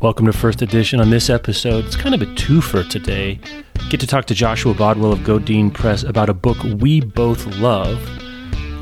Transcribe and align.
Welcome 0.00 0.26
to 0.26 0.32
First 0.32 0.62
Edition. 0.62 0.98
On 0.98 1.10
this 1.10 1.30
episode, 1.30 1.84
it's 1.84 1.94
kind 1.94 2.12
of 2.12 2.22
a 2.22 2.26
twofer 2.26 2.88
today. 2.88 3.38
Get 3.88 4.00
to 4.00 4.06
talk 4.08 4.24
to 4.26 4.34
Joshua 4.34 4.74
Bodwell 4.74 5.12
of 5.12 5.20
Godine 5.20 5.72
Press 5.72 6.02
about 6.02 6.28
a 6.28 6.34
book 6.34 6.58
we 6.80 7.00
both 7.00 7.46
love 7.58 8.00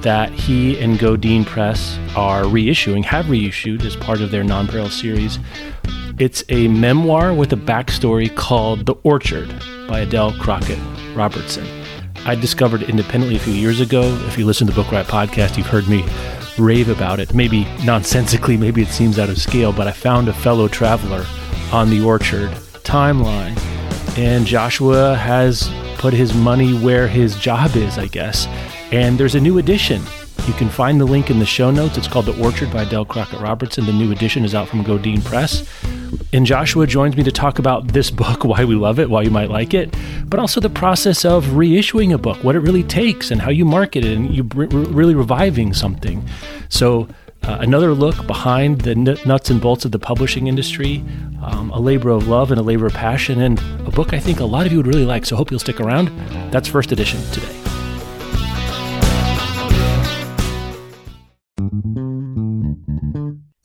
that 0.01 0.31
he 0.31 0.81
and 0.81 0.99
Godine 0.99 1.45
Press 1.45 1.99
are 2.17 2.45
reissuing, 2.45 3.05
have 3.05 3.29
reissued 3.29 3.85
as 3.85 3.97
part 3.97 4.23
of 4.23 4.31
their 4.31 4.43
Nonpareil 4.43 4.91
series. 4.91 5.39
It's 6.19 6.43
a 6.49 6.69
memoir 6.69 7.35
with 7.35 7.53
a 7.53 7.57
backstory 7.57 8.35
called 8.35 8.87
The 8.87 8.95
Orchard 9.03 9.53
by 9.89 10.01
Adele 10.01 10.33
Crockett 10.39 10.79
Robertson. 11.15 11.67
I 12.25 12.35
discovered 12.35 12.81
it 12.83 12.89
independently 12.89 13.37
a 13.37 13.41
few 13.41 13.53
years 13.53 13.81
ago. 13.81 14.05
If 14.27 14.39
you 14.39 14.47
listen 14.47 14.67
to 14.69 14.73
the 14.73 14.83
Book 14.83 14.91
Riot 14.91 15.07
podcast, 15.07 15.59
you've 15.59 15.67
heard 15.67 15.87
me 15.87 16.03
rave 16.61 16.89
about 16.89 17.21
it. 17.21 17.35
Maybe 17.35 17.65
nonsensically, 17.85 18.57
maybe 18.57 18.83
it 18.83 18.89
seems 18.89 19.19
out 19.19 19.29
of 19.29 19.39
scale, 19.39 19.73
but 19.73 19.89
I 19.89 19.93
found 19.93 20.29
a 20.29 20.33
fellow 20.33 20.69
traveler 20.69 21.27
on 21.73 21.91
the 21.91 22.03
Orchard 22.03 22.51
timeline. 22.85 23.59
And 24.19 24.47
Joshua 24.47 25.15
has 25.15 25.71
put 25.99 26.13
his 26.13 26.35
money 26.35 26.73
where 26.73 27.09
his 27.09 27.37
job 27.37 27.77
is, 27.77 27.99
I 27.99 28.07
guess. 28.07 28.47
And 28.93 29.19
there's 29.19 29.35
a 29.35 29.41
new 29.41 29.59
edition. 29.59 30.03
You 30.47 30.55
can 30.55 30.69
find 30.69 31.01
the 31.01 31.05
link 31.05 31.31
in 31.31 31.39
the 31.39 31.47
show 31.47 31.71
notes. 31.71 31.99
It's 31.99 32.09
called 32.09 32.27
The 32.27 32.43
Orchard 32.43 32.73
by 32.73 32.83
Adele 32.83 33.05
Crockett 33.05 33.41
Robertson. 33.41 33.87
The 33.87 33.93
new 33.93 34.11
edition 34.11 34.45
is 34.45 34.55
out 34.55 34.69
from 34.69 34.85
Godine 34.85 35.25
Press. 35.25 35.69
And 36.33 36.47
Joshua 36.47 36.87
joins 36.87 37.17
me 37.17 37.23
to 37.25 37.33
talk 37.33 37.59
about 37.59 37.89
this 37.89 38.11
book, 38.11 38.45
why 38.51 38.65
we 38.65 38.75
love 38.75 38.99
it, 38.99 39.11
why 39.11 39.23
you 39.23 39.31
might 39.31 39.51
like 39.51 39.75
it, 39.75 39.95
but 40.27 40.41
also 40.41 40.61
the 40.61 40.71
process 40.71 41.25
of 41.25 41.45
reissuing 41.47 42.13
a 42.13 42.19
book, 42.19 42.43
what 42.45 42.57
it 42.57 42.61
really 42.61 42.83
takes, 42.83 43.31
and 43.31 43.41
how 43.41 43.51
you 43.51 43.65
market 43.65 44.05
it, 44.05 44.17
and 44.17 44.35
you 44.35 44.45
re- 44.55 44.67
really 44.67 45.15
reviving 45.15 45.73
something. 45.73 46.27
So, 46.69 47.09
uh, 47.43 47.57
another 47.61 47.95
look 47.95 48.27
behind 48.27 48.83
the 48.83 48.91
n- 48.91 49.17
nuts 49.27 49.49
and 49.49 49.61
bolts 49.61 49.85
of 49.85 49.93
the 49.93 49.99
publishing 49.99 50.47
industry, 50.47 51.03
um, 51.43 51.71
a 51.71 51.81
labor 51.81 52.11
of 52.11 52.29
love 52.29 52.51
and 52.51 52.61
a 52.61 52.63
labor 52.63 52.87
of 52.87 52.93
passion, 52.93 53.41
and 53.41 53.59
a 53.87 53.91
book 53.91 54.13
I 54.13 54.19
think 54.19 54.41
a 54.41 54.45
lot 54.45 54.67
of 54.67 54.73
you 54.73 54.79
would 54.79 54.87
really 54.87 55.07
like. 55.07 55.25
So, 55.25 55.37
hope 55.37 55.51
you'll 55.51 55.61
stick 55.61 55.81
around. 55.81 56.09
That's 56.53 56.69
first 56.69 56.93
edition 56.93 57.21
today. 57.33 57.80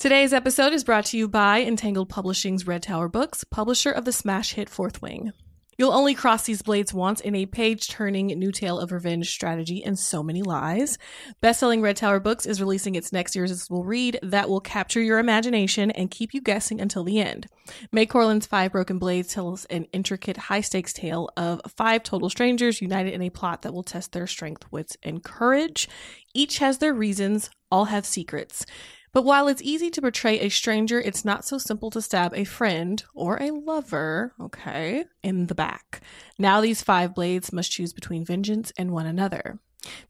Today's 0.05 0.33
episode 0.33 0.71
is 0.71 0.83
brought 0.83 1.05
to 1.05 1.17
you 1.17 1.27
by 1.27 1.63
Entangled 1.63 2.09
Publishing's 2.09 2.67
Red 2.67 2.83
Tower 2.83 3.09
Books, 3.09 3.43
publisher 3.43 3.89
of 3.89 4.05
the 4.05 4.11
smash 4.11 4.53
hit 4.53 4.69
Fourth 4.69 5.01
Wing. 5.01 5.33
You'll 5.79 5.93
only 5.93 6.13
cross 6.13 6.43
these 6.43 6.61
blades 6.61 6.93
once 6.93 7.21
in 7.21 7.33
a 7.33 7.47
page 7.47 7.87
turning 7.87 8.27
new 8.27 8.51
tale 8.51 8.77
of 8.77 8.91
revenge, 8.91 9.31
strategy, 9.31 9.83
and 9.83 9.97
so 9.97 10.21
many 10.21 10.43
lies. 10.43 10.99
Bestselling 11.41 11.81
Red 11.81 11.97
Tower 11.97 12.19
Books 12.19 12.45
is 12.45 12.61
releasing 12.61 12.93
its 12.93 13.11
next 13.11 13.35
irresistible 13.35 13.83
read 13.83 14.19
that 14.21 14.47
will 14.47 14.61
capture 14.61 15.01
your 15.01 15.17
imagination 15.17 15.89
and 15.89 16.11
keep 16.11 16.35
you 16.35 16.39
guessing 16.39 16.79
until 16.79 17.03
the 17.03 17.19
end. 17.19 17.47
Mai 17.91 18.05
Corland's 18.05 18.45
Five 18.45 18.73
Broken 18.73 18.99
Blades 18.99 19.33
tells 19.33 19.65
an 19.65 19.85
intricate, 19.91 20.37
high 20.37 20.61
stakes 20.61 20.93
tale 20.93 21.31
of 21.35 21.61
five 21.75 22.03
total 22.03 22.29
strangers 22.29 22.79
united 22.79 23.15
in 23.15 23.23
a 23.23 23.31
plot 23.31 23.63
that 23.63 23.73
will 23.73 23.81
test 23.81 24.11
their 24.11 24.27
strength, 24.27 24.71
wits, 24.71 24.95
and 25.01 25.23
courage. 25.23 25.89
Each 26.35 26.59
has 26.59 26.77
their 26.77 26.93
reasons, 26.93 27.49
all 27.71 27.85
have 27.85 28.05
secrets. 28.05 28.67
But 29.15 29.23
while 29.23 29.47
it's 29.47 29.61
easy 29.61 29.89
to 29.91 30.01
portray 30.01 30.41
a 30.41 30.49
stranger, 30.49 30.99
it's 30.99 31.23
not 31.23 31.45
so 31.45 31.57
simple 31.57 31.89
to 31.91 32.01
stab 32.01 32.33
a 32.35 32.43
friend 32.43 33.01
or 33.13 33.41
a 33.41 33.51
lover, 33.51 34.33
okay, 34.41 35.05
in 35.23 35.47
the 35.47 35.55
back. 35.55 36.01
Now 36.37 36.59
these 36.59 36.83
five 36.83 37.15
blades 37.15 37.53
must 37.53 37.71
choose 37.71 37.93
between 37.93 38.25
vengeance 38.25 38.73
and 38.77 38.91
one 38.91 39.05
another. 39.05 39.59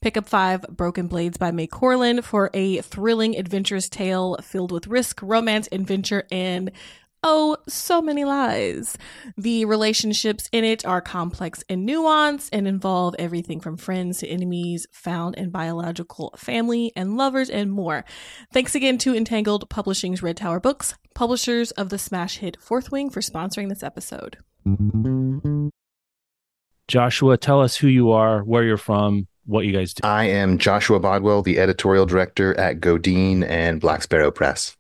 Pick 0.02 0.18
up 0.18 0.28
Five 0.28 0.62
Broken 0.72 1.06
Blades 1.06 1.38
by 1.38 1.52
Mai 1.52 1.68
Corland 1.68 2.26
for 2.26 2.50
a 2.56 2.82
thrilling, 2.82 3.38
adventurous 3.38 3.90
tale 3.90 4.38
filled 4.42 4.72
with 4.72 4.88
risk, 4.88 5.22
romance, 5.22 5.70
adventure, 5.72 6.26
and 6.32 6.72
Oh, 7.28 7.58
so 7.68 8.04
many 8.04 8.24
lies. 8.24 9.00
The 9.36 9.66
relationships 9.66 10.48
in 10.52 10.64
it 10.64 10.86
are 10.86 11.02
complex 11.02 11.64
and 11.68 11.90
nuanced 11.90 12.50
and 12.54 12.68
involve 12.68 13.16
everything 13.18 13.60
from 13.60 13.78
friends 13.78 14.20
to 14.20 14.28
enemies, 14.28 14.86
found 14.92 15.36
and 15.36 15.52
biological 15.52 16.36
family 16.38 16.92
and 16.96 17.18
lovers, 17.18 17.50
and 17.50 17.72
more. 17.72 18.06
Thanks 18.54 18.76
again 18.76 19.00
to 19.00 19.16
Entangled 19.16 19.68
Publishing's 19.72 20.22
Red 20.22 20.38
Tower 20.38 20.60
Books, 20.60 20.94
publishers 21.16 21.72
of 21.72 21.90
the 21.90 21.98
smash 21.98 22.38
hit 22.38 22.62
Fourth 22.62 22.92
Wing, 22.92 23.10
for 23.10 23.22
sponsoring 23.22 23.70
this 23.70 23.82
episode. 23.82 24.38
Joshua, 26.88 27.38
tell 27.38 27.60
us 27.60 27.76
who 27.76 27.88
you 27.88 28.12
are, 28.12 28.44
where 28.44 28.64
you're 28.64 28.78
from, 28.78 29.28
what 29.48 29.66
you 29.66 29.74
guys 29.74 29.96
do. 29.96 30.08
I 30.08 30.26
am 30.26 30.60
Joshua 30.60 31.00
Bodwell, 31.00 31.42
the 31.42 31.58
editorial 31.58 32.06
director 32.06 32.56
at 32.60 32.80
Godine 32.80 33.44
and 33.50 33.82
Black 33.82 34.04
Sparrow 34.04 34.30
Press. 34.30 34.78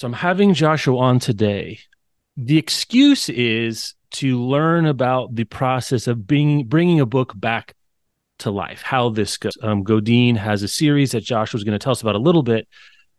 So 0.00 0.06
I'm 0.06 0.14
having 0.14 0.54
Joshua 0.54 0.96
on 0.96 1.18
today. 1.18 1.80
The 2.34 2.56
excuse 2.56 3.28
is 3.28 3.92
to 4.12 4.42
learn 4.42 4.86
about 4.86 5.34
the 5.34 5.44
process 5.44 6.06
of 6.06 6.26
being 6.26 6.64
bringing 6.64 7.00
a 7.00 7.04
book 7.04 7.38
back 7.38 7.74
to 8.38 8.50
life, 8.50 8.80
how 8.80 9.10
this 9.10 9.36
goes. 9.36 9.58
Um, 9.60 9.84
Godine 9.84 10.38
has 10.38 10.62
a 10.62 10.68
series 10.68 11.10
that 11.10 11.22
Joshua's 11.22 11.64
going 11.64 11.78
to 11.78 11.84
tell 11.84 11.92
us 11.92 12.00
about 12.00 12.14
a 12.14 12.18
little 12.18 12.42
bit, 12.42 12.66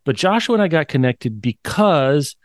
but 0.05 0.15
Joshua 0.15 0.55
and 0.55 0.63
I 0.63 0.69
got 0.69 0.87
connected 0.87 1.39
because, 1.39 2.35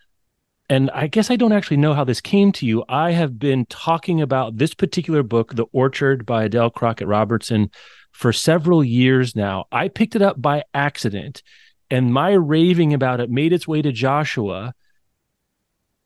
and 0.68 0.90
I 0.90 1.06
guess 1.06 1.30
I 1.30 1.36
don't 1.36 1.52
actually 1.52 1.78
know 1.78 1.94
how 1.94 2.04
this 2.04 2.20
came 2.20 2.52
to 2.52 2.66
you. 2.66 2.84
I 2.90 3.12
have 3.12 3.38
been 3.38 3.64
talking 3.70 4.20
about 4.20 4.58
this 4.58 4.74
particular 4.74 5.22
book, 5.22 5.54
The 5.54 5.64
Orchard 5.72 6.26
by 6.26 6.44
Adele 6.44 6.68
Crockett 6.68 7.08
Robertson, 7.08 7.70
for 8.12 8.34
several 8.34 8.84
years 8.84 9.34
now. 9.34 9.64
I 9.72 9.88
picked 9.88 10.14
it 10.14 10.20
up 10.20 10.42
by 10.42 10.64
accident 10.74 11.42
and 11.90 12.12
my 12.12 12.32
raving 12.32 12.92
about 12.92 13.20
it 13.20 13.30
made 13.30 13.52
its 13.52 13.68
way 13.68 13.82
to 13.82 13.92
Joshua 13.92 14.74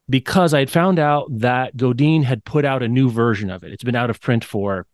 because 0.09 0.53
I 0.53 0.59
had 0.59 0.71
found 0.71 0.99
out 0.99 1.29
that 1.39 1.77
Godine 1.77 2.25
had 2.25 2.45
put 2.45 2.65
out 2.65 2.83
a 2.83 2.89
new 2.89 3.09
version 3.09 3.49
of 3.49 3.63
it. 3.63 3.73
It's 3.73 3.85
been 3.85 3.95
out 3.95 4.11
of 4.11 4.21
print 4.21 4.45
for 4.45 4.87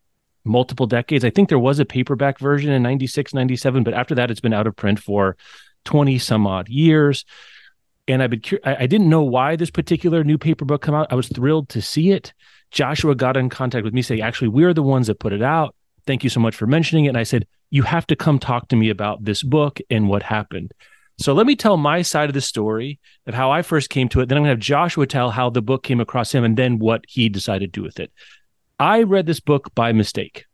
multiple 0.44 0.86
decades. 0.86 1.24
I 1.24 1.30
think 1.30 1.48
there 1.48 1.58
was 1.58 1.78
a 1.78 1.84
paperback 1.84 2.38
version 2.38 2.70
in 2.70 2.82
96, 2.82 3.34
97, 3.34 3.82
but 3.82 3.94
after 3.94 4.14
that, 4.14 4.30
it's 4.30 4.40
been 4.40 4.52
out 4.52 4.66
of 4.66 4.76
print 4.76 5.00
for 5.00 5.36
20 5.84 6.18
some 6.18 6.46
odd 6.46 6.68
years. 6.68 7.24
And 8.06 8.22
I've 8.22 8.30
been, 8.30 8.42
I 8.62 8.86
didn't 8.86 9.08
know 9.08 9.22
why 9.22 9.56
this 9.56 9.70
particular 9.70 10.22
new 10.22 10.38
paper 10.38 10.64
book 10.64 10.82
come 10.82 10.94
out. 10.94 11.08
I 11.10 11.16
was 11.16 11.28
thrilled 11.28 11.70
to 11.70 11.82
see 11.82 12.12
it. 12.12 12.32
Joshua 12.70 13.14
got 13.14 13.36
in 13.36 13.48
contact 13.48 13.84
with 13.84 13.94
me 13.94 14.02
saying, 14.02 14.20
actually, 14.20 14.48
we're 14.48 14.74
the 14.74 14.82
ones 14.82 15.08
that 15.08 15.18
put 15.18 15.32
it 15.32 15.42
out. 15.42 15.74
Thank 16.06 16.24
you 16.24 16.30
so 16.30 16.40
much 16.40 16.54
for 16.54 16.66
mentioning 16.66 17.06
it. 17.06 17.08
And 17.08 17.18
I 17.18 17.24
said, 17.24 17.46
you 17.70 17.82
have 17.82 18.06
to 18.08 18.16
come 18.16 18.38
talk 18.38 18.68
to 18.68 18.76
me 18.76 18.90
about 18.90 19.24
this 19.24 19.42
book 19.42 19.80
and 19.90 20.08
what 20.08 20.22
happened. 20.22 20.72
So 21.18 21.32
let 21.32 21.46
me 21.46 21.56
tell 21.56 21.76
my 21.76 22.02
side 22.02 22.28
of 22.28 22.34
the 22.34 22.40
story 22.40 23.00
of 23.26 23.34
how 23.34 23.50
I 23.50 23.62
first 23.62 23.88
came 23.88 24.08
to 24.10 24.20
it. 24.20 24.28
Then 24.28 24.36
I'm 24.36 24.44
going 24.44 24.50
to 24.50 24.56
have 24.56 24.60
Joshua 24.60 25.06
tell 25.06 25.30
how 25.30 25.48
the 25.50 25.62
book 25.62 25.82
came 25.82 26.00
across 26.00 26.32
him 26.32 26.44
and 26.44 26.56
then 26.56 26.78
what 26.78 27.04
he 27.08 27.28
decided 27.28 27.72
to 27.72 27.80
do 27.80 27.84
with 27.84 27.98
it. 27.98 28.12
I 28.78 29.02
read 29.02 29.26
this 29.26 29.40
book 29.40 29.74
by 29.74 29.92
mistake. 29.92 30.44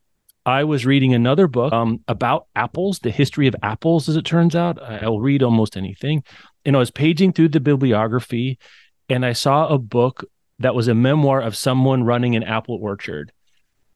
I 0.46 0.64
was 0.64 0.86
reading 0.86 1.14
another 1.14 1.46
book 1.46 1.72
um, 1.72 2.00
about 2.08 2.46
apples, 2.54 3.00
the 3.00 3.10
history 3.10 3.46
of 3.46 3.56
apples, 3.62 4.08
as 4.08 4.16
it 4.16 4.24
turns 4.24 4.56
out. 4.56 4.80
I'll 4.82 5.20
read 5.20 5.42
almost 5.42 5.76
anything. 5.76 6.24
And 6.64 6.76
I 6.76 6.78
was 6.78 6.90
paging 6.90 7.32
through 7.32 7.50
the 7.50 7.60
bibliography 7.60 8.58
and 9.08 9.26
I 9.26 9.32
saw 9.32 9.68
a 9.68 9.78
book 9.78 10.24
that 10.60 10.74
was 10.74 10.88
a 10.88 10.94
memoir 10.94 11.40
of 11.40 11.56
someone 11.56 12.04
running 12.04 12.36
an 12.36 12.44
apple 12.44 12.78
orchard. 12.80 13.32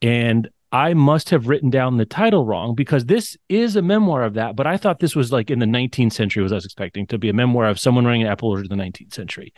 And 0.03 0.49
I 0.73 0.95
must 0.95 1.31
have 1.31 1.49
written 1.49 1.71
down 1.71 1.97
the 1.97 2.05
title 2.05 2.45
wrong 2.45 2.75
because 2.75 3.07
this 3.07 3.37
is 3.49 3.77
a 3.77 3.83
memoir 3.83 4.25
of 4.25 4.35
that. 4.35 4.57
But 4.57 4.67
I 4.67 4.77
thought 4.77 4.99
this 4.99 5.17
was 5.17 5.33
like 5.33 5.51
in 5.51 5.59
the 5.59 5.67
19th 5.67 6.13
century, 6.13 6.43
was 6.43 6.53
I 6.53 6.57
was 6.57 6.65
expecting 6.65 7.07
to 7.09 7.19
be 7.19 7.29
a 7.29 7.33
memoir 7.33 7.67
of 7.67 7.79
someone 7.79 8.05
running 8.05 8.23
an 8.23 8.29
apple 8.29 8.51
orchard 8.51 8.71
in 8.71 8.77
the 8.77 8.85
19th 8.85 9.15
century. 9.15 9.53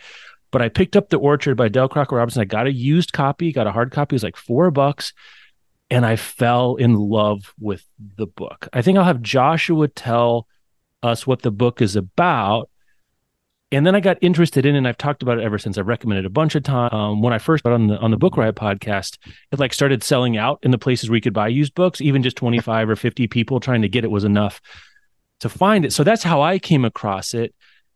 But 0.51 0.61
I 0.61 0.69
picked 0.69 0.95
up 0.95 1.09
The 1.09 1.17
Orchard 1.17 1.55
by 1.55 1.67
Adele 1.67 1.89
Crockett 1.89 2.15
Robertson. 2.15 2.41
I 2.41 2.45
got 2.45 2.67
a 2.67 2.71
used 2.71 3.13
copy, 3.13 3.51
got 3.51 3.67
a 3.67 3.71
hard 3.71 3.91
copy. 3.91 4.13
It 4.13 4.17
was 4.17 4.23
like 4.23 4.37
four 4.37 4.71
bucks. 4.71 5.13
And 5.91 6.05
I 6.05 6.15
fell 6.15 6.75
in 6.75 6.93
love 6.93 7.53
with 7.59 7.83
the 8.15 8.27
book. 8.27 8.67
I 8.73 8.81
think 8.81 8.97
I'll 8.97 9.05
have 9.05 9.21
Joshua 9.21 9.87
tell 9.87 10.47
us 11.01 11.25
what 11.25 11.41
the 11.41 11.51
book 11.51 11.81
is 11.81 11.95
about 11.95 12.69
and 13.71 13.85
then 13.85 13.95
I 13.95 13.99
got 13.99 14.17
interested 14.21 14.65
in, 14.65 14.75
and 14.75 14.87
I've 14.87 14.97
talked 14.97 15.21
about 15.21 15.37
it 15.37 15.43
ever 15.43 15.57
since. 15.57 15.77
I've 15.77 15.87
recommended 15.87 16.25
a 16.25 16.29
bunch 16.29 16.55
of 16.55 16.63
times. 16.63 16.93
Um, 16.93 17.21
when 17.21 17.33
I 17.33 17.37
first 17.37 17.63
got 17.63 17.73
on 17.73 17.87
the 17.87 17.97
on 17.99 18.11
the 18.11 18.17
Book 18.17 18.37
Riot 18.37 18.55
podcast, 18.55 19.17
it 19.51 19.59
like 19.59 19.73
started 19.73 20.03
selling 20.03 20.37
out 20.37 20.59
in 20.63 20.71
the 20.71 20.77
places 20.77 21.09
where 21.09 21.15
you 21.15 21.21
could 21.21 21.33
buy 21.33 21.47
used 21.47 21.75
books. 21.75 22.01
Even 22.01 22.23
just 22.23 22.37
twenty 22.37 22.59
five 22.59 22.89
or 22.89 22.95
fifty 22.95 23.27
people 23.27 23.59
trying 23.59 23.81
to 23.81 23.89
get 23.89 24.03
it 24.03 24.11
was 24.11 24.23
enough 24.23 24.59
to 25.39 25.49
find 25.49 25.85
it. 25.85 25.93
So 25.93 26.03
that's 26.03 26.23
how 26.23 26.41
I 26.41 26.59
came 26.59 26.83
across 26.83 27.33
it. 27.33 27.53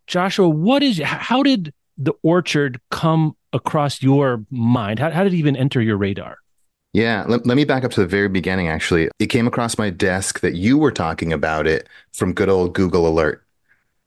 Joshua, 0.07 0.47
what 0.47 0.83
is 0.83 0.99
how 0.99 1.43
did 1.43 1.73
the 1.97 2.13
Orchard 2.23 2.79
come 2.91 3.35
across 3.51 4.01
your 4.01 4.45
mind? 4.49 4.99
How, 4.99 5.11
how 5.11 5.23
did 5.23 5.33
it 5.33 5.37
even 5.37 5.55
enter 5.55 5.81
your 5.81 5.97
radar? 5.97 6.37
Yeah, 6.93 7.25
let, 7.27 7.45
let 7.45 7.55
me 7.55 7.65
back 7.65 7.83
up 7.83 7.91
to 7.91 8.01
the 8.01 8.07
very 8.07 8.29
beginning, 8.29 8.67
actually. 8.67 9.09
It 9.17 9.27
came 9.27 9.47
across 9.47 9.77
my 9.79 9.89
desk 9.89 10.41
that 10.41 10.53
you 10.53 10.77
were 10.77 10.91
talking 10.91 11.33
about 11.33 11.65
it 11.65 11.89
from 12.11 12.33
good 12.33 12.49
old 12.49 12.75
Google 12.75 13.07
Alert. 13.07 13.42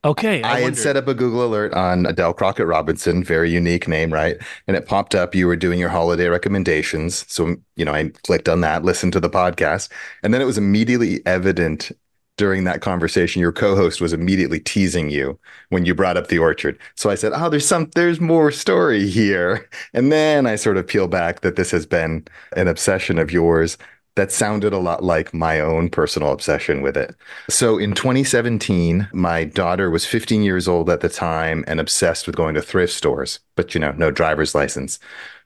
Okay. 0.06 0.40
I, 0.42 0.58
I 0.58 0.60
had 0.60 0.78
set 0.78 0.96
up 0.96 1.08
a 1.08 1.14
Google 1.14 1.44
alert 1.44 1.74
on 1.74 2.06
Adele 2.06 2.32
Crockett 2.32 2.66
Robinson, 2.66 3.24
very 3.24 3.50
unique 3.50 3.88
name, 3.88 4.12
right? 4.12 4.36
And 4.68 4.76
it 4.76 4.86
popped 4.86 5.16
up. 5.16 5.34
You 5.34 5.48
were 5.48 5.56
doing 5.56 5.80
your 5.80 5.88
holiday 5.88 6.28
recommendations. 6.28 7.24
So, 7.28 7.56
you 7.74 7.84
know, 7.84 7.92
I 7.92 8.10
clicked 8.22 8.48
on 8.48 8.60
that, 8.60 8.84
listened 8.84 9.12
to 9.14 9.20
the 9.20 9.28
podcast, 9.28 9.88
and 10.22 10.32
then 10.32 10.40
it 10.40 10.44
was 10.44 10.58
immediately 10.58 11.26
evident 11.26 11.90
during 12.36 12.64
that 12.64 12.82
conversation, 12.82 13.40
your 13.40 13.52
co-host 13.52 14.00
was 14.00 14.12
immediately 14.12 14.60
teasing 14.60 15.08
you 15.08 15.38
when 15.70 15.86
you 15.86 15.94
brought 15.94 16.16
up 16.16 16.28
the 16.28 16.38
orchard. 16.38 16.78
So 16.94 17.08
I 17.08 17.14
said, 17.14 17.32
"Oh, 17.34 17.48
there's 17.48 17.66
some, 17.66 17.90
there's 17.94 18.20
more 18.20 18.52
story 18.52 19.08
here." 19.08 19.68
And 19.94 20.12
then 20.12 20.46
I 20.46 20.56
sort 20.56 20.76
of 20.76 20.86
peel 20.86 21.08
back 21.08 21.40
that 21.40 21.56
this 21.56 21.70
has 21.70 21.86
been 21.86 22.26
an 22.54 22.68
obsession 22.68 23.18
of 23.18 23.32
yours 23.32 23.78
that 24.16 24.32
sounded 24.32 24.72
a 24.72 24.78
lot 24.78 25.04
like 25.04 25.32
my 25.32 25.60
own 25.60 25.88
personal 25.88 26.32
obsession 26.32 26.82
with 26.82 26.96
it. 26.96 27.14
So 27.48 27.78
in 27.78 27.92
2017, 27.92 29.08
my 29.12 29.44
daughter 29.44 29.90
was 29.90 30.06
15 30.06 30.42
years 30.42 30.66
old 30.66 30.90
at 30.90 31.00
the 31.00 31.08
time 31.08 31.64
and 31.66 31.78
obsessed 31.78 32.26
with 32.26 32.34
going 32.34 32.54
to 32.54 32.62
thrift 32.62 32.94
stores, 32.94 33.40
but 33.54 33.74
you 33.74 33.80
know, 33.80 33.92
no 33.92 34.10
driver's 34.10 34.54
license. 34.54 34.98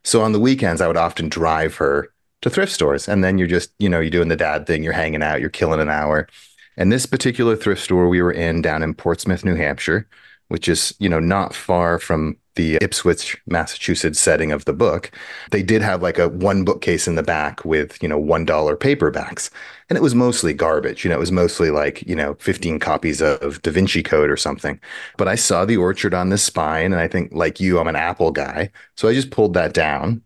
So 0.05 0.22
on 0.22 0.32
the 0.32 0.40
weekends, 0.40 0.81
I 0.81 0.87
would 0.87 0.96
often 0.96 1.28
drive 1.28 1.75
her 1.76 2.12
to 2.43 2.50
thrift 2.50 2.72
stores. 2.72 3.08
And 3.08 3.22
then 3.22 3.38
you're 3.38 3.49
just, 3.49 3.70
you 3.78 3.88
know, 3.88 4.00
you're 4.00 4.11
doing 4.11 4.28
the 4.28 4.37
dad 4.37 4.67
thing, 4.67 4.82
you're 4.82 4.93
hanging 4.93 5.22
out, 5.22 5.40
you're 5.40 5.50
killing 5.50 5.81
an 5.81 5.90
hour. 5.90 6.28
And 6.76 6.90
this 6.90 7.06
particular 7.06 7.56
thrift 7.56 7.82
store 7.82 8.08
we 8.08 8.22
were 8.22 8.32
in 8.32 8.62
down 8.62 8.82
in 8.82 8.94
Portsmouth, 8.94 9.44
New 9.44 9.56
Hampshire, 9.56 10.08
which 10.49 10.69
is, 10.69 10.94
you 10.99 11.08
know, 11.08 11.20
not 11.20 11.55
far 11.55 11.99
from 11.99 12.37
the 12.60 12.76
Ipswich, 12.82 13.40
Massachusetts 13.46 14.20
setting 14.20 14.52
of 14.52 14.66
the 14.66 14.74
book, 14.74 15.10
they 15.50 15.62
did 15.62 15.80
have 15.80 16.02
like 16.02 16.18
a 16.18 16.28
one 16.28 16.62
bookcase 16.62 17.08
in 17.08 17.14
the 17.14 17.22
back 17.22 17.64
with, 17.64 18.02
you 18.02 18.08
know, 18.08 18.20
$1 18.20 18.46
paperbacks. 18.76 19.48
And 19.88 19.96
it 19.96 20.02
was 20.02 20.14
mostly 20.14 20.52
garbage. 20.52 21.02
You 21.02 21.08
know, 21.08 21.16
it 21.16 21.20
was 21.20 21.32
mostly 21.32 21.70
like, 21.70 22.02
you 22.02 22.14
know, 22.14 22.34
15 22.34 22.78
copies 22.78 23.22
of 23.22 23.62
Da 23.62 23.70
Vinci 23.70 24.02
Code 24.02 24.30
or 24.30 24.36
something. 24.36 24.78
But 25.16 25.26
I 25.26 25.36
saw 25.36 25.64
the 25.64 25.78
orchard 25.78 26.12
on 26.12 26.28
the 26.28 26.36
spine. 26.36 26.92
And 26.92 27.00
I 27.00 27.08
think, 27.08 27.32
like 27.32 27.60
you, 27.60 27.78
I'm 27.78 27.88
an 27.88 27.96
Apple 27.96 28.30
guy. 28.30 28.70
So 28.94 29.08
I 29.08 29.14
just 29.14 29.30
pulled 29.30 29.54
that 29.54 29.72
down 29.72 30.22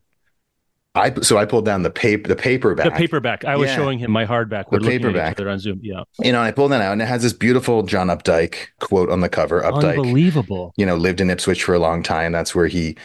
I 0.94 1.12
so 1.22 1.38
I 1.38 1.44
pulled 1.44 1.64
down 1.64 1.82
the 1.82 1.90
paper 1.90 2.28
the 2.28 2.36
paperback. 2.36 2.84
The 2.84 2.90
paperback. 2.92 3.44
I 3.44 3.56
was 3.56 3.68
yeah. 3.70 3.76
showing 3.76 3.98
him 3.98 4.12
my 4.12 4.24
hardback. 4.24 4.66
We're 4.70 4.78
the 4.78 4.88
paperback. 4.88 5.40
on 5.40 5.58
Zoom. 5.58 5.80
Yeah. 5.82 6.04
You 6.22 6.30
know, 6.30 6.40
I 6.40 6.52
pulled 6.52 6.70
that 6.70 6.80
out 6.80 6.92
and 6.92 7.02
it 7.02 7.08
has 7.08 7.22
this 7.22 7.32
beautiful 7.32 7.82
John 7.82 8.08
Updike 8.08 8.68
quote 8.80 9.10
on 9.10 9.20
the 9.20 9.28
cover. 9.28 9.62
Updike. 9.62 9.98
Unbelievable. 9.98 10.72
You 10.76 10.86
know, 10.86 10.96
lived 10.96 11.20
in 11.20 11.30
Ipswich 11.30 11.64
for 11.64 11.74
a 11.74 11.80
long 11.80 12.02
time. 12.02 12.30
That's 12.30 12.54
where 12.54 12.68
he 12.68 12.96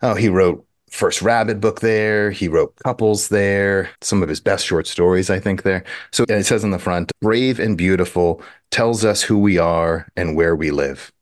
oh, 0.00 0.14
he 0.14 0.28
wrote 0.28 0.64
first 0.88 1.20
rabbit 1.20 1.60
book 1.60 1.80
there. 1.80 2.30
He 2.30 2.48
wrote 2.48 2.74
couples 2.76 3.28
there. 3.28 3.90
Some 4.00 4.22
of 4.22 4.30
his 4.30 4.40
best 4.40 4.64
short 4.64 4.86
stories, 4.86 5.28
I 5.28 5.38
think, 5.38 5.62
there. 5.62 5.84
So 6.12 6.24
it 6.28 6.44
says 6.44 6.64
on 6.64 6.70
the 6.70 6.78
front, 6.78 7.12
brave 7.20 7.60
and 7.60 7.76
beautiful, 7.76 8.40
tells 8.70 9.04
us 9.04 9.22
who 9.22 9.38
we 9.38 9.58
are 9.58 10.08
and 10.16 10.36
where 10.36 10.56
we 10.56 10.70
live 10.70 11.12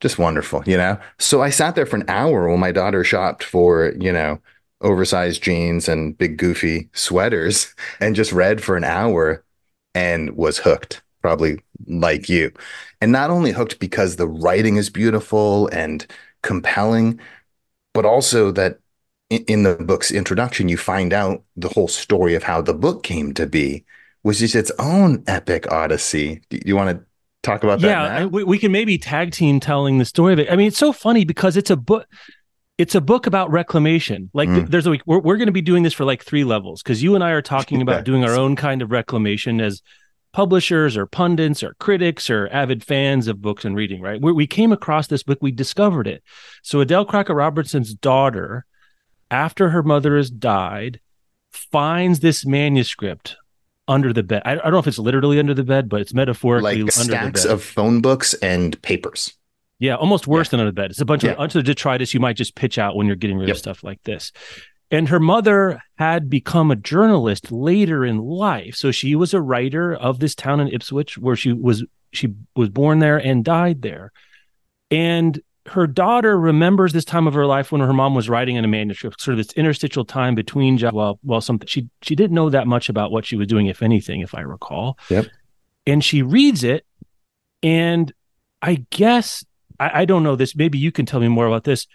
just 0.00 0.18
wonderful, 0.18 0.62
you 0.66 0.76
know? 0.76 0.98
So 1.18 1.42
I 1.42 1.48
sat 1.48 1.74
there 1.74 1.86
for 1.86 1.96
an 1.96 2.04
hour 2.06 2.48
while 2.48 2.58
my 2.58 2.70
daughter 2.70 3.02
shopped 3.02 3.42
for, 3.42 3.94
you 3.98 4.12
know, 4.12 4.38
oversized 4.86 5.42
jeans 5.42 5.88
and 5.88 6.16
big 6.16 6.38
goofy 6.38 6.88
sweaters 6.94 7.74
and 8.00 8.14
just 8.14 8.32
read 8.32 8.62
for 8.62 8.76
an 8.76 8.84
hour 8.84 9.44
and 9.94 10.36
was 10.36 10.58
hooked, 10.58 11.02
probably 11.20 11.60
like 11.86 12.28
you. 12.28 12.52
And 13.00 13.12
not 13.12 13.30
only 13.30 13.50
hooked 13.52 13.78
because 13.78 14.16
the 14.16 14.28
writing 14.28 14.76
is 14.76 14.88
beautiful 14.88 15.68
and 15.68 16.06
compelling, 16.42 17.20
but 17.92 18.04
also 18.04 18.52
that 18.52 18.78
in 19.28 19.64
the 19.64 19.74
book's 19.74 20.12
introduction, 20.12 20.68
you 20.68 20.76
find 20.76 21.12
out 21.12 21.42
the 21.56 21.68
whole 21.68 21.88
story 21.88 22.34
of 22.34 22.44
how 22.44 22.60
the 22.60 22.74
book 22.74 23.02
came 23.02 23.34
to 23.34 23.46
be, 23.46 23.84
which 24.22 24.40
is 24.40 24.54
its 24.54 24.70
own 24.78 25.24
epic 25.26 25.70
odyssey. 25.72 26.42
Do 26.48 26.60
you 26.64 26.76
want 26.76 26.96
to 26.96 27.04
talk 27.42 27.64
about 27.64 27.80
that? 27.80 27.88
Yeah, 27.88 28.24
we, 28.26 28.44
we 28.44 28.58
can 28.58 28.70
maybe 28.70 28.98
tag 28.98 29.32
team 29.32 29.58
telling 29.58 29.98
the 29.98 30.04
story 30.04 30.32
of 30.32 30.38
it. 30.38 30.50
I 30.50 30.56
mean, 30.56 30.68
it's 30.68 30.78
so 30.78 30.92
funny 30.92 31.24
because 31.24 31.56
it's 31.56 31.70
a 31.70 31.76
book 31.76 32.06
it's 32.78 32.94
a 32.94 33.00
book 33.00 33.26
about 33.26 33.50
reclamation. 33.50 34.30
Like 34.34 34.48
mm. 34.48 34.68
there's 34.68 34.86
a 34.86 34.98
we're, 35.06 35.18
we're 35.18 35.36
going 35.36 35.46
to 35.46 35.52
be 35.52 35.62
doing 35.62 35.82
this 35.82 35.94
for 35.94 36.04
like 36.04 36.22
three 36.22 36.44
levels 36.44 36.82
because 36.82 37.02
you 37.02 37.14
and 37.14 37.24
I 37.24 37.30
are 37.30 37.42
talking 37.42 37.80
about 37.80 38.04
doing 38.04 38.24
our 38.24 38.34
own 38.34 38.56
kind 38.56 38.82
of 38.82 38.90
reclamation 38.90 39.60
as 39.60 39.82
publishers 40.32 40.96
or 40.96 41.06
pundits 41.06 41.62
or 41.62 41.74
critics 41.74 42.28
or 42.28 42.48
avid 42.52 42.84
fans 42.84 43.28
of 43.28 43.40
books 43.40 43.64
and 43.64 43.74
reading. 43.74 44.02
Right? 44.02 44.20
We, 44.20 44.32
we 44.32 44.46
came 44.46 44.72
across 44.72 45.06
this 45.06 45.22
book, 45.22 45.38
we 45.40 45.52
discovered 45.52 46.06
it. 46.06 46.22
So 46.62 46.80
Adele 46.80 47.06
Crockett 47.06 47.36
Robertson's 47.36 47.94
daughter, 47.94 48.66
after 49.30 49.70
her 49.70 49.82
mother 49.82 50.16
has 50.16 50.30
died, 50.30 51.00
finds 51.50 52.20
this 52.20 52.44
manuscript 52.44 53.36
under 53.88 54.12
the 54.12 54.22
bed. 54.22 54.42
I, 54.44 54.52
I 54.52 54.54
don't 54.56 54.72
know 54.72 54.78
if 54.78 54.86
it's 54.86 54.98
literally 54.98 55.38
under 55.38 55.54
the 55.54 55.64
bed, 55.64 55.88
but 55.88 56.02
it's 56.02 56.12
metaphorically 56.12 56.82
like 56.82 56.98
under 56.98 57.12
stacks 57.12 57.44
of 57.46 57.62
phone 57.62 58.02
books 58.02 58.34
and 58.34 58.80
papers. 58.82 59.32
Yeah, 59.78 59.96
almost 59.96 60.26
worse 60.26 60.48
yeah. 60.48 60.50
than 60.52 60.60
under 60.60 60.70
the 60.70 60.74
bed. 60.74 60.90
It's 60.90 61.00
a 61.00 61.04
bunch 61.04 61.24
yeah. 61.24 61.32
of 61.32 61.38
bunch 61.38 61.54
of 61.54 61.64
detritus 61.64 62.14
you 62.14 62.20
might 62.20 62.36
just 62.36 62.54
pitch 62.54 62.78
out 62.78 62.96
when 62.96 63.06
you're 63.06 63.16
getting 63.16 63.38
rid 63.38 63.48
yep. 63.48 63.56
of 63.56 63.58
stuff 63.58 63.84
like 63.84 64.02
this. 64.04 64.32
And 64.90 65.08
her 65.08 65.20
mother 65.20 65.80
had 65.96 66.30
become 66.30 66.70
a 66.70 66.76
journalist 66.76 67.50
later 67.50 68.04
in 68.04 68.18
life, 68.18 68.76
so 68.76 68.92
she 68.92 69.16
was 69.16 69.34
a 69.34 69.40
writer 69.40 69.94
of 69.94 70.20
this 70.20 70.34
town 70.34 70.60
in 70.60 70.68
Ipswich, 70.68 71.18
where 71.18 71.36
she 71.36 71.52
was 71.52 71.84
she 72.12 72.34
was 72.54 72.68
born 72.68 73.00
there 73.00 73.18
and 73.18 73.44
died 73.44 73.82
there. 73.82 74.12
And 74.90 75.40
her 75.68 75.86
daughter 75.86 76.38
remembers 76.38 76.92
this 76.92 77.04
time 77.04 77.26
of 77.26 77.34
her 77.34 77.46
life 77.46 77.72
when 77.72 77.80
her 77.80 77.92
mom 77.92 78.14
was 78.14 78.28
writing 78.28 78.56
in 78.56 78.64
a 78.64 78.68
manuscript, 78.68 79.20
sort 79.20 79.38
of 79.38 79.44
this 79.44 79.52
interstitial 79.54 80.04
time 80.04 80.34
between 80.34 80.78
jobs. 80.78 80.94
Well, 80.94 81.18
well, 81.24 81.40
something 81.40 81.66
she 81.66 81.88
she 82.02 82.14
didn't 82.14 82.34
know 82.34 82.50
that 82.50 82.66
much 82.66 82.88
about 82.88 83.10
what 83.10 83.26
she 83.26 83.36
was 83.36 83.48
doing, 83.48 83.66
if 83.66 83.82
anything, 83.82 84.20
if 84.20 84.34
I 84.34 84.40
recall. 84.40 84.98
Yep. 85.10 85.26
And 85.86 86.02
she 86.02 86.22
reads 86.22 86.64
it, 86.64 86.86
and 87.62 88.12
I 88.62 88.86
guess 88.90 89.44
I, 89.78 90.02
I 90.02 90.04
don't 90.04 90.22
know 90.22 90.36
this. 90.36 90.56
Maybe 90.56 90.78
you 90.78 90.92
can 90.92 91.06
tell 91.06 91.20
me 91.20 91.28
more 91.28 91.46
about 91.46 91.64
this. 91.64 91.86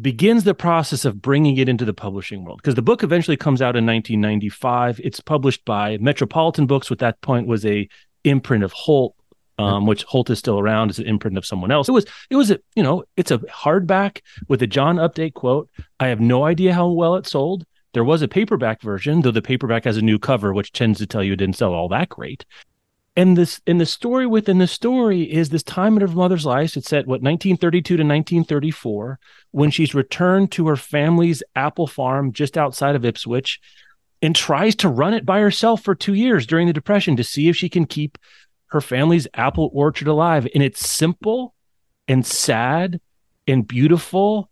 Begins 0.00 0.42
the 0.44 0.54
process 0.54 1.04
of 1.04 1.22
bringing 1.22 1.56
it 1.56 1.68
into 1.68 1.84
the 1.84 1.94
publishing 1.94 2.44
world 2.44 2.58
because 2.60 2.74
the 2.74 2.82
book 2.82 3.04
eventually 3.04 3.36
comes 3.36 3.62
out 3.62 3.76
in 3.76 3.86
1995. 3.86 5.00
It's 5.04 5.20
published 5.20 5.64
by 5.64 5.98
Metropolitan 5.98 6.66
Books, 6.66 6.90
which 6.90 6.96
at 6.96 7.00
that 7.00 7.20
point 7.20 7.46
was 7.46 7.64
a 7.64 7.88
imprint 8.24 8.64
of 8.64 8.72
Holt, 8.72 9.14
um, 9.56 9.86
which 9.86 10.02
Holt 10.02 10.30
is 10.30 10.40
still 10.40 10.58
around 10.58 10.90
as 10.90 10.98
an 10.98 11.06
imprint 11.06 11.38
of 11.38 11.46
someone 11.46 11.70
else. 11.70 11.88
It 11.88 11.92
was, 11.92 12.06
it 12.28 12.34
was, 12.34 12.50
a, 12.50 12.58
you 12.74 12.82
know, 12.82 13.04
it's 13.16 13.30
a 13.30 13.38
hardback 13.38 14.20
with 14.48 14.62
a 14.62 14.66
John 14.66 14.96
Updike 14.96 15.34
quote. 15.34 15.70
I 16.00 16.08
have 16.08 16.20
no 16.20 16.44
idea 16.44 16.74
how 16.74 16.88
well 16.88 17.14
it 17.14 17.26
sold. 17.26 17.64
There 17.92 18.02
was 18.02 18.22
a 18.22 18.26
paperback 18.26 18.82
version, 18.82 19.22
though 19.22 19.30
the 19.30 19.42
paperback 19.42 19.84
has 19.84 19.96
a 19.96 20.02
new 20.02 20.18
cover, 20.18 20.52
which 20.52 20.72
tends 20.72 20.98
to 20.98 21.06
tell 21.06 21.22
you 21.22 21.34
it 21.34 21.36
didn't 21.36 21.56
sell 21.56 21.72
all 21.72 21.88
that 21.90 22.08
great 22.08 22.44
and 23.16 23.36
this 23.36 23.60
and 23.66 23.80
the 23.80 23.86
story 23.86 24.26
within 24.26 24.58
the 24.58 24.66
story 24.66 25.22
is 25.22 25.48
this 25.48 25.62
time 25.62 25.96
in 25.96 26.00
her 26.00 26.08
mother's 26.08 26.44
life. 26.44 26.76
It's 26.76 26.92
at 26.92 27.06
what 27.06 27.22
1932 27.22 27.96
to 27.96 28.02
1934 28.02 29.18
when 29.52 29.70
she's 29.70 29.94
returned 29.94 30.50
to 30.52 30.66
her 30.66 30.76
family's 30.76 31.42
apple 31.54 31.86
farm 31.86 32.32
just 32.32 32.58
outside 32.58 32.96
of 32.96 33.04
ipswich 33.04 33.60
and 34.20 34.34
tries 34.34 34.74
to 34.76 34.88
run 34.88 35.14
it 35.14 35.24
by 35.24 35.40
herself 35.40 35.82
for 35.82 35.94
two 35.94 36.14
years 36.14 36.46
during 36.46 36.66
the 36.66 36.72
depression 36.72 37.16
to 37.16 37.24
see 37.24 37.48
if 37.48 37.56
she 37.56 37.68
can 37.68 37.86
keep 37.86 38.18
her 38.68 38.80
family's 38.80 39.28
apple 39.34 39.70
orchard 39.72 40.08
alive. 40.08 40.48
And 40.52 40.62
it's 40.62 40.84
simple 40.84 41.54
and 42.08 42.26
sad 42.26 43.00
and 43.46 43.66
beautiful 43.66 44.50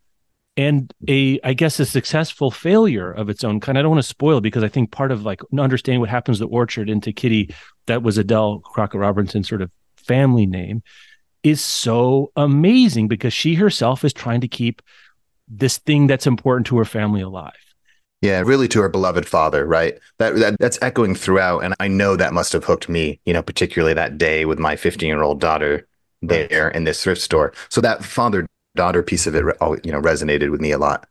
and 0.56 0.92
a 1.08 1.40
i 1.42 1.54
guess 1.54 1.80
a 1.80 1.86
successful 1.86 2.50
failure 2.50 3.10
of 3.10 3.28
its 3.28 3.42
own 3.42 3.58
kind. 3.58 3.76
I 3.76 3.82
don't 3.82 3.90
want 3.90 4.02
to 4.02 4.08
spoil 4.08 4.40
because 4.40 4.62
i 4.62 4.68
think 4.68 4.90
part 4.90 5.10
of 5.10 5.24
like 5.24 5.40
understanding 5.58 6.00
what 6.00 6.10
happens 6.10 6.38
to 6.38 6.46
orchard 6.46 6.90
and 6.90 7.02
to 7.02 7.12
kitty 7.12 7.54
that 7.86 8.02
was 8.02 8.18
adele 8.18 8.60
crockett 8.60 9.00
robertson 9.00 9.44
sort 9.44 9.62
of 9.62 9.70
family 9.96 10.46
name 10.46 10.82
is 11.42 11.60
so 11.60 12.30
amazing 12.36 13.08
because 13.08 13.32
she 13.32 13.54
herself 13.54 14.04
is 14.04 14.12
trying 14.12 14.40
to 14.40 14.48
keep 14.48 14.82
this 15.48 15.78
thing 15.78 16.06
that's 16.06 16.26
important 16.26 16.66
to 16.66 16.78
her 16.78 16.84
family 16.84 17.20
alive 17.20 17.52
yeah, 18.22 18.40
really 18.40 18.68
to 18.68 18.80
her 18.80 18.88
beloved 18.88 19.26
father, 19.26 19.66
right? 19.66 19.98
That, 20.18 20.36
that 20.36 20.56
that's 20.60 20.78
echoing 20.80 21.16
throughout, 21.16 21.64
and 21.64 21.74
I 21.80 21.88
know 21.88 22.14
that 22.14 22.32
must 22.32 22.52
have 22.52 22.62
hooked 22.62 22.88
me, 22.88 23.18
you 23.26 23.32
know, 23.32 23.42
particularly 23.42 23.94
that 23.94 24.16
day 24.16 24.44
with 24.44 24.60
my 24.60 24.76
15 24.76 25.08
year 25.08 25.24
old 25.24 25.40
daughter 25.40 25.88
there 26.22 26.68
in 26.68 26.84
this 26.84 27.02
thrift 27.02 27.20
store. 27.20 27.52
So 27.68 27.80
that 27.80 28.04
father 28.04 28.46
daughter 28.76 29.02
piece 29.02 29.26
of 29.26 29.34
it, 29.34 29.44
oh, 29.60 29.76
you 29.82 29.92
know, 29.92 30.00
resonated 30.00 30.50
with 30.50 30.60
me 30.60 30.70
a 30.70 30.78
lot 30.78 31.08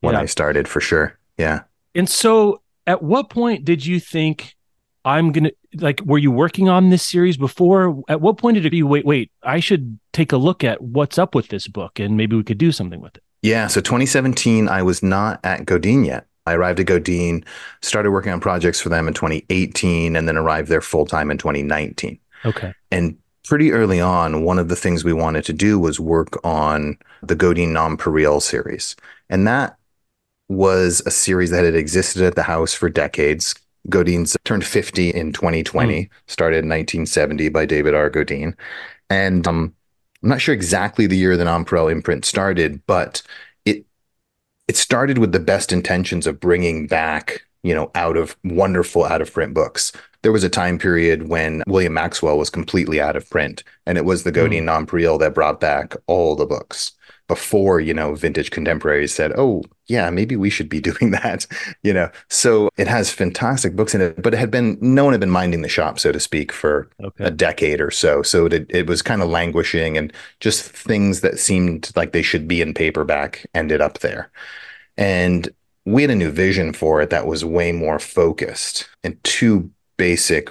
when 0.00 0.14
yeah. 0.14 0.20
I 0.20 0.26
started 0.26 0.68
for 0.68 0.80
sure. 0.80 1.16
Yeah. 1.38 1.62
And 1.94 2.08
so 2.08 2.60
at 2.86 3.02
what 3.02 3.30
point 3.30 3.64
did 3.64 3.86
you 3.86 4.00
think 4.00 4.56
I'm 5.04 5.32
going 5.32 5.44
to 5.44 5.54
like, 5.74 6.00
were 6.04 6.18
you 6.18 6.30
working 6.30 6.68
on 6.68 6.90
this 6.90 7.02
series 7.02 7.36
before? 7.36 8.02
At 8.08 8.20
what 8.20 8.38
point 8.38 8.54
did 8.54 8.66
it 8.66 8.70
be, 8.70 8.82
wait, 8.82 9.04
wait, 9.04 9.30
I 9.42 9.60
should 9.60 9.98
take 10.12 10.32
a 10.32 10.36
look 10.36 10.64
at 10.64 10.80
what's 10.82 11.18
up 11.18 11.34
with 11.34 11.48
this 11.48 11.68
book 11.68 11.98
and 11.98 12.16
maybe 12.16 12.36
we 12.36 12.44
could 12.44 12.58
do 12.58 12.72
something 12.72 13.00
with 13.00 13.16
it? 13.16 13.22
Yeah. 13.42 13.66
So 13.66 13.80
2017, 13.80 14.68
I 14.68 14.82
was 14.82 15.02
not 15.02 15.40
at 15.44 15.66
Godine 15.66 16.06
yet. 16.06 16.26
I 16.46 16.54
arrived 16.54 16.80
at 16.80 16.86
Godine, 16.86 17.44
started 17.82 18.10
working 18.10 18.32
on 18.32 18.40
projects 18.40 18.80
for 18.80 18.88
them 18.88 19.06
in 19.06 19.14
2018, 19.14 20.16
and 20.16 20.26
then 20.26 20.36
arrived 20.36 20.68
there 20.68 20.80
full 20.80 21.04
time 21.04 21.30
in 21.30 21.36
2019. 21.36 22.18
Okay. 22.46 22.72
And 22.90 23.18
pretty 23.44 23.70
early 23.72 24.00
on, 24.00 24.44
one 24.44 24.58
of 24.58 24.68
the 24.68 24.76
things 24.76 25.04
we 25.04 25.12
wanted 25.12 25.44
to 25.44 25.52
do 25.52 25.78
was 25.78 26.00
work 26.00 26.42
on 26.44 26.96
the 27.22 27.36
Godine 27.36 27.68
Nonpareil 27.68 28.40
series. 28.40 28.96
And 29.28 29.46
that 29.46 29.76
was 30.48 31.02
a 31.04 31.10
series 31.10 31.50
that 31.50 31.64
had 31.64 31.74
existed 31.74 32.22
at 32.22 32.34
the 32.34 32.42
house 32.42 32.72
for 32.72 32.88
decades. 32.88 33.54
Godine's 33.88 34.36
turned 34.44 34.64
50 34.64 35.10
in 35.10 35.32
2020, 35.32 36.04
mm. 36.04 36.08
started 36.26 36.58
in 36.58 36.68
1970 36.68 37.48
by 37.48 37.66
David 37.66 37.94
R. 37.94 38.10
Godine. 38.10 38.54
And 39.10 39.46
um, 39.46 39.74
I'm 40.22 40.28
not 40.28 40.40
sure 40.40 40.54
exactly 40.54 41.06
the 41.06 41.16
year 41.16 41.36
the 41.36 41.44
Nonpareil 41.44 41.90
imprint 41.90 42.24
started, 42.24 42.84
but 42.86 43.22
it 43.64 43.86
it 44.66 44.76
started 44.76 45.18
with 45.18 45.32
the 45.32 45.40
best 45.40 45.72
intentions 45.72 46.26
of 46.26 46.40
bringing 46.40 46.86
back, 46.86 47.46
you 47.62 47.74
know, 47.74 47.90
out 47.94 48.16
of 48.16 48.36
wonderful 48.44 49.04
out 49.04 49.22
of 49.22 49.32
print 49.32 49.54
books. 49.54 49.92
There 50.22 50.32
was 50.32 50.44
a 50.44 50.50
time 50.50 50.78
period 50.78 51.28
when 51.28 51.62
William 51.66 51.94
Maxwell 51.94 52.36
was 52.36 52.50
completely 52.50 53.00
out 53.00 53.16
of 53.16 53.30
print, 53.30 53.62
and 53.86 53.96
it 53.96 54.04
was 54.04 54.24
the 54.24 54.32
Godine 54.32 54.62
mm. 54.62 54.86
Nonpareil 54.86 55.18
that 55.20 55.34
brought 55.34 55.60
back 55.60 55.94
all 56.06 56.34
the 56.34 56.46
books 56.46 56.92
before 57.28 57.80
you 57.80 57.94
know 57.94 58.14
vintage 58.14 58.50
contemporaries 58.50 59.14
said 59.14 59.32
oh 59.36 59.62
yeah 59.86 60.10
maybe 60.10 60.34
we 60.34 60.50
should 60.50 60.68
be 60.68 60.80
doing 60.88 61.10
that 61.12 61.46
you 61.82 61.92
know? 61.92 62.10
So 62.28 62.68
it 62.76 62.88
has 62.88 63.10
fantastic 63.10 63.76
books 63.76 63.94
in 63.94 64.00
it 64.00 64.22
but 64.22 64.34
it 64.34 64.38
had 64.38 64.50
been 64.50 64.78
no 64.80 65.04
one 65.04 65.12
had 65.12 65.20
been 65.20 65.30
minding 65.30 65.62
the 65.62 65.68
shop 65.68 65.98
so 65.98 66.12
to 66.12 66.20
speak 66.20 66.52
for 66.52 66.88
okay. 67.02 67.24
a 67.24 67.30
decade 67.30 67.80
or 67.80 67.90
so. 67.90 68.22
So 68.22 68.46
it, 68.46 68.66
it 68.68 68.86
was 68.86 69.02
kind 69.02 69.22
of 69.22 69.28
languishing 69.28 69.96
and 69.96 70.12
just 70.40 70.62
things 70.62 71.20
that 71.20 71.38
seemed 71.38 71.90
like 71.96 72.12
they 72.12 72.22
should 72.22 72.48
be 72.48 72.60
in 72.60 72.74
paperback 72.74 73.46
ended 73.54 73.80
up 73.80 74.00
there. 74.00 74.30
And 74.96 75.48
we 75.84 76.02
had 76.02 76.10
a 76.10 76.16
new 76.16 76.30
vision 76.30 76.72
for 76.72 77.00
it 77.00 77.10
that 77.10 77.26
was 77.26 77.44
way 77.44 77.72
more 77.72 77.98
focused 77.98 78.88
and 79.04 79.22
two 79.24 79.70
basic 79.96 80.50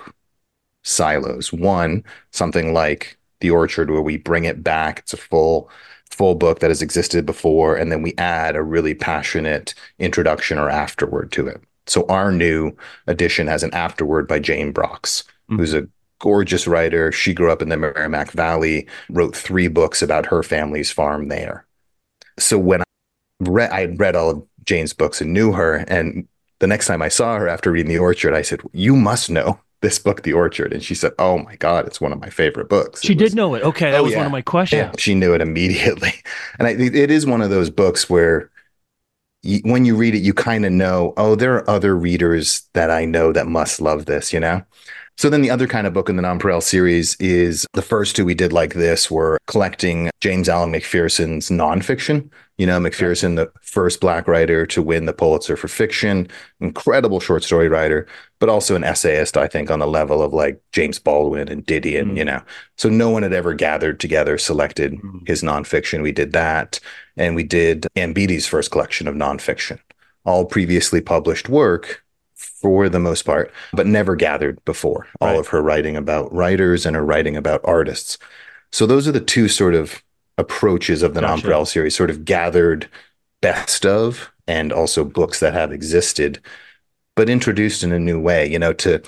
silos. 0.83 1.53
One 1.53 2.03
something 2.31 2.73
like 2.73 3.17
the 3.39 3.51
orchard 3.51 3.91
where 3.91 4.01
we 4.01 4.17
bring 4.17 4.45
it 4.45 4.63
back 4.63 4.99
it's 4.99 5.13
a 5.13 5.17
full 5.17 5.69
full 6.11 6.35
book 6.35 6.59
that 6.59 6.69
has 6.69 6.81
existed 6.81 7.25
before, 7.25 7.75
and 7.75 7.91
then 7.91 8.01
we 8.01 8.13
add 8.17 8.55
a 8.55 8.63
really 8.63 8.93
passionate 8.93 9.73
introduction 9.99 10.57
or 10.57 10.69
afterword 10.69 11.31
to 11.33 11.47
it. 11.47 11.61
So 11.85 12.05
our 12.07 12.31
new 12.31 12.75
edition 13.07 13.47
has 13.47 13.63
an 13.63 13.73
afterword 13.73 14.27
by 14.27 14.39
Jane 14.39 14.71
Brox, 14.71 15.23
mm-hmm. 15.49 15.57
who's 15.57 15.73
a 15.73 15.87
gorgeous 16.19 16.67
writer. 16.67 17.11
She 17.11 17.33
grew 17.33 17.51
up 17.51 17.61
in 17.61 17.69
the 17.69 17.77
Merrimack 17.77 18.31
Valley, 18.31 18.87
wrote 19.09 19.35
three 19.35 19.67
books 19.67 20.01
about 20.01 20.25
her 20.25 20.43
family's 20.43 20.91
farm 20.91 21.27
there. 21.27 21.65
So 22.39 22.57
when 22.57 22.81
I 22.81 22.85
read, 23.41 23.71
I 23.71 23.85
read 23.85 24.15
all 24.15 24.29
of 24.29 24.43
Jane's 24.65 24.93
books 24.93 25.21
and 25.21 25.33
knew 25.33 25.53
her, 25.53 25.85
and 25.87 26.27
the 26.59 26.67
next 26.67 26.87
time 26.87 27.01
I 27.01 27.07
saw 27.07 27.37
her 27.37 27.47
after 27.47 27.71
reading 27.71 27.89
The 27.89 27.99
Orchard, 27.99 28.33
I 28.33 28.41
said, 28.41 28.61
"You 28.73 28.95
must 28.95 29.29
know 29.29 29.59
this 29.81 29.99
book, 29.99 30.23
The 30.23 30.33
Orchard, 30.33 30.73
and 30.73 30.83
she 30.83 30.95
said, 30.95 31.13
"Oh 31.19 31.37
my 31.37 31.55
God, 31.55 31.85
it's 31.85 32.01
one 32.01 32.11
of 32.11 32.19
my 32.19 32.29
favorite 32.29 32.69
books." 32.69 33.01
She 33.01 33.13
was, 33.13 33.29
did 33.29 33.35
know 33.35 33.53
it. 33.55 33.63
Okay, 33.63 33.91
that 33.91 33.99
oh, 33.99 34.03
was 34.03 34.11
yeah. 34.11 34.19
one 34.19 34.25
of 34.25 34.31
my 34.31 34.41
questions. 34.41 34.79
Yeah, 34.79 34.91
she 34.97 35.15
knew 35.15 35.33
it 35.33 35.41
immediately, 35.41 36.13
and 36.59 36.67
I, 36.67 36.71
it 36.71 37.11
is 37.11 37.25
one 37.25 37.41
of 37.41 37.49
those 37.49 37.69
books 37.69 38.09
where, 38.09 38.49
you, 39.43 39.61
when 39.63 39.85
you 39.85 39.95
read 39.95 40.15
it, 40.15 40.19
you 40.19 40.33
kind 40.33 40.65
of 40.65 40.71
know, 40.71 41.13
oh, 41.17 41.35
there 41.35 41.55
are 41.55 41.69
other 41.69 41.95
readers 41.95 42.67
that 42.73 42.89
I 42.89 43.05
know 43.05 43.31
that 43.31 43.47
must 43.47 43.79
love 43.81 44.05
this, 44.05 44.33
you 44.33 44.39
know. 44.39 44.63
So 45.17 45.31
then 45.31 45.41
the 45.41 45.49
other 45.49 45.65
kind 45.65 45.87
of 45.87 45.93
book 45.93 46.09
in 46.09 46.15
the 46.15 46.21
Nonpareil 46.21 46.61
series 46.61 47.15
is 47.15 47.65
the 47.73 47.81
first 47.81 48.15
two 48.15 48.23
we 48.23 48.35
did 48.35 48.53
like 48.53 48.75
this 48.75 49.09
were 49.09 49.39
collecting 49.47 50.11
James 50.21 50.47
Alan 50.47 50.71
McPherson's 50.71 51.49
nonfiction. 51.49 52.29
You 52.59 52.67
know, 52.67 52.79
McPherson, 52.79 53.35
the 53.35 53.51
first 53.61 53.99
black 53.99 54.27
writer 54.27 54.67
to 54.67 54.81
win 54.81 55.07
the 55.07 55.13
Pulitzer 55.13 55.57
for 55.57 55.67
fiction, 55.67 56.27
incredible 56.59 57.19
short 57.19 57.43
story 57.43 57.67
writer, 57.67 58.07
but 58.39 58.49
also 58.49 58.75
an 58.75 58.83
essayist, 58.83 59.37
I 59.37 59.47
think, 59.47 59.71
on 59.71 59.79
the 59.79 59.87
level 59.87 60.21
of 60.21 60.33
like 60.33 60.61
James 60.71 60.99
Baldwin 60.99 61.49
and 61.49 61.65
Didion, 61.65 62.11
mm. 62.11 62.17
you 62.17 62.25
know. 62.25 62.41
So 62.77 62.87
no 62.87 63.09
one 63.09 63.23
had 63.23 63.33
ever 63.33 63.55
gathered 63.55 63.99
together, 63.99 64.37
selected 64.37 64.93
mm. 64.93 65.27
his 65.27 65.41
nonfiction. 65.41 66.03
We 66.03 66.11
did 66.11 66.33
that. 66.33 66.79
And 67.15 67.35
we 67.35 67.43
did 67.43 67.87
Beattie's 67.95 68.45
first 68.45 68.69
collection 68.69 69.07
of 69.07 69.15
nonfiction, 69.15 69.79
all 70.25 70.45
previously 70.45 71.01
published 71.01 71.49
work 71.49 72.03
for 72.61 72.89
the 72.89 72.99
most 72.99 73.23
part, 73.23 73.51
but 73.73 73.87
never 73.87 74.15
gathered 74.15 74.63
before. 74.65 75.07
Right. 75.21 75.33
All 75.33 75.39
of 75.39 75.47
her 75.47 75.61
writing 75.61 75.95
about 75.95 76.33
writers 76.33 76.85
and 76.85 76.95
her 76.95 77.05
writing 77.05 77.37
about 77.37 77.61
artists. 77.63 78.17
So 78.71 78.85
those 78.85 79.07
are 79.07 79.11
the 79.11 79.21
two 79.21 79.47
sort 79.47 79.75
of 79.75 80.01
approaches 80.37 81.03
of 81.03 81.13
the 81.13 81.21
gotcha. 81.21 81.47
Nonpareil 81.47 81.67
series, 81.67 81.95
sort 81.95 82.09
of 82.09 82.25
gathered 82.25 82.89
best 83.41 83.85
of 83.85 84.31
and 84.47 84.71
also 84.71 85.03
books 85.03 85.39
that 85.39 85.53
have 85.53 85.71
existed, 85.71 86.41
but 87.15 87.29
introduced 87.29 87.83
in 87.83 87.91
a 87.91 87.99
new 87.99 88.19
way. 88.19 88.49
You 88.49 88.59
know, 88.59 88.73
to 88.73 89.01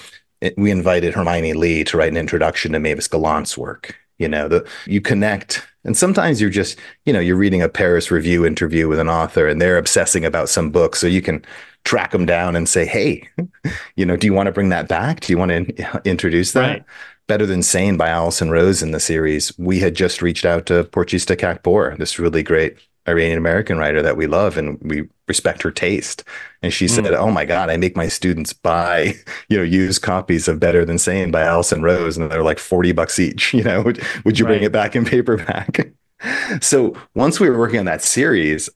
we 0.58 0.72
invited 0.72 1.14
Hermione 1.14 1.54
Lee 1.54 1.84
to 1.86 1.98
write 1.98 2.12
an 2.12 2.18
introduction 2.18 2.72
to 2.74 2.80
Mavis 2.80 3.08
Gallant's 3.08 3.58
work. 3.58 3.96
You 4.18 4.28
know, 4.28 4.48
the 4.48 4.68
you 4.86 5.02
connect 5.02 5.66
and 5.86 5.96
sometimes 5.96 6.42
you're 6.42 6.50
just, 6.50 6.78
you 7.06 7.14
know, 7.14 7.20
you're 7.20 7.36
reading 7.36 7.62
a 7.62 7.70
Paris 7.70 8.12
Review 8.12 8.46
interview 8.46 8.88
with 8.88 9.00
an 9.00 9.10
author 9.10 9.48
and 9.48 9.62
they're 9.62 9.78
obsessing 9.78 10.26
about 10.26 10.50
some 10.50 10.72
book. 10.72 10.96
So 10.96 11.08
you 11.08 11.22
can 11.22 11.44
track 11.86 12.12
them 12.12 12.26
down 12.26 12.56
and 12.56 12.68
say, 12.68 12.86
hey, 12.86 13.28
you 13.96 14.06
know, 14.06 14.18
do 14.18 14.28
you 14.28 14.34
want 14.34 14.48
to 14.48 14.52
bring 14.52 14.70
that 14.70 14.88
back? 14.88 15.22
Do 15.22 15.32
you 15.32 15.38
want 15.38 15.50
to 15.50 15.56
in- 15.56 16.02
introduce 16.06 16.52
that? 16.54 16.68
Right. 16.68 16.86
Better 17.28 17.46
Than 17.46 17.62
Sane 17.62 17.96
by 17.96 18.10
Alison 18.10 18.50
Rose 18.50 18.82
in 18.82 18.92
the 18.92 19.00
series. 19.00 19.58
We 19.60 19.80
had 19.80 19.94
just 19.94 20.22
reached 20.22 20.46
out 20.46 20.66
to 20.66 20.84
Porochista 20.86 21.38
Khakpour, 21.38 21.96
this 21.98 22.18
really 22.18 22.42
great 22.42 22.78
Iranian 23.10 23.38
American 23.38 23.78
writer 23.78 24.02
that 24.02 24.18
we 24.18 24.28
love 24.28 24.58
and 24.58 24.80
we 24.82 25.08
respect 25.28 25.62
her 25.64 25.72
taste. 25.72 26.24
And 26.62 26.74
she 26.74 26.88
said, 26.88 27.06
mm. 27.06 27.18
"Oh 27.18 27.32
my 27.32 27.46
God, 27.46 27.70
I 27.70 27.78
make 27.78 27.96
my 27.96 28.08
students 28.08 28.54
buy, 28.54 29.16
you 29.50 29.58
know, 29.58 29.64
used 29.64 30.02
copies 30.02 30.48
of 30.48 30.60
Better 30.60 30.86
Than 30.86 30.98
Sane 30.98 31.32
by 31.32 31.42
Alison 31.44 31.82
Rose, 31.82 32.18
and 32.18 32.30
they're 32.30 32.44
like 32.44 32.60
forty 32.60 32.92
bucks 32.92 33.20
each. 33.20 33.54
You 33.60 33.64
know, 33.64 33.82
would, 33.82 34.02
would 34.24 34.40
you 34.40 34.46
right. 34.46 34.52
bring 34.52 34.64
it 34.64 34.72
back 34.72 34.96
in 34.96 35.06
paperback?" 35.06 35.92
so 36.62 36.96
once 37.16 37.40
we 37.40 37.50
were 37.50 37.58
working 37.58 37.80
on 37.80 37.86
that 37.86 38.04
series, 38.04 38.70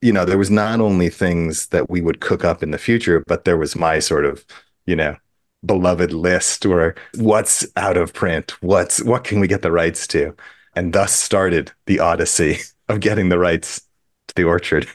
you 0.00 0.12
know, 0.12 0.24
there 0.24 0.38
was 0.38 0.50
not 0.50 0.80
only 0.80 1.08
things 1.08 1.66
that 1.68 1.90
we 1.90 2.00
would 2.00 2.20
cook 2.20 2.44
up 2.44 2.62
in 2.62 2.70
the 2.70 2.78
future, 2.78 3.22
but 3.26 3.44
there 3.44 3.56
was 3.56 3.76
my 3.76 3.98
sort 3.98 4.24
of, 4.24 4.44
you 4.86 4.96
know, 4.96 5.16
beloved 5.64 6.12
list 6.12 6.64
or 6.64 6.94
what's 7.16 7.66
out 7.76 7.96
of 7.96 8.12
print, 8.12 8.52
what's 8.62 9.02
what 9.02 9.24
can 9.24 9.40
we 9.40 9.48
get 9.48 9.62
the 9.62 9.72
rights 9.72 10.06
to, 10.08 10.34
and 10.74 10.92
thus 10.92 11.12
started 11.12 11.72
the 11.86 12.00
odyssey 12.00 12.58
of 12.88 13.00
getting 13.00 13.28
the 13.28 13.38
rights 13.38 13.82
to 14.28 14.34
the 14.34 14.44
orchard. 14.44 14.86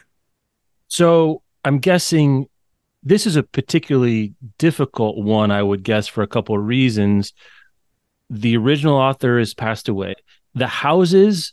So 0.88 1.42
I'm 1.64 1.78
guessing 1.78 2.46
this 3.02 3.26
is 3.26 3.36
a 3.36 3.42
particularly 3.42 4.34
difficult 4.58 5.18
one, 5.18 5.50
I 5.50 5.62
would 5.62 5.82
guess, 5.82 6.06
for 6.06 6.22
a 6.22 6.26
couple 6.26 6.56
of 6.56 6.64
reasons. 6.64 7.32
The 8.30 8.56
original 8.56 8.96
author 8.96 9.38
has 9.38 9.54
passed 9.54 9.88
away. 9.88 10.14
The 10.54 10.66
houses 10.66 11.52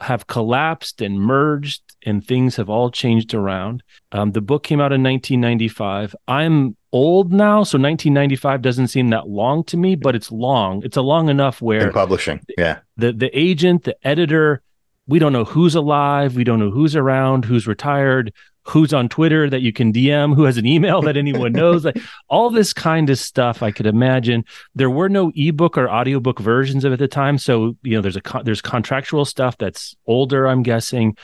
have 0.00 0.26
collapsed 0.26 1.00
and 1.00 1.20
merged 1.20 1.82
and 2.06 2.24
things 2.24 2.56
have 2.56 2.70
all 2.70 2.90
changed 2.90 3.34
around. 3.34 3.82
Um, 4.12 4.32
the 4.32 4.40
book 4.40 4.62
came 4.62 4.80
out 4.80 4.92
in 4.92 5.02
1995. 5.02 6.14
I'm 6.28 6.76
old 6.92 7.32
now, 7.32 7.64
so 7.64 7.78
1995 7.78 8.62
doesn't 8.62 8.88
seem 8.88 9.08
that 9.08 9.28
long 9.28 9.64
to 9.64 9.76
me, 9.76 9.96
but 9.96 10.14
it's 10.14 10.30
long. 10.30 10.82
It's 10.84 10.96
a 10.96 11.02
long 11.02 11.28
enough 11.28 11.60
where 11.60 11.88
in 11.88 11.92
publishing, 11.92 12.40
yeah. 12.56 12.78
The 12.96 13.12
the 13.12 13.30
agent, 13.38 13.84
the 13.84 13.96
editor, 14.06 14.62
we 15.08 15.18
don't 15.18 15.32
know 15.32 15.44
who's 15.44 15.74
alive, 15.74 16.36
we 16.36 16.44
don't 16.44 16.60
know 16.60 16.70
who's 16.70 16.94
around, 16.94 17.46
who's 17.46 17.66
retired, 17.66 18.32
who's 18.68 18.92
on 18.92 19.08
Twitter 19.08 19.48
that 19.48 19.62
you 19.62 19.72
can 19.72 19.92
DM, 19.92 20.34
who 20.34 20.44
has 20.44 20.58
an 20.58 20.66
email 20.66 21.00
that 21.00 21.16
anyone 21.16 21.52
knows, 21.52 21.86
like 21.86 21.98
all 22.28 22.50
this 22.50 22.74
kind 22.74 23.08
of 23.08 23.18
stuff. 23.18 23.62
I 23.62 23.70
could 23.70 23.86
imagine 23.86 24.44
there 24.74 24.90
were 24.90 25.08
no 25.08 25.32
ebook 25.34 25.78
or 25.78 25.88
audiobook 25.88 26.38
versions 26.38 26.84
of 26.84 26.92
it 26.92 26.94
at 26.94 26.98
the 26.98 27.08
time, 27.08 27.38
so 27.38 27.74
you 27.82 27.96
know 27.96 28.02
there's 28.02 28.18
a 28.18 28.42
there's 28.44 28.60
contractual 28.60 29.24
stuff 29.24 29.56
that's 29.56 29.96
older. 30.06 30.46
I'm 30.46 30.62
guessing. 30.62 31.16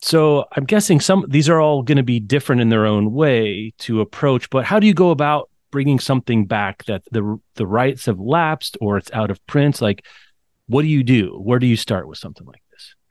So 0.00 0.46
I'm 0.56 0.64
guessing 0.64 1.00
some 1.00 1.26
these 1.28 1.48
are 1.48 1.60
all 1.60 1.82
going 1.82 1.96
to 1.96 2.02
be 2.04 2.20
different 2.20 2.60
in 2.60 2.68
their 2.68 2.86
own 2.86 3.12
way 3.12 3.72
to 3.80 4.00
approach. 4.00 4.48
But 4.50 4.64
how 4.64 4.78
do 4.78 4.86
you 4.86 4.94
go 4.94 5.10
about 5.10 5.50
bringing 5.70 5.98
something 5.98 6.46
back 6.46 6.84
that 6.84 7.02
the 7.10 7.40
the 7.54 7.66
rights 7.66 8.06
have 8.06 8.20
lapsed 8.20 8.76
or 8.80 8.96
it's 8.96 9.10
out 9.12 9.32
of 9.32 9.44
print? 9.46 9.80
Like, 9.80 10.04
what 10.68 10.82
do 10.82 10.88
you 10.88 11.02
do? 11.02 11.40
Where 11.42 11.58
do 11.58 11.66
you 11.66 11.76
start 11.76 12.06
with 12.06 12.18
something 12.18 12.46
like? 12.46 12.61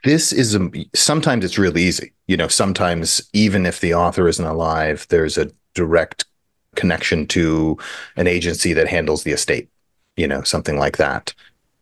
This 0.04 0.34
is 0.34 0.56
a, 0.56 0.70
sometimes 0.94 1.46
it's 1.46 1.58
really 1.58 1.84
easy. 1.84 2.14
You 2.28 2.38
know, 2.38 2.48
sometimes 2.48 3.22
even 3.34 3.66
if 3.66 3.80
the 3.80 3.94
author 3.94 4.28
isn't 4.28 4.46
alive, 4.46 5.06
there's 5.10 5.38
a 5.38 5.52
direct 5.74 6.26
connection 6.76 7.28
to 7.28 7.78
an 8.16 8.28
agency 8.28 8.74
that 8.74 8.88
handles 8.88 9.24
the 9.24 9.32
estate, 9.32 9.70
you 10.16 10.28
know, 10.28 10.42
something 10.42 10.78
like 10.78 10.98
that. 10.98 11.34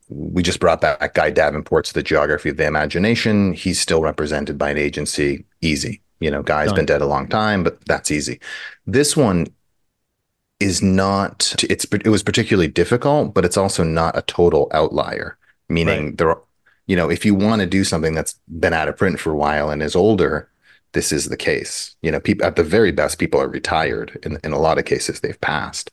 We 0.10 0.42
just 0.42 0.60
brought 0.60 0.82
back 0.82 1.14
Guy 1.14 1.32
Davenport's 1.32 1.92
The 1.92 2.02
Geography 2.02 2.50
of 2.50 2.58
the 2.58 2.66
Imagination. 2.66 3.54
He's 3.54 3.80
still 3.80 4.02
represented 4.02 4.58
by 4.58 4.72
an 4.72 4.78
agency. 4.78 5.46
Easy. 5.62 6.02
You 6.20 6.32
know, 6.32 6.42
Guy's 6.42 6.70
Done. 6.70 6.78
been 6.78 6.86
dead 6.88 7.02
a 7.02 7.06
long 7.06 7.28
time, 7.28 7.64
but 7.64 7.84
that's 7.86 8.12
easy. 8.12 8.40
This 8.88 9.16
one 9.16 9.48
is 10.60 10.82
not 10.82 11.56
it's 11.70 11.86
it 11.86 12.08
was 12.08 12.24
particularly 12.24 12.68
difficult, 12.68 13.34
but 13.34 13.46
it's 13.46 13.56
also 13.56 13.84
not 13.84 14.18
a 14.18 14.22
total 14.24 14.70
outlier. 14.74 15.38
Meaning 15.70 16.06
right. 16.06 16.18
there 16.18 16.30
are 16.30 16.42
you 16.89 16.96
know, 16.96 17.08
if 17.08 17.24
you 17.24 17.36
want 17.36 17.62
to 17.62 17.67
do 17.67 17.84
something 17.84 18.15
that's 18.15 18.34
been 18.60 18.74
out 18.74 18.88
of 18.88 18.98
print 18.98 19.19
for 19.19 19.31
a 19.31 19.38
while 19.38 19.69
and 19.69 19.84
is 19.84 19.96
older, 19.96 20.50
this 20.93 21.12
is 21.12 21.25
the 21.25 21.38
case. 21.38 21.96
You 22.01 22.10
know, 22.10 22.19
people 22.19 22.48
at 22.48 22.55
the 22.55 22.63
very 22.63 22.91
best, 22.91 23.19
people 23.19 23.39
are 23.39 23.48
retired. 23.48 24.17
In, 24.24 24.39
in 24.43 24.53
a 24.53 24.60
lot 24.60 24.79
of 24.79 24.86
cases, 24.86 25.19
they've 25.19 25.39
passed. 25.39 25.91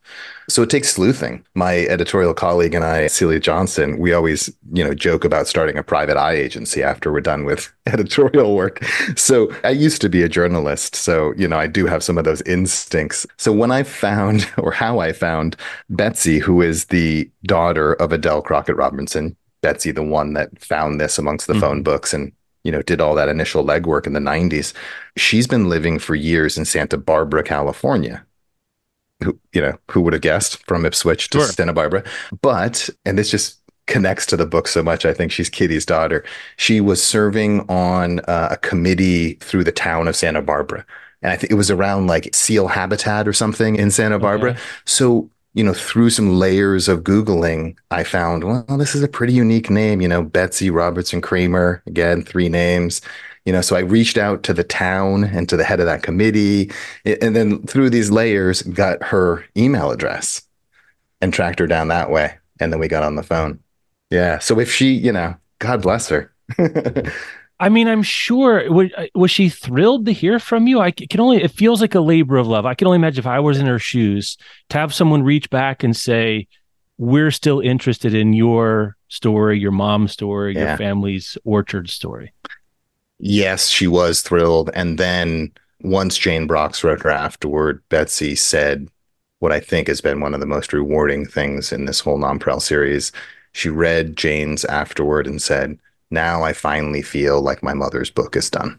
So 0.49 0.63
it 0.63 0.71
takes 0.71 0.89
sleuthing. 0.89 1.45
My 1.55 1.81
editorial 1.81 2.33
colleague 2.33 2.75
and 2.75 2.83
I, 2.83 3.09
Celia 3.09 3.39
Johnson, 3.39 3.99
we 3.99 4.15
always, 4.15 4.49
you 4.73 4.83
know, 4.83 4.95
joke 4.95 5.23
about 5.23 5.49
starting 5.49 5.77
a 5.77 5.83
private 5.83 6.17
eye 6.17 6.33
agency 6.33 6.83
after 6.83 7.13
we're 7.13 7.21
done 7.21 7.45
with 7.45 7.71
editorial 7.87 8.57
work. 8.57 8.83
So 9.17 9.53
I 9.65 9.73
used 9.73 10.01
to 10.01 10.09
be 10.09 10.23
a 10.23 10.31
journalist. 10.31 10.97
So, 10.97 11.35
you 11.37 11.47
know, 11.47 11.59
I 11.59 11.67
do 11.67 11.85
have 11.85 12.03
some 12.03 12.17
of 12.17 12.25
those 12.25 12.41
instincts. 12.43 13.27
So 13.37 13.53
when 13.53 13.71
I 13.71 13.83
found, 13.83 14.51
or 14.57 14.73
how 14.73 15.01
I 15.01 15.13
found 15.13 15.57
Betsy, 15.91 16.39
who 16.39 16.63
is 16.63 16.87
the 16.87 17.31
daughter 17.45 17.93
of 17.93 18.13
Adele 18.13 18.41
Crockett 18.41 18.77
Robinson, 18.77 19.37
Betsy, 19.63 19.91
the 19.91 20.03
one 20.03 20.35
that 20.35 20.59
found 20.59 21.01
this 21.01 21.19
amongst 21.19 21.47
the 21.47 21.55
mm-hmm. 21.55 21.61
phone 21.61 21.83
books 21.83 22.13
and 22.13 22.33
you 22.67 22.73
know, 22.73 22.83
did 22.83 23.01
all 23.01 23.15
that 23.15 23.29
initial 23.29 23.65
legwork 23.65 24.09
in 24.09 24.13
the 24.13 24.21
90s. 24.21 24.73
She's 25.17 25.47
been 25.47 25.69
living 25.69 26.01
for 26.01 26.17
years 26.17 26.59
in 26.59 26.65
Santa 26.65 26.97
Barbara, 26.97 27.45
California. 27.45 28.27
Who, 29.23 29.39
you 29.53 29.63
know, 29.63 29.79
who 29.93 30.01
would 30.01 30.15
have 30.15 30.21
guessed 30.21 30.67
from 30.67 30.85
Ipswich 30.85 31.31
to 31.31 31.39
sure. 31.39 31.47
Santa 31.47 31.73
Barbara? 31.73 32.03
But, 32.43 32.91
and 33.05 33.17
this 33.17 33.31
just 33.31 33.61
connects 33.87 34.27
to 34.27 34.37
the 34.37 34.47
book 34.47 34.67
so 34.67 34.83
much. 34.83 35.07
I 35.07 35.15
think 35.15 35.31
she's 35.31 35.49
Kitty's 35.49 35.87
daughter. 35.87 36.25
She 36.57 36.81
was 36.81 37.01
serving 37.01 37.61
on 37.71 38.19
uh, 38.21 38.49
a 38.51 38.57
committee 38.57 39.35
through 39.35 39.63
the 39.63 39.71
town 39.71 40.09
of 40.09 40.17
Santa 40.17 40.43
Barbara. 40.43 40.85
And 41.23 41.31
I 41.31 41.37
think 41.37 41.53
it 41.53 41.57
was 41.57 41.71
around 41.71 42.09
like 42.09 42.35
seal 42.35 42.67
habitat 42.67 43.29
or 43.29 43.33
something 43.33 43.77
in 43.77 43.93
Santa 43.93 44.19
Barbara. 44.19 44.51
Okay. 44.51 44.61
So 44.87 45.31
you 45.57 45.65
know, 45.65 45.73
through 45.73 46.11
some 46.11 46.39
layers 46.39 46.87
of 46.87 47.03
Googling, 47.03 47.79
I 47.91 48.05
found, 48.05 48.45
well, 48.45 48.65
this 48.77 48.95
is 48.95 49.03
a 49.03 49.09
pretty 49.09 49.33
unique 49.33 49.71
name, 49.71 50.03
you 50.03 50.07
know, 50.07 50.23
Betsy 50.23 50.69
Robertson 50.69 51.23
Kramer, 51.23 51.83
again, 51.87 52.23
three 52.23 52.51
names. 52.51 53.01
You 53.47 53.55
know, 53.55 53.63
so 53.63 53.75
I 53.75 53.81
reached 53.81 54.19
out 54.19 54.43
to 54.43 54.53
the 54.53 54.65
town 54.65 55.25
and 55.25 55.49
to 55.49 55.57
the 55.57 55.65
head 55.65 55.81
of 55.81 55.87
that 55.87 56.03
committee. 56.03 56.71
And 57.07 57.35
then 57.35 57.63
through 57.67 57.89
these 57.89 58.11
layers, 58.11 58.61
got 58.63 59.03
her 59.03 59.47
email 59.57 59.91
address 59.91 60.43
and 61.23 61.33
tracked 61.33 61.61
her 61.61 61.67
down 61.67 61.89
that 61.89 62.11
way. 62.11 62.35
And 62.61 62.71
then 62.71 62.79
we 62.79 62.89
got 62.89 63.03
on 63.03 63.15
the 63.15 63.23
phone. 63.23 63.61
Yeah. 64.11 64.41
So 64.41 64.61
if 64.61 64.71
she, 64.71 64.93
you 64.93 65.13
know, 65.13 65.37
God 65.59 65.81
bless 65.81 66.11
her. 66.11 66.35
I 67.59 67.69
mean, 67.71 67.89
I'm 67.89 68.03
sure 68.03 68.71
was, 68.71 68.91
uh, 68.97 69.07
was 69.15 69.31
she 69.31 69.49
thrilled 69.49 70.07
to 70.07 70.13
hear 70.13 70.39
from 70.39 70.67
you? 70.67 70.81
I 70.81 70.91
can 70.91 71.21
only 71.21 71.43
it 71.43 71.51
feels 71.51 71.81
like 71.81 71.95
a 71.95 72.01
labor 72.01 72.37
of 72.37 72.47
love. 72.47 72.67
I 72.67 72.75
can 72.75 72.87
only 72.87 72.97
imagine 72.97 73.21
if 73.21 73.27
I 73.27 73.41
was 73.41 73.59
in 73.59 73.67
her 73.67 73.79
shoes 73.79 74.37
to 74.69 74.79
have 74.79 74.93
someone 74.93 75.23
reach 75.23 75.49
back 75.49 75.83
and 75.83 75.97
say, 75.97 76.49
"We're 76.99 77.31
still 77.31 77.61
interested 77.61 78.15
in 78.15 78.35
your 78.35 78.97
story, 79.09 79.59
your 79.59 79.71
mom's 79.71 80.13
story, 80.13 80.55
yeah. 80.55 80.69
your 80.69 80.77
family's 80.77 81.39
orchard 81.45 81.89
story." 81.89 82.33
Yes, 83.19 83.69
she 83.69 83.87
was 83.87 84.21
thrilled, 84.21 84.71
and 84.75 84.99
then 84.99 85.51
once 85.81 86.19
Jane 86.19 86.47
Brox 86.47 86.85
wrote 86.85 87.03
her 87.03 87.11
afterward, 87.11 87.83
Betsy 87.89 88.35
said 88.35 88.89
what 89.39 89.53
I 89.53 89.61
think 89.61 89.89
has 89.89 90.03
been 90.03 90.21
one 90.21 90.35
of 90.35 90.41
the 90.41 90.47
most 90.47 90.75
rewarding 90.75 91.25
things 91.25 91.73
in 91.73 91.87
this 91.87 92.01
whole 92.01 92.19
Nonpareil 92.19 92.61
series. 92.61 93.13
She 93.53 93.71
read 93.71 94.17
Jane's 94.17 94.67
afterward 94.67 95.27
and 95.27 95.41
said 95.41 95.79
now 96.11 96.43
I 96.43 96.53
finally 96.53 97.03
feel 97.03 97.41
like 97.41 97.63
my 97.63 97.75
mother's 97.75 98.11
book 98.11 98.37
is 98.37 98.51
done. 98.51 98.79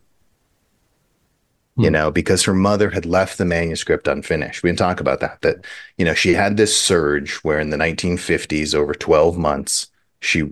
Hmm. 1.76 1.84
You 1.84 1.92
know, 1.92 2.12
because 2.12 2.44
her 2.44 2.54
mother 2.54 2.90
had 2.90 3.06
left 3.06 3.38
the 3.38 3.46
manuscript 3.46 4.08
unfinished. 4.08 4.64
We 4.64 4.70
didn't 4.70 4.80
talk 4.80 5.00
about 5.00 5.20
that. 5.20 5.42
That, 5.42 5.66
you 5.98 6.06
know, 6.06 6.14
she 6.14 6.34
had 6.34 6.58
this 6.58 6.80
surge 6.80 7.36
where 7.38 7.60
in 7.60 7.70
the 7.70 7.78
1950s, 7.78 8.74
over 8.74 8.94
12 8.94 9.38
months, 9.38 9.88
she 10.22 10.50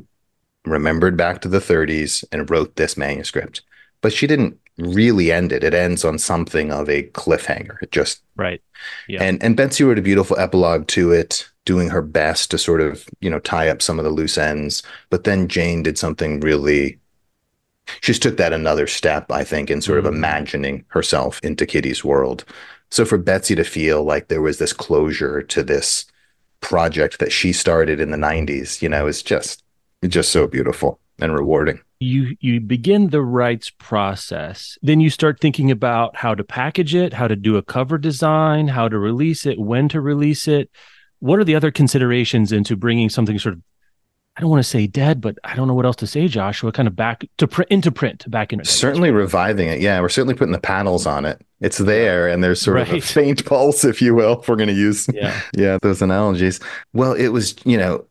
remembered 0.65 1.17
back 1.17 1.41
to 1.41 1.47
the 1.47 1.59
30s 1.59 2.23
and 2.31 2.49
wrote 2.49 2.75
this 2.75 2.97
manuscript. 2.97 3.61
But 4.01 4.13
she 4.13 4.27
didn't 4.27 4.59
really 4.77 5.31
end 5.31 5.51
it. 5.51 5.63
It 5.63 5.73
ends 5.73 6.03
on 6.03 6.19
something 6.19 6.71
of 6.71 6.89
a 6.89 7.03
cliffhanger. 7.03 7.81
It 7.81 7.91
just 7.91 8.21
right. 8.35 8.61
Yeah. 9.07 9.23
And 9.23 9.41
and 9.41 9.55
Betsy 9.55 9.83
wrote 9.83 9.99
a 9.99 10.03
beautiful 10.03 10.37
epilogue 10.37 10.87
to 10.87 11.11
it 11.11 11.49
doing 11.65 11.89
her 11.89 12.01
best 12.01 12.51
to 12.51 12.57
sort 12.57 12.81
of, 12.81 13.07
you 13.19 13.29
know, 13.29 13.39
tie 13.39 13.69
up 13.69 13.81
some 13.81 13.99
of 13.99 14.05
the 14.05 14.11
loose 14.11 14.37
ends. 14.37 14.83
But 15.09 15.23
then 15.23 15.47
Jane 15.47 15.83
did 15.83 15.97
something 15.97 16.39
really 16.39 16.99
she 18.01 18.11
just 18.11 18.23
took 18.23 18.37
that 18.37 18.53
another 18.53 18.87
step, 18.87 19.31
I 19.31 19.43
think, 19.43 19.69
in 19.69 19.81
sort 19.81 19.99
mm-hmm. 19.99 20.07
of 20.07 20.13
imagining 20.13 20.85
herself 20.89 21.39
into 21.43 21.65
Kitty's 21.65 22.03
world. 22.03 22.45
So 22.91 23.05
for 23.05 23.17
Betsy 23.17 23.55
to 23.55 23.63
feel 23.63 24.03
like 24.03 24.27
there 24.27 24.41
was 24.41 24.57
this 24.57 24.73
closure 24.73 25.41
to 25.43 25.63
this 25.63 26.05
project 26.61 27.19
that 27.19 27.31
she 27.31 27.53
started 27.53 27.99
in 27.99 28.11
the 28.11 28.17
90s, 28.17 28.81
you 28.81 28.89
know, 28.89 29.07
is 29.07 29.21
just 29.21 29.63
just 30.07 30.31
so 30.31 30.45
beautiful 30.45 30.99
and 31.19 31.33
rewarding. 31.33 31.79
You 31.99 32.35
you 32.39 32.59
begin 32.59 33.09
the 33.09 33.21
rights 33.21 33.71
process. 33.71 34.77
Then 34.81 34.99
you 34.99 35.09
start 35.09 35.39
thinking 35.39 35.71
about 35.71 36.15
how 36.15 36.35
to 36.35 36.43
package 36.43 36.93
it, 36.93 37.13
how 37.13 37.27
to 37.27 37.35
do 37.35 37.57
a 37.57 37.63
cover 37.63 37.97
design, 37.97 38.67
how 38.67 38.87
to 38.87 38.99
release 38.99 39.45
it, 39.45 39.59
when 39.59 39.89
to 39.89 40.01
release 40.01 40.47
it 40.47 40.69
what 41.25 41.39
are 41.39 41.43
the 41.43 41.55
other 41.55 41.71
considerations 41.71 42.51
into 42.51 42.75
bringing 42.75 43.09
something 43.09 43.39
sort 43.39 43.55
of 43.55 43.61
I 44.37 44.41
don't 44.41 44.49
want 44.49 44.63
to 44.63 44.69
say 44.69 44.85
dead, 44.85 45.21
but 45.21 45.37
I 45.45 45.55
don't 45.55 45.65
know 45.69 45.73
what 45.73 45.85
else 45.85 45.95
to 45.97 46.07
say, 46.07 46.27
Joshua. 46.27 46.69
Kind 46.73 46.89
of 46.89 46.95
back 46.95 47.23
to 47.37 47.47
print 47.47 47.71
into 47.71 47.89
print, 47.89 48.29
back 48.29 48.51
into 48.51 48.65
certainly 48.65 49.09
reviving 49.09 49.69
it. 49.69 49.79
Yeah, 49.79 50.01
we're 50.01 50.09
certainly 50.09 50.35
putting 50.35 50.51
the 50.51 50.59
panels 50.59 51.05
on 51.05 51.23
it. 51.23 51.41
It's 51.61 51.77
there, 51.77 52.27
and 52.27 52.43
there's 52.43 52.59
sort 52.59 52.75
right. 52.75 52.89
of 52.89 52.95
a 52.95 52.99
faint 52.99 53.45
pulse, 53.45 53.85
if 53.85 54.01
you 54.01 54.13
will. 54.13 54.41
If 54.41 54.49
we're 54.49 54.57
going 54.57 54.67
to 54.67 54.75
use 54.75 55.07
yeah. 55.13 55.39
yeah 55.55 55.77
those 55.81 56.01
analogies. 56.01 56.59
Well, 56.91 57.13
it 57.13 57.29
was 57.29 57.55
you 57.63 57.77
know 57.77 58.05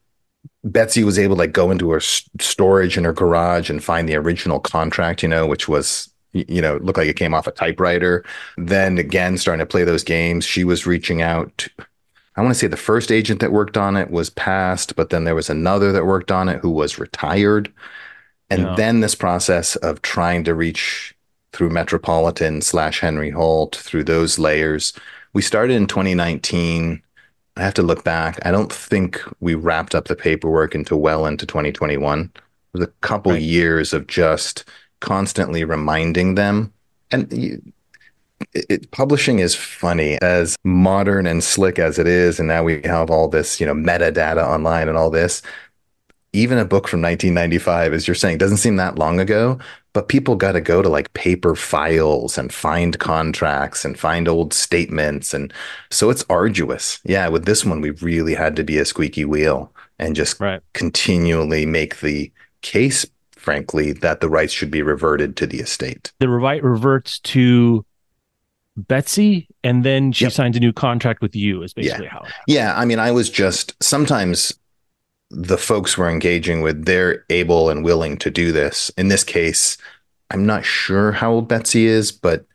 Betsy 0.64 1.04
was 1.04 1.18
able 1.18 1.36
to 1.36 1.40
like 1.40 1.52
go 1.52 1.70
into 1.70 1.90
her 1.90 2.00
storage 2.00 2.96
in 2.96 3.04
her 3.04 3.12
garage 3.12 3.68
and 3.68 3.84
find 3.84 4.08
the 4.08 4.16
original 4.16 4.60
contract, 4.60 5.22
you 5.22 5.28
know, 5.28 5.46
which 5.46 5.68
was 5.68 6.10
you 6.32 6.62
know, 6.62 6.78
looked 6.78 6.98
like 6.98 7.06
it 7.06 7.16
came 7.16 7.34
off 7.34 7.46
a 7.46 7.52
typewriter. 7.52 8.24
Then 8.56 8.96
again, 8.96 9.36
starting 9.36 9.60
to 9.60 9.70
play 9.70 9.84
those 9.84 10.02
games, 10.02 10.44
she 10.44 10.64
was 10.64 10.86
reaching 10.86 11.22
out 11.22 11.68
I 12.36 12.42
want 12.42 12.52
to 12.52 12.58
say 12.58 12.66
the 12.66 12.76
first 12.76 13.12
agent 13.12 13.40
that 13.40 13.52
worked 13.52 13.76
on 13.76 13.96
it 13.96 14.10
was 14.10 14.30
passed, 14.30 14.96
but 14.96 15.10
then 15.10 15.24
there 15.24 15.34
was 15.34 15.50
another 15.50 15.92
that 15.92 16.06
worked 16.06 16.32
on 16.32 16.48
it 16.48 16.60
who 16.60 16.70
was 16.70 16.98
retired. 16.98 17.72
And 18.50 18.62
yeah. 18.62 18.74
then 18.76 19.00
this 19.00 19.14
process 19.14 19.76
of 19.76 20.02
trying 20.02 20.44
to 20.44 20.54
reach 20.54 21.14
through 21.52 21.70
Metropolitan 21.70 22.60
slash 22.60 23.00
Henry 23.00 23.30
Holt 23.30 23.76
through 23.76 24.04
those 24.04 24.38
layers. 24.38 24.92
We 25.32 25.42
started 25.42 25.74
in 25.74 25.86
2019. 25.86 27.00
I 27.56 27.62
have 27.62 27.74
to 27.74 27.82
look 27.82 28.02
back. 28.02 28.44
I 28.44 28.50
don't 28.50 28.72
think 28.72 29.22
we 29.40 29.54
wrapped 29.54 29.94
up 29.94 30.08
the 30.08 30.16
paperwork 30.16 30.74
until 30.74 30.98
well 30.98 31.26
into 31.26 31.46
2021. 31.46 32.32
It 32.34 32.40
was 32.72 32.82
a 32.82 32.92
couple 33.00 33.32
right. 33.32 33.40
years 33.40 33.92
of 33.92 34.08
just 34.08 34.64
constantly 35.00 35.62
reminding 35.62 36.34
them. 36.34 36.72
And 37.12 37.72
it, 38.52 38.90
publishing 38.90 39.38
is 39.38 39.54
funny 39.54 40.20
as 40.22 40.56
modern 40.64 41.26
and 41.26 41.42
slick 41.42 41.78
as 41.78 41.98
it 41.98 42.06
is 42.06 42.38
and 42.38 42.48
now 42.48 42.62
we 42.62 42.80
have 42.82 43.10
all 43.10 43.28
this 43.28 43.60
you 43.60 43.66
know 43.66 43.74
metadata 43.74 44.44
online 44.44 44.88
and 44.88 44.96
all 44.96 45.10
this. 45.10 45.42
Even 46.32 46.58
a 46.58 46.64
book 46.64 46.88
from 46.88 47.00
1995 47.00 47.92
as 47.92 48.08
you're 48.08 48.14
saying 48.16 48.38
doesn't 48.38 48.56
seem 48.56 48.76
that 48.76 48.98
long 48.98 49.20
ago 49.20 49.58
but 49.92 50.08
people 50.08 50.34
got 50.34 50.52
to 50.52 50.60
go 50.60 50.82
to 50.82 50.88
like 50.88 51.12
paper 51.12 51.54
files 51.54 52.36
and 52.36 52.52
find 52.52 52.98
contracts 52.98 53.84
and 53.84 53.96
find 53.98 54.26
old 54.26 54.52
statements 54.52 55.32
and 55.32 55.52
so 55.90 56.10
it's 56.10 56.24
arduous. 56.28 57.00
Yeah 57.04 57.28
with 57.28 57.44
this 57.44 57.64
one 57.64 57.80
we 57.80 57.90
really 57.90 58.34
had 58.34 58.56
to 58.56 58.64
be 58.64 58.78
a 58.78 58.84
squeaky 58.84 59.24
wheel 59.24 59.72
and 59.98 60.16
just 60.16 60.40
right. 60.40 60.60
continually 60.72 61.66
make 61.66 62.00
the 62.00 62.32
case 62.62 63.06
frankly 63.44 63.92
that 63.92 64.20
the 64.20 64.28
rights 64.28 64.54
should 64.54 64.70
be 64.70 64.82
reverted 64.82 65.36
to 65.36 65.46
the 65.46 65.58
estate. 65.58 66.12
The 66.18 66.30
right 66.30 66.62
reverts 66.62 67.18
to 67.20 67.84
Betsy, 68.76 69.48
and 69.62 69.84
then 69.84 70.12
she 70.12 70.24
yep. 70.24 70.32
signs 70.32 70.56
a 70.56 70.60
new 70.60 70.72
contract 70.72 71.22
with 71.22 71.36
you. 71.36 71.62
Is 71.62 71.72
basically 71.72 72.06
yeah. 72.06 72.10
how. 72.10 72.24
Yeah, 72.46 72.74
I 72.76 72.84
mean, 72.84 72.98
I 72.98 73.10
was 73.10 73.30
just 73.30 73.74
sometimes 73.82 74.52
the 75.30 75.58
folks 75.58 75.98
we're 75.98 76.10
engaging 76.10 76.60
with, 76.60 76.84
they're 76.84 77.24
able 77.30 77.70
and 77.70 77.84
willing 77.84 78.16
to 78.18 78.30
do 78.30 78.52
this. 78.52 78.90
In 78.96 79.08
this 79.08 79.24
case, 79.24 79.76
I'm 80.30 80.46
not 80.46 80.64
sure 80.64 81.12
how 81.12 81.32
old 81.32 81.48
Betsy 81.48 81.86
is, 81.86 82.12
but 82.12 82.46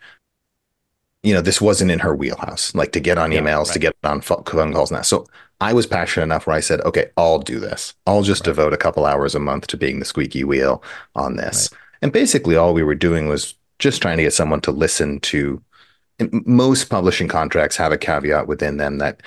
you 1.24 1.34
know, 1.34 1.42
this 1.42 1.60
wasn't 1.60 1.92
in 1.92 2.00
her 2.00 2.16
wheelhouse. 2.16 2.74
Like 2.74 2.94
to 2.94 3.00
get 3.00 3.18
on 3.18 3.32
yeah, 3.32 3.42
emails, 3.42 3.66
right. 3.66 3.74
to 3.74 3.80
get 3.80 3.96
on 4.04 4.22
phone 4.22 4.44
calls 4.44 4.92
now. 4.92 5.02
So 5.02 5.26
I 5.60 5.74
was 5.74 5.86
passionate 5.86 6.24
enough 6.24 6.48
where 6.48 6.56
I 6.56 6.62
said, 6.62 6.80
okay, 6.82 7.08
I'll 7.18 7.40
do 7.40 7.60
this. 7.60 7.94
I'll 8.08 8.24
just 8.24 8.42
right. 8.42 8.54
devote 8.54 8.74
a 8.74 8.78
couple 8.78 9.06
hours 9.06 9.36
a 9.36 9.40
month 9.40 9.68
to 9.68 9.78
being 9.78 10.00
the 10.00 10.06
squeaky 10.06 10.46
wheel 10.46 10.82
on 11.16 11.36
this. 11.36 11.70
Right. 11.72 11.80
And 12.02 12.14
basically, 12.14 12.56
all 12.56 12.74
we 12.74 12.84
were 12.84 12.96
doing 12.96 13.28
was 13.28 13.56
just 13.80 14.02
trying 14.02 14.18
to 14.18 14.24
get 14.24 14.34
someone 14.34 14.62
to 14.62 14.72
listen 14.72 15.20
to 15.22 15.62
most 16.46 16.90
publishing 16.90 17.28
contracts 17.28 17.78
have 17.78 17.92
a 17.92 17.98
caveat 17.98 18.48
within 18.48 18.78
them 18.78 18.98
that 18.98 19.22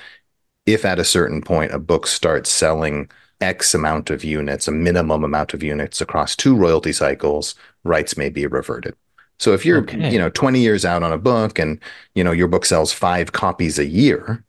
if 0.65 0.85
at 0.85 0.99
a 0.99 1.03
certain 1.03 1.41
point 1.41 1.73
a 1.73 1.79
book 1.79 2.07
starts 2.07 2.51
selling 2.51 3.09
X 3.41 3.73
amount 3.73 4.09
of 4.09 4.23
units, 4.23 4.67
a 4.67 4.71
minimum 4.71 5.23
amount 5.23 5.53
of 5.53 5.63
units 5.63 6.01
across 6.01 6.35
two 6.35 6.55
royalty 6.55 6.93
cycles, 6.93 7.55
rights 7.83 8.17
may 8.17 8.29
be 8.29 8.47
reverted. 8.47 8.95
So 9.39 9.53
if 9.53 9.65
you're, 9.65 9.79
okay. 9.79 10.11
you 10.11 10.17
know, 10.17 10.29
20 10.29 10.59
years 10.59 10.85
out 10.85 11.03
on 11.03 11.11
a 11.11 11.17
book 11.17 11.59
and, 11.59 11.79
you 12.15 12.23
know, 12.23 12.31
your 12.31 12.47
book 12.47 12.65
sells 12.65 12.93
five 12.93 13.33
copies 13.33 13.77
a 13.77 13.85
year, 13.85 14.45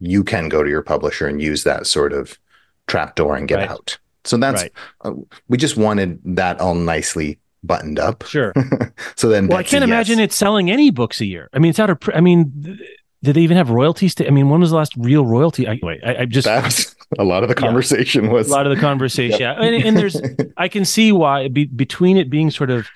you 0.00 0.24
can 0.24 0.48
go 0.48 0.62
to 0.62 0.70
your 0.70 0.82
publisher 0.82 1.26
and 1.26 1.42
use 1.42 1.64
that 1.64 1.86
sort 1.86 2.12
of 2.12 2.38
trapdoor 2.86 3.36
and 3.36 3.48
get 3.48 3.56
right. 3.56 3.70
out. 3.70 3.98
So 4.24 4.36
that's, 4.38 4.62
right. 4.62 4.72
uh, 5.02 5.12
we 5.48 5.58
just 5.58 5.76
wanted 5.76 6.20
that 6.24 6.60
all 6.60 6.74
nicely 6.74 7.38
buttoned 7.66 7.98
up. 7.98 8.24
Sure. 8.26 8.52
so 9.16 9.28
then, 9.28 9.48
well, 9.48 9.58
Betsy, 9.58 9.76
I 9.76 9.80
can't 9.80 9.88
yes. 9.88 9.94
imagine 9.96 10.20
it 10.20 10.32
selling 10.32 10.70
any 10.70 10.90
books 10.90 11.20
a 11.20 11.26
year. 11.26 11.48
I 11.52 11.58
mean, 11.58 11.70
it's 11.70 11.78
out 11.80 11.90
of. 11.90 12.00
Pr- 12.00 12.14
I 12.14 12.20
mean, 12.20 12.52
th- 12.62 12.78
did 13.22 13.36
they 13.36 13.40
even 13.40 13.56
have 13.56 13.70
royalties? 13.70 14.14
To, 14.16 14.26
I 14.26 14.30
mean, 14.30 14.50
when 14.50 14.60
was 14.60 14.70
the 14.70 14.76
last 14.76 14.92
real 14.96 15.24
royalty? 15.24 15.66
I, 15.66 15.78
wait, 15.82 16.00
I, 16.04 16.16
I 16.22 16.24
just 16.26 16.44
That 16.44 16.62
was 16.62 16.94
a 17.18 17.24
lot 17.24 17.42
of 17.42 17.48
the 17.48 17.54
Yeah. 17.54 17.66
conversation 17.66 18.30
was 18.30 18.48
a 18.48 18.52
lot 18.52 18.66
of 18.66 18.74
the 18.74 18.80
conversation. 18.80 19.40
Yeah, 19.40 19.52
and, 19.52 19.82
and 19.84 19.96
there's 19.96 20.20
I 20.56 20.68
can 20.68 20.84
see 20.84 21.10
why 21.10 21.48
be, 21.48 21.64
between 21.64 22.16
it 22.16 22.28
being 22.28 22.50
sort 22.50 22.70
of 22.70 22.86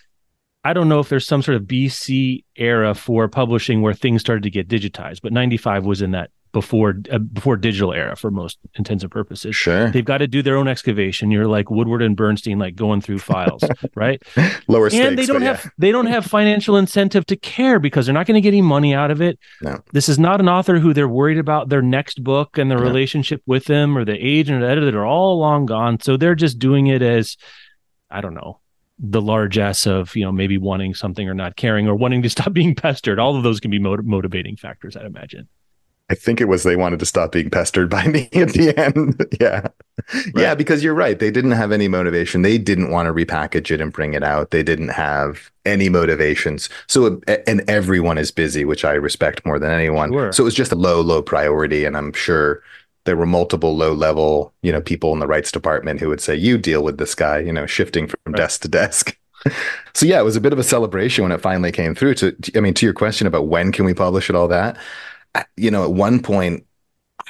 I 0.65 0.75
don't 0.75 0.89
know 0.89 1.01
if 1.01 1.09
there's 1.09 1.27
some 1.27 1.41
sort 1.41 1.57
of 1.57 1.63
BC 1.63 2.45
era 2.57 2.95
for 2.95 3.29
publishing 3.29 3.81
where 3.81 3.95
things 3.95 4.21
started 4.21 4.43
to 4.43 4.51
get 4.51 4.69
digitized, 4.69 5.21
but 5.23 5.33
95 5.33 5.87
was 5.87 6.03
in 6.03 6.11
that 6.11 6.31
before 6.53 6.95
uh, 7.11 7.19
before 7.19 7.57
digital 7.57 7.93
era 7.93 8.17
for 8.17 8.31
most 8.31 8.59
intents 8.75 9.03
and 9.03 9.11
purposes. 9.13 9.55
sure 9.55 9.91
They've 9.91 10.05
got 10.05 10.19
to 10.19 10.27
do 10.27 10.43
their 10.43 10.57
own 10.57 10.69
excavation. 10.69 11.31
You're 11.31 11.47
like 11.47 11.71
Woodward 11.71 12.03
and 12.03 12.17
Bernstein, 12.17 12.59
like 12.59 12.75
going 12.77 13.01
through 13.01 13.19
files, 13.21 13.63
right? 13.95 14.23
lower 14.69 14.91
stakes. 14.91 15.07
and 15.07 15.19
they 15.19 15.27
don't 15.27 15.43
have 15.43 15.71
they 15.79 15.91
don't 15.93 16.07
have 16.07 16.25
financial 16.27 16.77
incentive 16.77 17.27
to 17.27 17.37
care 17.37 17.79
because 17.79 18.07
they're 18.07 18.15
not 18.15 18.27
going 18.27 18.35
to 18.37 18.41
get 18.41 18.49
any 18.55 18.63
money 18.63 18.95
out 18.95 19.11
of 19.11 19.21
it. 19.21 19.39
No. 19.63 19.81
This 19.93 20.09
is 20.09 20.19
not 20.19 20.41
an 20.41 20.49
author 20.49 20.79
who 20.79 20.93
they're 20.95 21.09
worried 21.09 21.39
about 21.39 21.69
their 21.69 21.83
next 21.83 22.23
book 22.25 22.59
and 22.59 22.71
their 22.71 22.79
No. 22.79 22.85
relationship 22.85 23.43
with 23.47 23.65
them 23.67 23.97
or 23.97 24.05
the 24.05 24.15
agent 24.17 24.63
or 24.63 24.67
the 24.67 24.71
editor. 24.73 24.91
They're 24.91 25.07
all 25.07 25.39
long 25.39 25.67
gone. 25.67 26.01
So 26.01 26.17
they're 26.17 26.35
just 26.35 26.59
doing 26.59 26.87
it 26.89 27.03
as 27.03 27.37
I 28.11 28.21
don't 28.21 28.35
know 28.35 28.61
the 29.01 29.21
largesse 29.23 29.87
of 29.87 30.17
you 30.17 30.25
know 30.25 30.33
maybe 30.33 30.59
wanting 30.59 30.93
something 30.93 31.29
or 31.29 31.35
not 31.35 31.55
caring 31.55 31.87
or 31.87 31.95
wanting 31.95 32.21
to 32.23 32.29
stop 32.29 32.53
being 32.53 32.75
pestered. 32.75 33.19
All 33.21 33.37
of 33.37 33.45
those 33.45 33.61
can 33.61 33.71
be 33.71 33.79
mot- 33.79 34.05
motivating 34.05 34.57
factors, 34.57 34.97
I'd 34.97 35.07
imagine. 35.07 35.47
I 36.11 36.15
think 36.15 36.41
it 36.41 36.47
was 36.47 36.63
they 36.63 36.77
wanted 36.77 37.01
to 37.01 37.07
stop 37.07 37.33
being 37.33 37.51
pestered 37.51 37.91
by 37.91 38.07
me 38.09 38.29
at 38.33 38.51
the 38.55 38.75
end. 38.77 39.27
yeah. 39.41 39.69
Yeah, 40.35 40.55
because 40.55 40.83
you're 40.83 40.95
right. 40.95 41.19
They 41.19 41.31
didn't 41.31 41.51
have 41.51 41.71
any 41.73 41.89
motivation. 41.89 42.43
They 42.43 42.57
didn't 42.57 42.91
want 42.91 43.07
to 43.07 43.13
repackage 43.13 43.71
it 43.71 43.81
and 43.81 43.93
bring 43.93 44.15
it 44.15 44.23
out. 44.23 44.51
They 44.51 44.63
didn't 44.63 44.89
have 44.89 45.51
any 45.67 45.89
motivations. 45.89 46.71
So, 46.87 47.21
and 47.47 47.63
everyone 47.69 48.17
is 48.17 48.31
busy, 48.31 48.65
which 48.65 48.85
I 48.85 48.93
respect 48.93 49.45
more 49.45 49.59
than 49.59 49.71
anyone. 49.71 50.13
Sure. 50.13 50.33
So 50.33 50.45
it 50.45 50.47
was 50.47 50.55
just 50.55 50.73
a 50.73 50.77
low, 50.77 51.01
low 51.01 51.21
priority. 51.21 51.85
And 51.85 51.97
I'm 51.97 52.13
sure 52.15 52.63
there 53.05 53.17
were 53.17 53.27
multiple 53.27 53.77
low 53.77 53.93
level, 53.93 54.55
you 54.63 54.73
know, 54.73 54.81
people 54.81 55.13
in 55.13 55.19
the 55.19 55.27
rights 55.27 55.51
department 55.53 56.01
who 56.01 56.09
would 56.09 56.21
say, 56.21 56.35
you 56.35 56.57
deal 56.59 56.83
with 56.83 56.99
this 56.99 57.15
guy, 57.15 57.39
you 57.41 57.53
know, 57.53 57.67
shifting 57.67 58.07
from 58.07 58.19
Right. 58.27 58.37
desk 58.37 58.63
to 58.63 58.69
desk. 58.69 59.17
so 59.95 60.07
yeah, 60.07 60.21
it 60.21 60.25
was 60.25 60.37
a 60.37 60.41
bit 60.41 60.53
of 60.53 60.59
a 60.59 60.65
celebration 60.65 61.23
when 61.23 61.33
it 61.33 61.41
finally 61.41 61.73
came 61.73 61.95
through. 61.95 62.15
To, 62.15 62.35
I 62.55 62.61
mean, 62.61 62.75
to 62.75 62.87
your 62.87 62.93
question 62.95 63.27
about 63.27 63.47
when 63.49 63.73
can 63.73 63.85
we 63.85 63.95
publish 63.95 64.29
it, 64.31 64.37
all 64.37 64.49
that, 64.49 64.77
you 65.57 65.71
know, 65.71 65.85
at 65.85 65.93
one 65.93 66.21
point, 66.21 66.65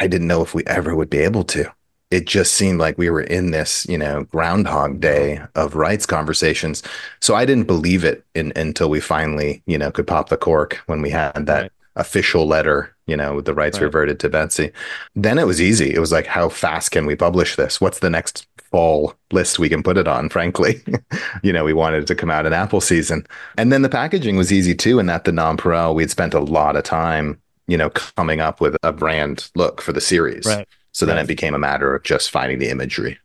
I 0.01 0.07
didn't 0.07 0.29
know 0.29 0.43
if 0.43 0.55
we 0.55 0.65
ever 0.67 0.95
would 0.95 1.11
be 1.11 1.19
able 1.19 1.45
to. 1.45 1.71
It 2.11 2.27
just 2.27 2.55
seemed 2.55 2.81
like 2.81 2.97
we 2.97 3.11
were 3.11 3.21
in 3.21 3.51
this, 3.51 3.87
you 3.87 3.99
know, 3.99 4.25
groundhog 4.25 4.93
mm-hmm. 4.93 5.01
day 5.01 5.41
of 5.55 5.75
rights 5.75 6.07
conversations. 6.07 6.83
So 7.21 7.35
I 7.35 7.45
didn't 7.45 7.67
believe 7.67 8.05
it 8.05 8.25
in, 8.35 8.53
until 8.57 8.89
we 8.89 9.01
finally, 9.01 9.63
you 9.67 9.77
know, 9.77 9.91
could 9.91 10.07
pop 10.07 10.29
the 10.31 10.37
cork 10.37 10.81
when 10.87 11.03
we 11.03 11.11
had 11.11 11.47
that 11.47 11.63
Right. 11.63 11.71
official 11.97 12.47
letter, 12.47 12.95
you 13.07 13.17
know, 13.17 13.35
with 13.35 13.45
the 13.45 13.55
rights 13.55 13.79
Right. 13.79 13.85
reverted 13.85 14.21
to 14.21 14.29
Betsy. 14.31 14.71
Then 15.17 15.39
it 15.39 15.47
was 15.47 15.61
easy. 15.61 15.93
It 15.93 15.99
was 15.99 16.13
like, 16.13 16.27
how 16.27 16.49
fast 16.49 16.93
can 16.93 17.05
we 17.05 17.17
publish 17.17 17.57
this? 17.57 17.81
What's 17.81 17.99
the 17.99 18.11
next 18.11 18.47
fall 18.71 19.15
list 19.33 19.59
we 19.59 19.69
can 19.69 19.83
put 19.83 19.99
it 19.99 20.09
on? 20.09 20.29
Frankly, 20.31 20.81
you 21.43 21.53
know, 21.53 21.65
we 21.65 21.73
wanted 21.75 22.05
it 22.05 22.07
to 22.07 22.15
come 22.15 22.31
out 22.31 22.47
in 22.47 22.53
Apple 22.55 22.81
season. 22.81 23.27
And 23.59 23.71
then 23.71 23.83
the 23.83 23.89
packaging 23.89 24.37
was 24.37 24.53
easy 24.53 24.75
too, 24.75 24.99
in 24.99 25.07
that 25.07 25.25
the 25.25 25.33
nonpareil, 25.33 25.95
we'd 25.95 26.11
spent 26.11 26.33
a 26.35 26.41
lot 26.41 26.77
of 26.77 26.85
time, 26.85 27.39
you 27.69 27.77
know, 27.77 27.91
coming 27.91 28.41
up 28.41 28.61
with 28.61 28.77
a 28.83 28.93
brand 28.93 29.49
look 29.55 29.81
for 29.81 29.93
the 29.93 30.01
series. 30.01 30.45
Right. 30.45 30.67
So 30.91 31.07
then 31.07 31.15
Right. 31.17 31.25
it 31.25 31.29
became 31.29 31.55
a 31.55 31.59
matter 31.61 31.95
of 31.95 32.03
just 32.03 32.31
finding 32.33 32.59
the 32.59 32.69
imagery. 32.71 33.19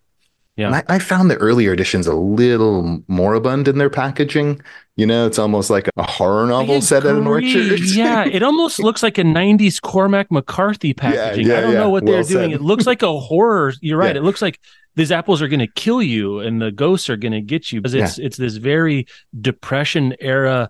Yeah. 0.56 0.70
I, 0.70 0.84
I 0.96 1.00
found 1.00 1.32
the 1.32 1.38
earlier 1.38 1.74
editions 1.74 2.06
a 2.06 2.14
little 2.14 3.02
moribund 3.08 3.68
in 3.68 3.80
their 3.80 3.90
packaging. 3.90 4.62
You 4.96 5.08
know, 5.08 5.26
it's 5.26 5.40
almost 5.40 5.72
like 5.72 5.90
a 5.98 6.04
horror 6.04 6.46
novel 6.46 6.80
set 6.82 7.04
at 7.08 7.16
an 7.16 7.26
orchard. 7.26 7.80
yeah, 7.96 8.26
it 8.26 8.44
almost 8.44 8.78
looks 8.78 9.02
like 9.02 9.18
a 9.18 9.24
'90s 9.24 9.82
Cormac 9.82 10.30
McCarthy 10.32 10.94
packaging. 10.94 11.48
yeah, 11.48 11.58
I 11.58 11.62
don't 11.62 11.72
yeah. 11.74 11.80
know 11.80 11.90
what 11.90 12.04
Well 12.04 12.14
they're 12.14 12.24
doing. 12.24 12.52
said. 12.52 12.60
It 12.60 12.62
looks 12.62 12.86
like 12.86 13.02
a 13.02 13.20
horror. 13.20 13.74
You're 13.82 13.98
right. 13.98 14.14
Yeah. 14.14 14.22
It 14.22 14.24
looks 14.24 14.44
like 14.44 14.60
these 14.96 15.12
apples 15.12 15.42
are 15.42 15.48
going 15.48 15.60
to 15.62 15.66
kill 15.74 16.04
you, 16.04 16.38
and 16.38 16.62
the 16.62 16.72
ghosts 16.72 17.10
are 17.10 17.18
going 17.18 17.32
to 17.32 17.42
get 17.42 17.72
you 17.72 17.82
because 17.82 17.96
it's 17.96 18.20
it's 18.20 18.38
this 18.38 18.58
very 18.58 19.08
depression 19.42 20.16
era, 20.20 20.70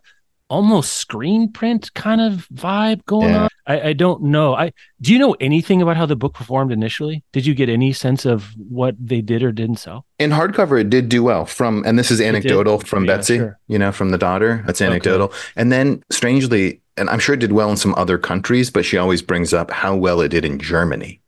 almost 0.50 0.94
screen 0.94 1.52
print 1.52 1.94
kind 1.94 2.22
of 2.22 2.48
vibe 2.54 3.04
going 3.06 3.30
Yeah. 3.30 3.44
on. 3.44 3.50
I, 3.66 3.82
I 3.90 3.94
don't 3.94 4.24
know. 4.24 4.54
I 4.56 4.72
do 5.02 5.14
you 5.14 5.18
know 5.20 5.34
anything 5.40 5.82
about 5.82 5.96
how 5.98 6.06
the 6.06 6.16
book 6.18 6.34
performed 6.34 6.72
initially? 6.72 7.24
Did 7.32 7.46
you 7.46 7.56
get 7.56 7.70
any 7.70 7.94
sense 7.94 8.26
of 8.26 8.50
what 8.58 8.96
they 9.00 9.22
did 9.22 9.42
or 9.42 9.52
didn't 9.52 9.78
sell? 9.78 10.06
In 10.20 10.32
hardcover, 10.32 10.80
it 10.80 10.90
did 10.90 11.08
do 11.10 11.24
well. 11.24 11.46
From 11.46 11.84
and 11.86 11.98
this 11.98 12.12
is 12.12 12.20
anecdotal 12.22 12.80
from 12.80 13.06
Yeah, 13.06 13.16
Betsy, 13.18 13.38
sure. 13.38 13.58
you 13.68 13.80
know, 13.80 13.92
from 13.92 14.10
the 14.10 14.18
daughter. 14.18 14.64
That's 14.68 14.82
Okay. 14.82 14.92
anecdotal. 14.92 15.32
And 15.56 15.72
then 15.72 16.04
strangely, 16.12 16.82
and 16.98 17.10
I'm 17.10 17.20
sure 17.20 17.34
it 17.36 17.40
did 17.40 17.54
well 17.54 17.72
in 17.72 17.78
some 17.78 17.96
other 17.96 18.18
countries, 18.18 18.70
but 18.70 18.84
she 18.86 18.98
always 18.98 19.22
brings 19.22 19.54
up 19.54 19.72
how 19.72 19.96
well 19.96 20.20
it 20.22 20.30
did 20.30 20.44
in 20.46 20.60
Germany. 20.60 21.22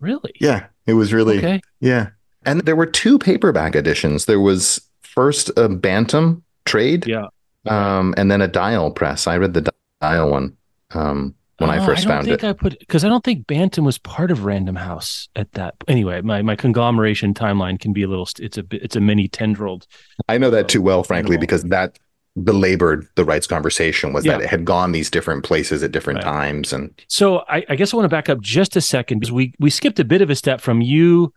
Really? 0.00 0.32
Yeah, 0.40 0.66
it 0.86 0.94
was 0.94 1.12
really 1.12 1.38
Okay. 1.38 1.60
yeah. 1.80 2.08
And 2.44 2.62
there 2.62 2.76
were 2.76 2.86
two 2.86 3.18
paperback 3.18 3.74
editions. 3.76 4.24
There 4.24 4.40
was 4.40 4.80
first 5.02 5.50
a 5.56 5.68
Bantam 5.68 6.42
trade, 6.64 7.06
Yeah. 7.06 7.26
Um, 7.68 8.14
and 8.16 8.30
then 8.30 8.40
a 8.42 8.48
Dial 8.48 8.90
press. 8.90 9.26
I 9.26 9.36
read 9.36 9.54
the 9.54 9.72
Dial 10.00 10.30
one 10.30 10.56
um, 10.92 11.34
when 11.58 11.70
I 11.70 11.78
Oh, 11.78 11.86
first 11.86 12.02
I 12.06 12.08
don't 12.08 12.12
found 12.18 12.26
think 12.26 12.42
it. 12.44 12.46
I 12.46 12.52
put 12.52 12.78
because 12.78 13.04
I 13.04 13.08
don't 13.08 13.24
think 13.24 13.46
Bantam 13.46 13.84
was 13.84 13.98
part 13.98 14.30
of 14.30 14.44
Random 14.44 14.76
House 14.76 15.28
at 15.36 15.52
that. 15.52 15.74
Anyway, 15.88 16.20
my 16.20 16.42
my 16.42 16.56
conglomeration 16.56 17.34
timeline 17.34 17.78
can 17.80 17.92
be 17.92 18.02
a 18.02 18.08
little. 18.08 18.28
It's 18.38 18.58
a 18.58 18.62
bit- 18.62 18.82
it's 18.82 18.96
a 18.96 19.00
mini 19.00 19.28
tendrilled. 19.28 19.86
I 20.28 20.38
know 20.38 20.50
that 20.50 20.68
too 20.68 20.82
well, 20.82 21.02
frankly, 21.02 21.34
Animal. 21.36 21.40
because 21.40 21.62
that 21.64 21.98
belabored 22.42 23.08
the 23.14 23.24
rights 23.24 23.46
conversation 23.46 24.12
was 24.12 24.24
that 24.24 24.42
it 24.42 24.50
had 24.50 24.66
gone 24.66 24.92
these 24.92 25.08
different 25.10 25.42
places 25.42 25.82
at 25.82 25.90
different 25.90 26.18
Right. 26.18 26.24
times, 26.24 26.70
and 26.72 26.90
So 27.08 27.38
I, 27.48 27.64
I 27.70 27.76
guess 27.76 27.94
I 27.94 27.96
want 27.96 28.04
to 28.04 28.14
back 28.14 28.28
up 28.28 28.40
just 28.42 28.76
a 28.76 28.80
second 28.82 29.20
because 29.20 29.32
we 29.32 29.54
we 29.58 29.70
skipped 29.70 29.98
a 29.98 30.04
bit 30.04 30.20
of 30.20 30.28
a 30.28 30.34
step 30.34 30.60
from 30.60 30.82
you 30.82 31.32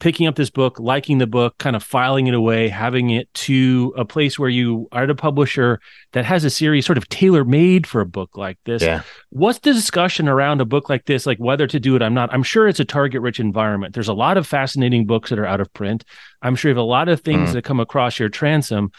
picking 0.00 0.28
up 0.28 0.36
this 0.36 0.48
book, 0.50 0.78
liking 0.78 1.18
the 1.18 1.26
book, 1.26 1.58
kind 1.58 1.74
of 1.74 1.82
filing 1.82 2.28
it 2.28 2.34
away, 2.34 2.68
having 2.68 3.10
it 3.10 3.32
to 3.34 3.92
a 3.96 4.04
place 4.04 4.38
where 4.38 4.48
you 4.48 4.86
are 4.92 5.02
at 5.02 5.10
a 5.10 5.14
publisher 5.14 5.80
that 6.12 6.24
has 6.24 6.44
a 6.44 6.50
series 6.50 6.86
sort 6.86 6.96
of 6.96 7.08
tailor 7.08 7.44
made 7.44 7.84
for 7.84 8.00
a 8.00 8.06
book 8.06 8.36
like 8.36 8.58
this. 8.64 8.80
yeah, 8.82 9.02
What's 9.30 9.58
the 9.58 9.72
discussion 9.72 10.28
around 10.28 10.60
a 10.60 10.64
book 10.64 10.88
like 10.88 11.04
this, 11.06 11.26
like 11.26 11.38
whether 11.38 11.66
to 11.66 11.80
do 11.80 11.96
it? 11.96 12.02
I'm 12.02 12.14
not. 12.14 12.32
I'm 12.32 12.44
sure 12.44 12.68
it's 12.68 12.78
a 12.78 12.84
target 12.84 13.22
rich 13.22 13.40
environment. 13.40 13.92
There's 13.92 14.06
a 14.08 14.14
lot 14.14 14.36
of 14.36 14.46
fascinating 14.46 15.04
books 15.04 15.30
that 15.30 15.38
are 15.40 15.46
out 15.46 15.60
of 15.60 15.72
print. 15.72 16.04
I'm 16.42 16.54
sure 16.54 16.68
you 16.70 16.76
have 16.76 16.80
a 16.80 16.86
lot 16.86 17.08
of 17.08 17.20
things 17.22 17.50
Mm. 17.50 17.52
that 17.54 17.64
come 17.64 17.80
across 17.80 18.20
your 18.20 18.28
transom. 18.28 18.92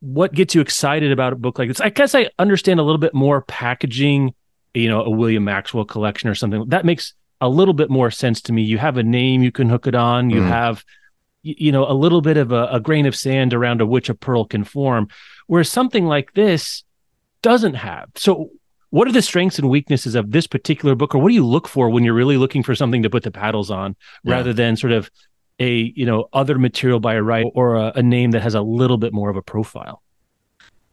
What 0.00 0.34
gets 0.34 0.54
you 0.54 0.60
excited 0.60 1.12
about 1.12 1.32
a 1.32 1.36
book 1.36 1.58
like 1.58 1.68
this? 1.68 1.80
I 1.80 1.88
guess 1.88 2.14
I 2.14 2.28
understand 2.38 2.80
a 2.80 2.82
little 2.82 2.98
bit 2.98 3.14
more 3.14 3.42
packaging, 3.42 4.34
you 4.74 4.88
know, 4.88 5.04
a 5.04 5.10
William 5.10 5.44
Maxwell 5.44 5.84
collection 5.84 6.28
or 6.28 6.34
something. 6.34 6.64
That 6.68 6.84
makes 6.84 7.14
a 7.42 7.48
little 7.48 7.74
bit 7.74 7.90
more 7.90 8.10
sense 8.10 8.40
to 8.42 8.52
me. 8.52 8.62
You 8.62 8.78
have 8.78 8.96
a 8.96 9.02
name 9.02 9.42
you 9.42 9.52
can 9.52 9.68
hook 9.68 9.86
it 9.86 9.94
on. 9.94 10.30
You 10.30 10.40
Mm. 10.40 10.48
have, 10.48 10.84
you 11.42 11.70
know, 11.72 11.84
a 11.90 11.92
little 11.92 12.22
bit 12.22 12.36
of 12.38 12.52
a, 12.52 12.66
a 12.72 12.80
grain 12.80 13.04
of 13.04 13.14
sand 13.14 13.52
around 13.52 13.80
a 13.82 13.86
which 13.86 14.08
a 14.08 14.14
pearl 14.14 14.44
can 14.46 14.64
form. 14.64 15.08
Whereas 15.48 15.68
something 15.68 16.06
like 16.06 16.32
this 16.34 16.84
doesn't 17.42 17.74
have. 17.74 18.08
So 18.16 18.50
what 18.90 19.08
are 19.08 19.12
the 19.12 19.22
strengths 19.22 19.58
and 19.58 19.68
weaknesses 19.68 20.14
of 20.14 20.30
this 20.30 20.46
particular 20.46 20.94
book 20.94 21.14
or 21.14 21.18
what 21.18 21.28
do 21.28 21.34
you 21.34 21.44
look 21.46 21.66
for 21.68 21.90
when 21.90 22.04
you're 22.04 22.14
really 22.22 22.36
looking 22.36 22.62
for 22.62 22.74
something 22.74 23.02
to 23.02 23.10
put 23.10 23.22
the 23.24 23.30
paddles 23.32 23.70
on 23.70 23.96
Yeah. 24.24 24.34
rather 24.36 24.52
than 24.52 24.76
sort 24.76 24.92
of 24.92 25.10
a 25.58 25.92
you 25.96 26.06
know 26.06 26.28
other 26.32 26.58
material 26.58 27.00
by 27.00 27.14
a 27.14 27.22
writer 27.22 27.48
or 27.54 27.76
a, 27.76 27.92
a 27.96 28.02
name 28.02 28.30
that 28.32 28.42
has 28.42 28.54
a 28.54 28.62
little 28.62 28.98
bit 28.98 29.12
more 29.12 29.30
of 29.30 29.36
a 29.36 29.42
profile 29.42 30.02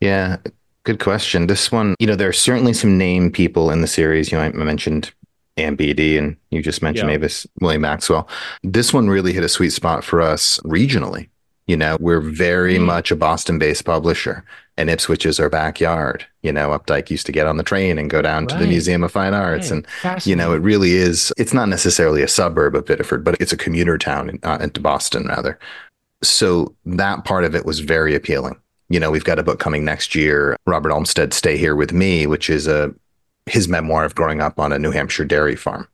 yeah. 0.02 0.38
Good 0.84 1.00
question. 1.00 1.48
This 1.48 1.72
one, 1.74 1.94
you 2.00 2.08
know, 2.08 2.16
there 2.16 2.30
are 2.30 2.34
certainly 2.34 2.74
some 2.74 2.98
name 2.98 3.32
people 3.32 3.70
in 3.70 3.82
the 3.82 3.88
series. 3.88 4.32
You 4.32 4.38
know, 4.38 4.46
I 4.46 4.50
mentioned 4.52 5.12
Ann 5.58 5.76
Beattie, 5.76 6.18
and 6.18 6.36
you 6.52 6.62
just 6.62 6.82
mentioned 6.82 7.10
Yeah. 7.10 7.18
Mavis 7.18 7.46
William 7.60 7.82
Maxwell. 7.82 8.28
This 8.64 8.94
one 8.94 9.10
really 9.10 9.34
hit 9.34 9.44
a 9.44 9.50
sweet 9.50 9.72
spot 9.72 10.04
for 10.04 10.22
us 10.22 10.60
regionally. 10.64 11.28
You 11.68 11.78
know, 11.78 11.98
we're 12.00 12.22
very 12.22 12.78
Mm. 12.78 12.86
much 12.86 13.12
a 13.12 13.16
Boston-based 13.16 13.86
publisher, 13.86 14.44
and 14.78 14.90
Ipswich 14.90 15.26
is 15.26 15.40
our 15.40 15.50
backyard. 15.50 16.26
You 16.42 16.52
know, 16.52 16.70
Updike 16.70 17.12
used 17.12 17.26
to 17.28 17.32
get 17.32 17.46
on 17.46 17.58
the 17.58 17.64
train 17.64 18.00
and 18.00 18.10
go 18.10 18.22
down 18.24 18.48
to 18.48 18.56
the 18.58 18.66
Museum 18.66 19.04
of 19.04 19.12
Fine 19.12 19.34
Arts, 19.36 19.70
Right. 19.72 19.86
and 20.04 20.26
you 20.26 20.36
know, 20.36 20.54
it 20.54 20.62
really 20.62 20.94
is. 20.96 21.32
It's 21.38 21.54
not 21.54 21.70
necessarily 21.70 22.24
a 22.24 22.28
suburb 22.28 22.76
of 22.76 22.86
Biddeford, 22.86 23.24
but 23.24 23.36
it's 23.40 23.54
a 23.54 23.58
commuter 23.58 23.98
town 24.00 24.30
in, 24.30 24.40
uh, 24.44 24.58
into 24.62 24.80
Boston, 24.80 25.28
rather. 25.28 25.60
So 26.24 26.74
that 26.86 27.24
part 27.24 27.44
of 27.44 27.56
it 27.56 27.66
was 27.66 27.80
very 27.82 28.16
appealing. 28.16 28.56
You 28.90 29.00
know, 29.00 29.12
we've 29.12 29.24
got 29.24 29.38
a 29.38 29.44
book 29.44 29.60
coming 29.60 29.86
next 29.86 30.16
year, 30.16 30.56
Robert 30.66 30.92
Olmstead, 30.92 31.34
Stay 31.34 31.58
Here 31.58 31.76
with 31.76 31.94
Me, 31.94 32.26
which 32.26 32.50
is 32.50 32.66
a 32.66 32.92
his 33.50 33.68
memoir 33.68 34.06
of 34.06 34.16
growing 34.16 34.42
up 34.42 34.60
on 34.60 34.72
a 34.72 34.80
New 34.80 34.92
Hampshire 34.92 35.26
dairy 35.26 35.56
farm. 35.56 35.88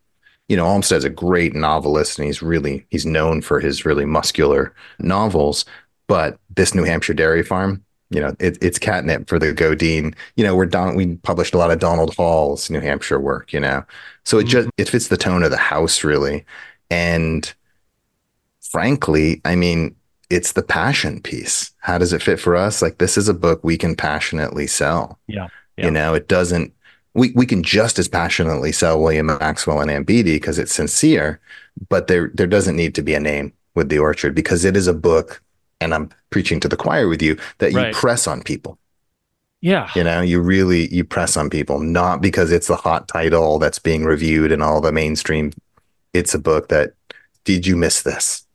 You 0.48 0.58
know, 0.58 0.66
Olmstead's 0.66 1.06
a 1.06 1.10
great 1.10 1.56
novelist, 1.56 2.20
and 2.20 2.26
he's 2.28 2.42
really 2.42 2.86
he's 2.90 3.06
known 3.06 3.42
for 3.42 3.60
his 3.60 3.86
really 3.86 4.06
muscular 4.06 4.74
novels. 5.00 5.66
But 6.08 6.40
this 6.56 6.76
New 6.76 6.84
Hampshire 6.84 7.16
dairy 7.16 7.42
farm, 7.42 7.84
you 8.12 8.22
know, 8.22 8.36
it, 8.40 8.60
it's 8.62 8.78
catnip 8.78 9.28
for 9.28 9.40
the 9.40 9.54
Godine. 9.54 10.14
You 10.36 10.44
know, 10.44 10.56
we're 10.56 10.68
Don, 10.68 10.96
we 10.96 11.16
published 11.18 11.56
a 11.56 11.58
lot 11.58 11.72
of 11.72 11.80
Donald 11.80 12.14
Hall's 12.16 12.70
New 12.70 12.80
Hampshire 12.80 13.20
work. 13.20 13.54
You 13.54 13.60
know, 13.60 13.84
so 14.24 14.38
it 14.38 14.46
just 14.46 14.70
it 14.78 14.90
fits 14.90 15.08
the 15.08 15.18
tone 15.18 15.42
of 15.42 15.50
the 15.50 15.58
house 15.58 16.04
really, 16.04 16.46
and 16.92 17.52
frankly, 18.62 19.42
I 19.46 19.56
mean, 19.56 19.96
it's 20.30 20.52
the 20.52 20.64
passion 20.64 21.22
piece. 21.22 21.72
How 21.80 21.98
does 21.98 22.14
it 22.14 22.22
fit 22.22 22.40
for 22.40 22.56
us? 22.56 22.82
Like 22.82 22.98
this 22.98 23.18
is 23.18 23.30
a 23.30 23.34
book 23.34 23.64
we 23.64 23.78
can 23.78 23.96
passionately 23.96 24.68
sell. 24.68 25.20
Yeah. 25.28 25.48
yeah. 25.78 25.86
You 25.86 25.92
know, 25.92 26.14
it 26.14 26.28
doesn't 26.28 26.74
we, 27.16 27.32
we 27.36 27.46
can 27.46 27.64
just 27.64 27.98
as 27.98 28.08
passionately 28.08 28.72
sell 28.72 29.02
William 29.02 29.26
Maxwell 29.28 29.82
and 29.82 30.06
Beattie 30.06 30.36
because 30.36 30.60
it's 30.60 30.74
sincere, 30.74 31.40
but 31.90 32.08
there 32.08 32.30
there 32.34 32.48
doesn't 32.48 32.76
need 32.76 32.94
to 32.96 33.02
be 33.02 33.14
a 33.16 33.20
name 33.20 33.54
with 33.74 33.90
the 33.90 34.00
orchard 34.00 34.36
because 34.36 34.66
it 34.66 34.78
is 34.78 34.88
a 34.88 34.94
book, 34.94 35.42
and 35.82 35.94
I'm 35.94 36.10
preaching 36.30 36.60
to 36.62 36.68
the 36.68 36.78
choir 36.78 37.08
with 37.08 37.22
you 37.22 37.38
that 37.60 37.72
you 37.72 37.78
Right. 37.80 37.94
press 37.94 38.28
on 38.28 38.44
people. 38.44 38.78
Yeah. 39.62 39.90
You 39.96 40.04
know, 40.04 40.22
you 40.22 40.40
really 40.42 40.94
you 40.94 41.04
press 41.04 41.36
on 41.38 41.50
people, 41.50 41.80
not 41.80 42.22
because 42.22 42.52
it's 42.52 42.68
the 42.68 42.76
hot 42.76 43.08
title 43.08 43.58
that's 43.60 43.80
being 43.80 44.04
reviewed 44.06 44.52
in 44.52 44.62
all 44.62 44.80
the 44.82 44.92
mainstream. 44.92 45.52
It's 46.14 46.34
a 46.34 46.40
book 46.40 46.68
that 46.70 46.94
did 47.46 47.66
you 47.66 47.76
miss 47.76 48.02
this? 48.04 48.46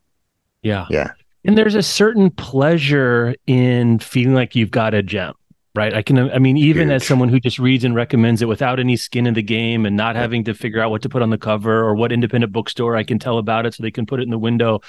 Yeah. 0.62 0.87
Yeah. 0.90 1.12
And 1.44 1.57
there's 1.57 1.75
a 1.75 1.83
certain 1.83 2.31
pleasure 2.31 3.35
in 3.46 3.99
feeling 3.99 4.35
like 4.35 4.55
you've 4.55 4.70
got 4.70 4.92
a 4.94 5.03
gem, 5.03 5.33
right? 5.81 5.95
I 5.95 6.03
can, 6.03 6.31
I 6.31 6.38
mean, 6.38 6.57
even 6.59 6.90
as 6.90 7.07
someone 7.07 7.29
who 7.31 7.40
just 7.40 7.59
reads 7.59 7.85
and 7.85 7.95
recommends 7.95 8.43
it 8.43 8.49
without 8.49 8.79
any 8.79 8.97
skin 8.97 9.27
in 9.27 9.35
the 9.35 9.43
game 9.43 9.87
and 9.87 9.97
not 9.97 10.14
having 10.14 10.45
to 10.45 10.55
figure 10.55 10.81
out 10.83 10.90
what 10.90 11.03
to 11.03 11.09
put 11.09 11.23
on 11.23 11.31
the 11.31 11.38
cover 11.38 11.83
or 11.83 11.95
what 11.95 12.12
independent 12.12 12.53
bookstore 12.53 12.97
I 12.97 13.03
can 13.05 13.19
tell 13.19 13.38
about 13.38 13.64
it 13.66 13.75
so 13.75 13.83
they 13.83 13.90
can 13.90 14.05
put 14.07 14.21
it 14.21 14.25
in 14.25 14.31
the 14.31 14.38
window. 14.38 14.81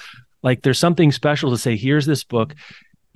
Like 0.44 0.64
there's 0.64 0.80
something 0.80 1.12
special 1.12 1.50
to 1.52 1.58
say, 1.58 1.78
here's 1.78 2.06
this 2.06 2.24
book. 2.24 2.54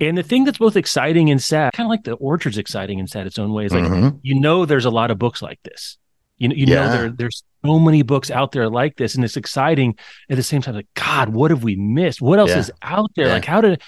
And 0.00 0.16
the 0.16 0.22
thing 0.22 0.44
that's 0.44 0.58
both 0.58 0.76
exciting 0.76 1.30
and 1.30 1.42
sad, 1.42 1.72
kind 1.74 1.86
of 1.86 1.90
like 1.90 2.04
the 2.04 2.14
orchard's 2.14 2.58
exciting 2.58 2.98
and 3.00 3.08
sad 3.10 3.26
its 3.26 3.38
own 3.38 3.52
way, 3.52 3.64
is 3.66 3.72
like 3.72 3.84
Mhm. 3.84 4.18
you 4.22 4.38
know 4.40 4.64
there's 4.66 4.84
a 4.84 4.90
lot 4.90 5.10
of 5.10 5.18
books 5.18 5.40
like 5.42 5.58
this. 5.62 5.98
You 6.38 6.48
know, 6.48 6.54
you 6.54 6.66
know 6.66 6.88
there 6.92 7.08
there's 7.10 7.42
so 7.64 7.78
many 7.78 8.02
books 8.02 8.30
out 8.30 8.52
there 8.52 8.68
like 8.68 8.96
this, 8.96 9.14
and 9.14 9.24
it's 9.24 9.36
exciting 9.38 9.96
at 10.28 10.36
the 10.36 10.42
same 10.42 10.60
time. 10.62 10.74
Like, 10.74 10.86
God, 10.94 11.30
what 11.30 11.50
have 11.50 11.62
we 11.64 11.76
missed? 11.76 12.20
What 12.20 12.38
else 12.38 12.50
Yeah. 12.50 12.58
is 12.58 12.70
out 12.82 13.10
there? 13.16 13.26
Yeah. 13.28 13.32
Like, 13.34 13.44
how 13.46 13.60
did? 13.62 13.82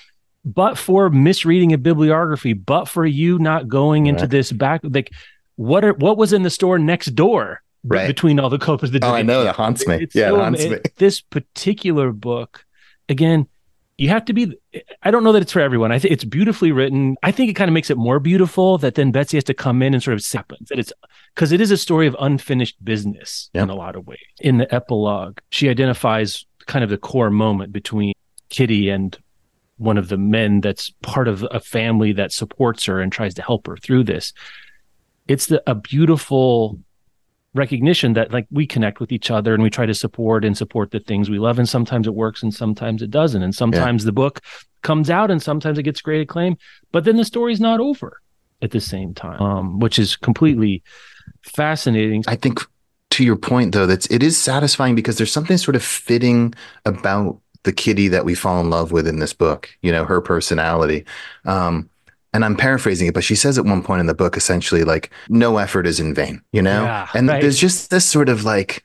But 0.44 0.78
for 0.78 1.10
misreading 1.10 1.72
a 1.72 1.78
bibliography, 1.78 2.52
but 2.52 2.86
for 2.86 3.04
you 3.04 3.38
not 3.38 3.68
going 3.68 4.06
into 4.06 4.22
Right. 4.22 4.30
this 4.30 4.52
back, 4.52 4.80
like, 4.84 5.10
what 5.56 5.84
are 5.84 5.92
what 5.94 6.16
was 6.16 6.32
in 6.32 6.42
the 6.42 6.50
store 6.50 6.78
next 6.78 7.14
door 7.14 7.60
b- 7.84 7.96
Right. 7.96 8.06
between 8.06 8.38
all 8.38 8.48
the 8.48 8.58
copies? 8.58 8.92
That 8.92 9.04
Oh, 9.04 9.12
I 9.14 9.22
know 9.22 9.42
that 9.44 9.56
haunts 9.56 9.86
me. 9.86 9.96
It's 10.02 10.14
yeah, 10.14 10.28
so- 10.28 10.36
it 10.36 10.42
haunts 10.42 10.64
me. 10.66 10.78
this 10.96 11.20
particular 11.20 12.12
book, 12.12 12.64
again, 13.08 13.46
you 13.98 14.08
have 14.10 14.24
to 14.26 14.32
be. 14.32 14.56
I 15.02 15.10
don't 15.10 15.24
know 15.24 15.32
that 15.32 15.42
it's 15.42 15.52
for 15.52 15.60
everyone. 15.60 15.90
I 15.90 15.98
think 15.98 16.12
it's 16.12 16.22
beautifully 16.24 16.70
written. 16.70 17.16
I 17.24 17.32
think 17.32 17.50
it 17.50 17.54
kind 17.54 17.68
of 17.68 17.74
makes 17.74 17.90
it 17.90 17.96
more 17.96 18.20
beautiful 18.20 18.78
that 18.78 18.94
then 18.94 19.10
Betsy 19.10 19.36
has 19.36 19.44
to 19.44 19.54
come 19.54 19.82
in 19.82 19.92
and 19.92 20.00
sort 20.00 20.14
of 20.14 20.22
sap 20.22 20.52
it. 20.52 20.68
That 20.68 20.78
it's 20.78 20.92
because 21.34 21.50
it 21.50 21.60
is 21.60 21.72
a 21.72 21.76
story 21.76 22.06
of 22.06 22.14
unfinished 22.20 22.76
business 22.84 23.50
in 23.54 23.68
a 23.68 23.74
lot 23.74 23.96
of 23.96 24.06
ways. 24.06 24.20
In 24.40 24.58
the 24.58 24.72
epilogue, 24.72 25.38
she 25.50 25.68
identifies 25.68 26.46
kind 26.68 26.84
of 26.84 26.90
the 26.90 26.96
core 26.98 27.30
moment 27.30 27.72
between 27.72 28.12
Kitty 28.50 28.88
and 28.88 29.18
one 29.78 29.98
of 29.98 30.08
the 30.08 30.18
men 30.18 30.60
that's 30.60 30.90
part 31.02 31.28
of 31.28 31.46
a 31.50 31.60
family 31.60 32.12
that 32.12 32.32
supports 32.32 32.84
her 32.84 33.00
and 33.00 33.12
tries 33.12 33.34
to 33.34 33.42
help 33.42 33.66
her 33.66 33.76
through 33.76 34.04
this. 34.04 34.32
It's 35.26 35.46
the, 35.46 35.62
a 35.66 35.74
beautiful 35.74 36.78
recognition 37.54 38.12
that 38.12 38.32
like 38.32 38.46
we 38.50 38.66
connect 38.66 39.00
with 39.00 39.10
each 39.10 39.30
other 39.30 39.54
and 39.54 39.62
we 39.62 39.70
try 39.70 39.86
to 39.86 39.94
support 39.94 40.44
and 40.44 40.56
support 40.56 40.90
the 40.90 41.00
things 41.00 41.30
we 41.30 41.38
love 41.38 41.58
and 41.58 41.68
sometimes 41.68 42.06
it 42.06 42.14
works 42.14 42.42
and 42.42 42.54
sometimes 42.54 43.02
it 43.02 43.10
doesn't. 43.10 43.42
And 43.42 43.54
sometimes 43.54 44.04
the 44.04 44.12
book 44.12 44.40
comes 44.82 45.10
out 45.10 45.30
and 45.30 45.42
sometimes 45.42 45.78
it 45.78 45.82
gets 45.82 46.00
great 46.00 46.20
acclaim 46.20 46.56
but 46.92 47.04
then 47.04 47.16
the 47.16 47.24
story's 47.24 47.60
not 47.60 47.80
over 47.80 48.20
at 48.62 48.70
the 48.70 48.80
same 48.80 49.12
time 49.12 49.40
um, 49.40 49.80
which 49.80 49.98
is 49.98 50.14
completely 50.14 50.84
fascinating. 51.42 52.22
I 52.26 52.36
think 52.36 52.60
to 53.10 53.24
your 53.24 53.36
point 53.36 53.72
though, 53.72 53.86
that's 53.86 54.06
it 54.06 54.22
is 54.22 54.36
satisfying 54.36 54.94
because 54.94 55.16
there's 55.16 55.32
something 55.32 55.56
sort 55.56 55.76
of 55.76 55.82
fitting 55.82 56.54
about 56.84 57.40
the 57.68 57.72
kitty 57.72 58.08
that 58.08 58.24
we 58.24 58.34
fall 58.34 58.62
in 58.62 58.70
love 58.70 58.92
with 58.92 59.06
in 59.06 59.18
this 59.18 59.34
book, 59.34 59.68
you 59.82 59.92
know, 59.92 60.06
her 60.06 60.22
personality. 60.22 61.04
Um, 61.44 61.90
and 62.32 62.42
I'm 62.42 62.56
paraphrasing 62.56 63.08
it, 63.08 63.12
but 63.12 63.24
she 63.24 63.34
says 63.34 63.58
at 63.58 63.66
one 63.66 63.82
point 63.82 64.00
in 64.00 64.06
the 64.06 64.14
book 64.14 64.38
essentially 64.38 64.84
like 64.84 65.10
no 65.28 65.58
effort 65.58 65.86
is 65.86 66.00
in 66.00 66.14
vain, 66.14 66.40
you 66.50 66.62
know? 66.62 66.84
Yeah, 66.84 67.08
and 67.12 67.28
right. 67.28 67.42
there's 67.42 67.58
just 67.58 67.90
this 67.90 68.06
sort 68.06 68.30
of 68.30 68.44
like 68.44 68.82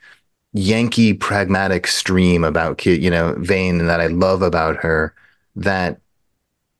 Yankee 0.51 1.13
pragmatic 1.13 1.87
stream 1.87 2.43
about 2.43 2.85
you 2.85 3.09
know, 3.09 3.35
vein 3.37 3.77
that 3.85 4.01
I 4.01 4.07
love 4.07 4.41
about 4.41 4.75
her 4.83 5.15
that 5.55 6.01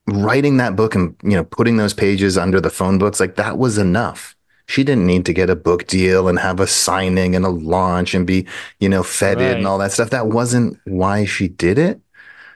writing 0.07 0.57
that 0.57 0.75
book 0.75 0.93
and 0.93 1.15
you 1.23 1.37
know 1.37 1.45
putting 1.45 1.77
those 1.77 1.93
pages 1.93 2.37
under 2.37 2.59
the 2.59 2.69
phone 2.69 2.97
books 2.97 3.21
like 3.21 3.35
that 3.35 3.57
was 3.57 3.77
enough 3.77 4.35
she 4.73 4.83
didn't 4.83 5.05
need 5.05 5.25
to 5.25 5.33
get 5.33 5.49
a 5.49 5.55
book 5.55 5.86
deal 5.88 6.27
and 6.27 6.39
have 6.39 6.59
a 6.59 6.67
signing 6.67 7.36
and 7.36 7.45
a 7.45 7.49
launch 7.49 8.15
and 8.15 8.25
be 8.25 8.45
you 8.79 8.89
know 8.89 9.03
feted 9.03 9.38
Right. 9.38 9.57
and 9.57 9.67
all 9.67 9.77
that 9.77 9.91
stuff. 9.91 10.09
That 10.09 10.27
wasn't 10.27 10.79
why 10.86 11.25
she 11.25 11.47
did 11.47 11.77
it. 11.77 11.99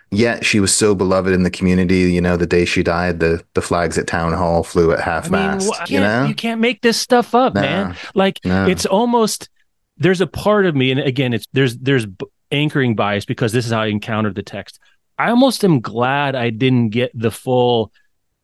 Yet 0.10 0.46
she 0.46 0.60
was 0.60 0.74
so 0.74 0.96
beloved 0.96 1.34
in 1.34 1.44
the 1.44 1.52
community 1.52 2.00
you 2.16 2.22
know 2.22 2.38
the 2.38 2.48
day 2.48 2.64
she 2.66 2.82
died 2.82 3.20
the 3.20 3.44
the 3.56 3.62
flags 3.62 3.98
at 3.98 4.08
town 4.08 4.32
hall 4.34 4.64
flew 4.64 4.92
at 4.94 5.02
half 5.02 5.28
I 5.28 5.30
mast 5.30 5.90
you 5.90 6.00
know? 6.00 6.26
you 6.26 6.34
can't 6.34 6.62
make 6.62 6.82
this 6.82 6.98
stuff 6.98 7.36
up 7.36 7.54
No, 7.56 7.62
man. 7.62 7.96
Like 8.16 8.40
no. 8.46 8.66
it's 8.68 8.86
almost 8.86 9.50
there's 9.98 10.22
a 10.22 10.28
part 10.28 10.66
of 10.66 10.76
me 10.76 10.92
and 10.92 11.00
again 11.02 11.34
it's 11.34 11.46
there's 11.52 11.78
there's 11.78 12.08
anchoring 12.52 12.96
bias 12.96 13.26
because 13.26 13.52
this 13.52 13.66
is 13.66 13.72
how 13.74 13.82
i 13.82 13.88
encountered 13.88 14.36
the 14.36 14.44
text. 14.44 14.80
I 15.20 15.30
almost 15.30 15.66
am 15.66 15.82
glad 15.82 16.36
i 16.36 16.52
didn't 16.52 16.92
get 16.92 17.12
the 17.14 17.32
full 17.32 17.92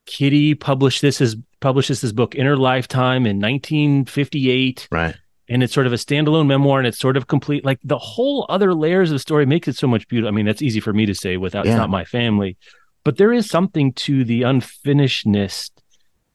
kitty 0.06 0.56
published 0.56 1.02
this 1.02 1.22
as 1.22 1.38
publishes 1.64 2.02
this 2.02 2.12
book 2.12 2.36
in 2.36 2.46
her 2.46 2.58
lifetime 2.58 3.26
in 3.26 3.40
1958 3.40 4.88
right. 4.92 5.16
And 5.50 5.62
it's 5.62 5.74
sort 5.74 5.88
of 5.88 5.94
a 5.94 5.98
standalone 5.98 6.48
memoir 6.48 6.80
and 6.80 6.88
it's 6.88 7.00
sort 7.00 7.18
of 7.18 7.28
complete 7.28 7.66
like 7.66 7.80
the 7.84 7.98
whole 7.98 8.46
other 8.50 8.74
layers 8.74 9.10
of 9.12 9.16
the 9.16 9.20
story 9.20 9.46
makes 9.46 9.68
it 9.68 9.76
so 9.76 9.88
much 9.88 10.08
beautiful. 10.08 10.30
I 10.30 10.32
mean 10.32 10.46
that's 10.46 10.62
easy 10.62 10.80
for 10.80 10.94
me 10.94 11.06
to 11.06 11.16
say 11.16 11.38
without 11.38 11.66
it's 11.66 11.76
not 11.76 11.90
my 11.90 12.06
family. 12.06 12.58
But 13.04 13.18
there 13.18 13.34
is 13.34 13.50
something 13.50 13.92
to 14.08 14.24
the 14.24 14.44
unfinishedness 14.44 15.70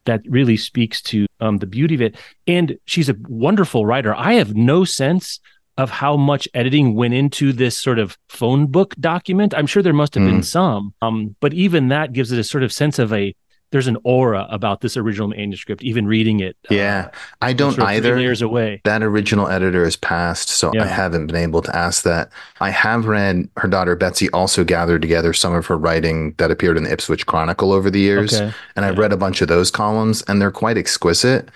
that 0.05 0.21
really 0.29 0.57
speaks 0.57 1.01
to 1.03 1.27
um, 1.41 1.59
the 1.59 1.67
beauty 1.67 1.95
of 1.95 2.03
it. 2.03 2.17
And 2.47 2.79
she's 2.85 3.09
a 3.09 3.17
wonderful 3.29 3.87
writer. 3.87 4.15
I 4.15 4.35
have 4.35 4.55
no 4.55 4.85
sense 4.85 5.41
of 5.77 5.91
how 5.91 6.17
much 6.17 6.49
editing 6.55 6.95
went 6.95 7.15
into 7.15 7.53
this 7.53 7.79
sort 7.79 7.99
of 7.99 8.17
phone 8.29 8.67
book 8.67 8.95
document. 9.01 9.55
I'm 9.57 9.67
sure 9.67 9.83
there 9.83 9.93
must 9.93 10.15
have 10.15 10.25
been 10.25 10.41
Mm. 10.41 10.45
some 10.45 10.95
um, 11.03 11.37
but 11.41 11.53
even 11.55 11.89
that 11.89 12.13
gives 12.13 12.33
it 12.33 12.39
a 12.39 12.45
sort 12.45 12.65
of 12.65 12.73
sense 12.73 12.99
of 12.99 13.13
a 13.13 13.35
there's 13.71 13.87
an 13.87 13.97
aura 14.05 14.47
about 14.51 14.81
this 14.81 14.97
original 14.97 15.29
manuscript 15.29 15.83
even 15.83 16.07
reading 16.07 16.41
it 16.41 16.57
uh, 16.71 16.75
yeah 16.75 17.11
i 17.43 17.53
don't 17.53 17.73
sort 17.73 17.83
of 17.85 17.89
either 17.89 18.17
layers 18.17 18.41
away 18.43 18.81
that 18.85 19.03
original 19.03 19.49
editor 19.49 19.85
is 19.85 19.97
passed, 19.97 20.49
so 20.49 20.73
Yeah. 20.75 20.85
I 20.85 20.87
haven't 20.87 21.27
been 21.27 21.37
able 21.37 21.63
to 21.63 21.75
ask 21.77 22.03
that. 22.05 22.31
I 22.61 22.71
have 22.71 23.07
read 23.07 23.49
her 23.57 23.69
daughter 23.69 23.95
Betsy 23.97 24.31
also 24.31 24.65
gathered 24.65 25.03
together 25.03 25.33
some 25.33 25.53
of 25.55 25.67
her 25.67 25.77
writing 25.77 26.35
that 26.39 26.51
appeared 26.51 26.77
in 26.77 26.85
the 26.85 26.93
Ipswich 26.93 27.27
Chronicle 27.27 27.73
over 27.73 27.91
the 27.91 28.01
years, 28.01 28.35
Okay. 28.35 28.53
and 28.77 28.85
I've 28.85 28.95
Yeah. 28.95 29.01
read 29.03 29.13
a 29.13 29.17
bunch 29.17 29.43
of 29.43 29.49
those 29.49 29.71
columns, 29.71 30.23
and 30.29 30.41
they're 30.41 30.51
quite 30.51 30.79
exquisite. 30.79 31.49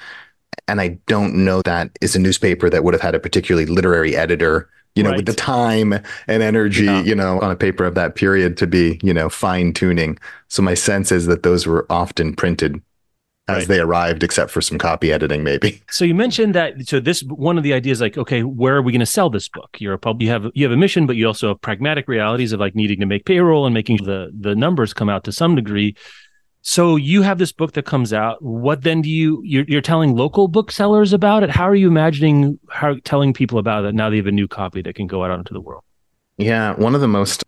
And 0.68 0.80
I 0.80 0.98
don't 1.06 1.34
know 1.44 1.62
that 1.62 1.90
is 2.00 2.14
a 2.14 2.18
newspaper 2.18 2.68
that 2.70 2.84
would 2.84 2.94
have 2.94 3.00
had 3.00 3.14
a 3.14 3.20
particularly 3.20 3.66
literary 3.66 4.14
editor, 4.16 4.68
you 4.94 5.02
know, 5.02 5.10
Right. 5.10 5.16
with 5.16 5.26
the 5.26 5.32
time 5.34 5.92
and 6.26 6.42
energy, 6.42 6.84
Yeah. 6.84 7.02
you 7.02 7.14
know, 7.14 7.40
on 7.40 7.50
a 7.50 7.56
paper 7.56 7.84
of 7.84 7.94
that 7.94 8.14
period 8.14 8.56
to 8.58 8.66
be, 8.66 9.00
you 9.02 9.14
know, 9.14 9.28
fine 9.28 9.72
tuning. 9.72 10.18
So 10.48 10.62
my 10.62 10.74
sense 10.74 11.10
is 11.12 11.26
that 11.26 11.42
those 11.42 11.66
were 11.66 11.86
often 11.88 12.34
printed 12.34 12.80
as 13.48 13.56
Right. 13.58 13.68
they 13.68 13.80
arrived, 13.80 14.22
except 14.22 14.50
for 14.50 14.60
some 14.60 14.78
copy 14.78 15.12
editing, 15.12 15.42
maybe. 15.42 15.80
So 15.90 16.04
you 16.04 16.14
mentioned 16.14 16.54
that. 16.54 16.74
So 16.86 17.00
this 17.00 17.22
one 17.24 17.56
of 17.58 17.64
the 17.64 17.72
ideas, 17.72 18.00
like, 18.00 18.16
okay, 18.16 18.42
where 18.42 18.76
are 18.76 18.82
we 18.82 18.92
going 18.92 19.00
to 19.00 19.06
sell 19.06 19.30
this 19.30 19.48
book? 19.48 19.70
You're 19.78 19.94
a 19.94 19.98
pub. 19.98 20.22
You 20.22 20.28
have 20.28 20.46
you 20.54 20.64
have 20.64 20.72
a 20.72 20.76
mission, 20.76 21.06
but 21.06 21.16
you 21.16 21.26
also 21.26 21.48
have 21.48 21.60
pragmatic 21.60 22.06
realities 22.06 22.52
of 22.52 22.60
like 22.60 22.74
needing 22.74 23.00
to 23.00 23.06
make 23.06 23.24
payroll 23.24 23.66
and 23.66 23.74
making 23.74 23.98
the 24.04 24.30
the 24.38 24.54
numbers 24.54 24.92
come 24.94 25.08
out 25.08 25.24
to 25.24 25.32
some 25.32 25.54
degree. 25.56 25.96
So 26.62 26.94
you 26.94 27.22
have 27.22 27.38
this 27.38 27.52
book 27.52 27.72
that 27.72 27.84
comes 27.84 28.12
out. 28.12 28.40
What 28.40 28.82
then 28.82 29.02
do 29.02 29.10
you 29.10 29.42
you're, 29.44 29.64
you're 29.66 29.80
telling 29.80 30.16
local 30.16 30.48
booksellers 30.48 31.12
about 31.12 31.42
it? 31.42 31.50
How 31.50 31.68
are 31.68 31.74
you 31.74 31.88
imagining 31.88 32.58
how 32.70 32.96
telling 33.04 33.32
people 33.32 33.58
about 33.58 33.84
it 33.84 33.94
now 33.94 34.08
they 34.08 34.16
have 34.16 34.26
a 34.26 34.32
new 34.32 34.48
copy 34.48 34.80
that 34.82 34.94
can 34.94 35.08
go 35.08 35.24
out 35.24 35.30
onto 35.30 35.52
the 35.52 35.60
world? 35.60 35.82
Yeah, 36.38 36.74
one 36.74 36.94
of 36.94 37.00
the 37.00 37.08
most 37.08 37.44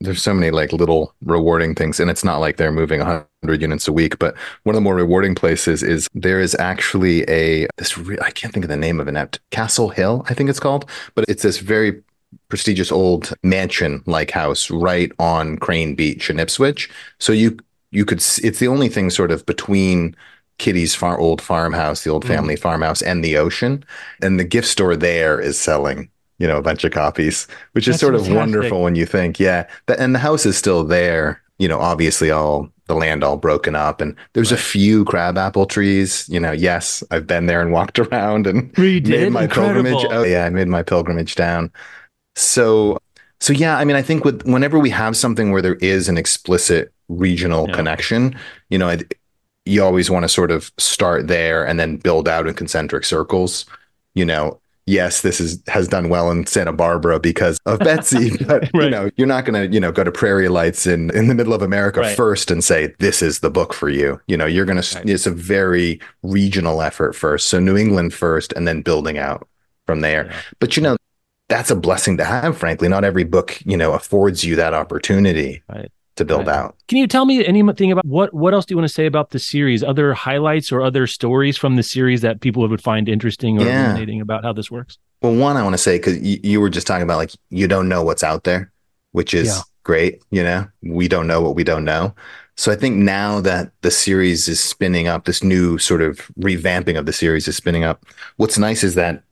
there's 0.00 0.22
so 0.22 0.32
many 0.32 0.50
like 0.50 0.72
little 0.72 1.12
rewarding 1.22 1.74
things 1.74 1.98
and 1.98 2.10
it's 2.10 2.22
not 2.22 2.38
like 2.38 2.56
they're 2.56 2.72
moving 2.72 3.00
100 3.00 3.60
units 3.60 3.88
a 3.88 3.92
week 3.92 4.18
but 4.18 4.36
one 4.62 4.74
of 4.74 4.76
the 4.76 4.80
more 4.80 4.94
rewarding 4.94 5.34
places 5.34 5.82
is 5.82 6.08
there 6.14 6.40
is 6.40 6.54
actually 6.60 7.28
a 7.28 7.66
this 7.78 7.98
re- 7.98 8.18
i 8.22 8.30
can't 8.30 8.52
think 8.52 8.64
of 8.64 8.68
the 8.68 8.76
name 8.76 9.00
of 9.00 9.08
it 9.08 9.12
now 9.12 9.28
castle 9.50 9.88
hill 9.88 10.24
i 10.28 10.34
think 10.34 10.48
it's 10.48 10.60
called 10.60 10.88
but 11.16 11.24
it's 11.26 11.42
this 11.42 11.58
very 11.58 12.00
prestigious 12.48 12.92
old 12.92 13.32
mansion 13.42 14.00
like 14.06 14.30
house 14.30 14.70
right 14.70 15.10
on 15.18 15.56
crane 15.56 15.96
beach 15.96 16.30
in 16.30 16.38
ipswich 16.38 16.88
so 17.18 17.32
you 17.32 17.58
you 17.90 18.04
could 18.04 18.18
it's 18.18 18.58
the 18.58 18.68
only 18.68 18.88
thing 18.88 19.10
sort 19.10 19.30
of 19.30 19.44
between 19.46 20.14
kitty's 20.58 20.94
far 20.94 21.18
old 21.18 21.40
farmhouse 21.40 22.02
the 22.04 22.10
old 22.10 22.24
Mm. 22.24 22.28
family 22.28 22.56
farmhouse 22.56 23.00
and 23.02 23.24
the 23.24 23.36
ocean. 23.38 23.84
And 24.22 24.38
the 24.40 24.44
gift 24.44 24.68
store 24.68 24.96
there 24.96 25.40
is 25.40 25.58
selling 25.58 26.10
you 26.38 26.46
know 26.46 26.58
a 26.58 26.62
bunch 26.62 26.84
of 26.84 26.92
copies 26.92 27.46
which 27.72 27.88
is 27.88 27.94
That's 27.94 28.00
sort 28.00 28.14
of 28.14 28.28
wonderful 28.32 28.82
when 28.82 28.94
you 28.94 29.06
think 29.06 29.40
yeah 29.40 29.66
the, 29.86 30.00
and 30.00 30.14
the 30.14 30.18
house 30.20 30.46
is 30.46 30.56
still 30.56 30.84
there 30.84 31.42
you 31.58 31.66
know 31.68 31.78
obviously 31.80 32.30
all 32.30 32.68
the 32.86 32.94
land 32.94 33.22
all 33.24 33.36
broken 33.36 33.74
up 33.74 34.00
and 34.00 34.14
there's 34.34 34.52
a 34.52 34.54
Right. 34.54 34.62
few 34.64 35.04
crabapple 35.04 35.66
trees 35.66 36.26
you 36.28 36.38
know 36.40 36.52
yes 36.52 37.02
i've 37.10 37.26
been 37.26 37.46
there 37.46 37.60
and 37.60 37.72
walked 37.72 37.98
around 38.04 38.46
and 38.46 38.72
made 38.78 39.30
my 39.32 39.46
pilgrimage 39.48 40.04
oh 40.10 40.22
yeah 40.24 40.44
i 40.44 40.50
made 40.50 40.68
my 40.68 40.82
pilgrimage 40.82 41.34
down. 41.34 41.72
So 42.36 42.98
so 43.40 43.52
yeah 43.52 43.76
i 43.78 43.84
mean 43.84 43.96
i 43.96 44.02
think 44.02 44.24
with 44.24 44.42
whenever 44.44 44.78
we 44.78 44.90
have 44.90 45.16
something 45.16 45.50
where 45.50 45.62
there 45.62 45.76
is 45.76 46.08
an 46.08 46.16
explicit 46.16 46.92
regional 47.08 47.66
Yeah. 47.68 47.74
connection. 47.76 48.36
You 48.70 48.78
know, 48.78 48.96
you 49.64 49.82
always 49.84 50.10
want 50.10 50.24
to 50.24 50.28
sort 50.28 50.50
of 50.50 50.70
start 50.78 51.26
there 51.28 51.66
and 51.66 51.78
then 51.78 51.96
build 51.96 52.28
out 52.28 52.46
in 52.46 52.54
concentric 52.54 53.04
circles. 53.04 53.66
You 54.14 54.24
know, 54.24 54.60
yes, 54.86 55.20
this 55.20 55.40
is 55.40 55.62
has 55.68 55.86
done 55.88 56.08
well 56.08 56.30
in 56.30 56.46
Santa 56.46 56.72
Barbara 56.72 57.20
because 57.20 57.58
of 57.66 57.78
Betsy, 57.88 58.36
but 58.44 58.70
you 58.74 58.88
know, 58.88 59.10
you're 59.16 59.26
not 59.26 59.44
going 59.44 59.68
to, 59.68 59.72
you 59.72 59.78
know, 59.80 59.92
go 59.92 60.04
to 60.04 60.10
Prairie 60.10 60.48
Lights 60.48 60.86
in 60.86 61.10
in 61.10 61.28
the 61.28 61.34
middle 61.34 61.52
of 61.52 61.60
America 61.62 62.00
Right. 62.00 62.16
first 62.16 62.50
and 62.50 62.64
say 62.64 62.94
this 62.98 63.20
is 63.22 63.40
the 63.40 63.50
book 63.50 63.74
for 63.74 63.88
you. 63.90 64.20
You 64.26 64.36
know, 64.38 64.46
you're 64.46 64.64
going 64.64 64.80
to. 64.80 65.02
It's 65.06 65.26
a 65.26 65.30
very 65.30 66.00
regional 66.22 66.80
effort 66.82 67.14
first. 67.14 67.48
So 67.48 67.60
New 67.60 67.76
England 67.76 68.14
first, 68.14 68.52
and 68.54 68.66
then 68.66 68.80
building 68.82 69.18
out 69.18 69.46
from 69.86 70.00
there. 70.00 70.26
Yeah. 70.26 70.36
But 70.60 70.76
you 70.76 70.82
know, 70.82 70.96
that's 71.48 71.70
a 71.70 71.76
blessing 71.76 72.16
to 72.18 72.24
have. 72.24 72.56
Frankly, 72.56 72.88
not 72.88 73.04
every 73.04 73.24
book, 73.24 73.60
you 73.66 73.76
know, 73.76 73.92
affords 73.92 74.44
you 74.44 74.56
that 74.56 74.72
opportunity 74.74 75.62
Right. 75.68 75.90
To 76.18 76.24
build 76.24 76.46
Right. 76.46 76.56
out. 76.56 76.76
Can 76.88 76.98
you 76.98 77.06
tell 77.06 77.24
me 77.24 77.44
anything 77.46 77.90
about 77.90 78.04
what 78.04 78.32
what 78.34 78.52
else 78.54 78.66
do 78.66 78.72
you 78.74 78.76
want 78.76 78.88
to 78.88 78.94
say 78.94 79.06
about 79.06 79.30
the 79.30 79.38
series? 79.38 79.82
Other 79.82 80.12
highlights 80.14 80.70
or 80.70 80.82
other 80.82 81.06
stories 81.06 81.56
from 81.56 81.76
the 81.76 81.82
series 81.82 82.20
that 82.20 82.40
people 82.40 82.68
would 82.68 82.82
find 82.82 83.08
interesting 83.08 83.58
or 83.58 83.64
Yeah. 83.64 83.84
illuminating 83.86 84.20
about 84.20 84.44
how 84.44 84.52
this 84.52 84.70
works? 84.70 84.98
Well, 85.22 85.34
one, 85.34 85.56
I 85.56 85.62
want 85.62 85.74
to 85.74 85.78
say 85.78 85.96
because 85.98 86.18
you, 86.20 86.38
you 86.42 86.60
were 86.60 86.70
just 86.70 86.86
talking 86.86 87.02
about 87.02 87.16
like 87.16 87.32
you 87.50 87.66
don't 87.66 87.88
know 87.88 88.02
what's 88.04 88.22
out 88.22 88.44
there, 88.44 88.70
which 89.12 89.32
is 89.34 89.46
Yeah. 89.48 89.60
great. 89.84 90.22
You 90.30 90.42
know, 90.44 90.66
we 90.82 91.08
don't 91.08 91.26
know 91.26 91.40
what 91.40 91.54
we 91.56 91.64
don't 91.64 91.84
know. 91.84 92.14
So 92.56 92.72
I 92.72 92.76
think 92.76 92.96
now 92.96 93.40
that 93.40 93.70
the 93.82 93.90
series 93.90 94.48
is 94.48 94.58
spinning 94.60 95.06
up, 95.06 95.24
this 95.24 95.42
new 95.44 95.78
sort 95.78 96.02
of 96.02 96.28
revamping 96.40 96.98
of 96.98 97.06
the 97.06 97.12
series 97.12 97.46
is 97.46 97.56
spinning 97.56 97.84
up. 97.84 98.04
What's 98.36 98.58
nice 98.58 98.82
is 98.82 98.96
that 98.96 99.22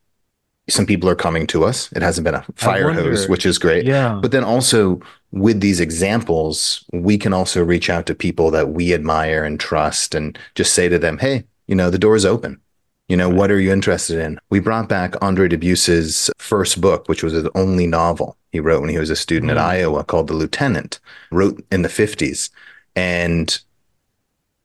some 0.68 0.86
people 0.86 1.08
are 1.08 1.14
coming 1.14 1.46
to 1.48 1.64
us. 1.64 1.90
It 1.92 2.02
hasn't 2.02 2.24
been 2.24 2.34
a 2.34 2.44
fire 2.56 2.92
hose, 2.92 3.28
which 3.28 3.46
is 3.46 3.58
great. 3.58 3.86
Yeah. 3.86 4.18
But 4.20 4.32
then 4.32 4.44
also 4.44 5.00
with 5.32 5.60
these 5.60 5.80
examples, 5.80 6.84
we 6.92 7.18
can 7.18 7.32
also 7.32 7.62
reach 7.64 7.88
out 7.90 8.06
to 8.06 8.14
people 8.14 8.50
that 8.50 8.70
we 8.70 8.92
admire 8.94 9.44
and 9.44 9.60
trust 9.60 10.14
and 10.14 10.38
just 10.54 10.74
say 10.74 10.88
to 10.88 10.98
them, 10.98 11.18
hey, 11.18 11.44
you 11.66 11.74
know, 11.74 11.90
the 11.90 11.98
door 11.98 12.16
is 12.16 12.24
open. 12.26 12.60
You 13.08 13.16
know, 13.16 13.28
what 13.28 13.52
are 13.52 13.60
you 13.60 13.70
interested 13.72 14.18
in? 14.18 14.40
We 14.50 14.58
brought 14.58 14.88
back 14.88 15.14
Andre 15.22 15.48
Dubus's 15.48 16.30
first 16.38 16.80
book, 16.80 17.08
which 17.08 17.22
was 17.22 17.34
his 17.34 17.46
only 17.54 17.86
novel 17.86 18.36
he 18.50 18.58
wrote 18.58 18.80
when 18.80 18.90
he 18.90 18.98
was 18.98 19.10
a 19.10 19.16
student 19.16 19.50
Mm. 19.52 19.54
at 19.56 19.58
Iowa 19.58 20.02
called 20.02 20.26
The 20.26 20.34
Lieutenant, 20.34 20.98
wrote 21.30 21.64
in 21.70 21.82
the 21.82 21.88
50s. 21.88 22.50
And 22.96 23.56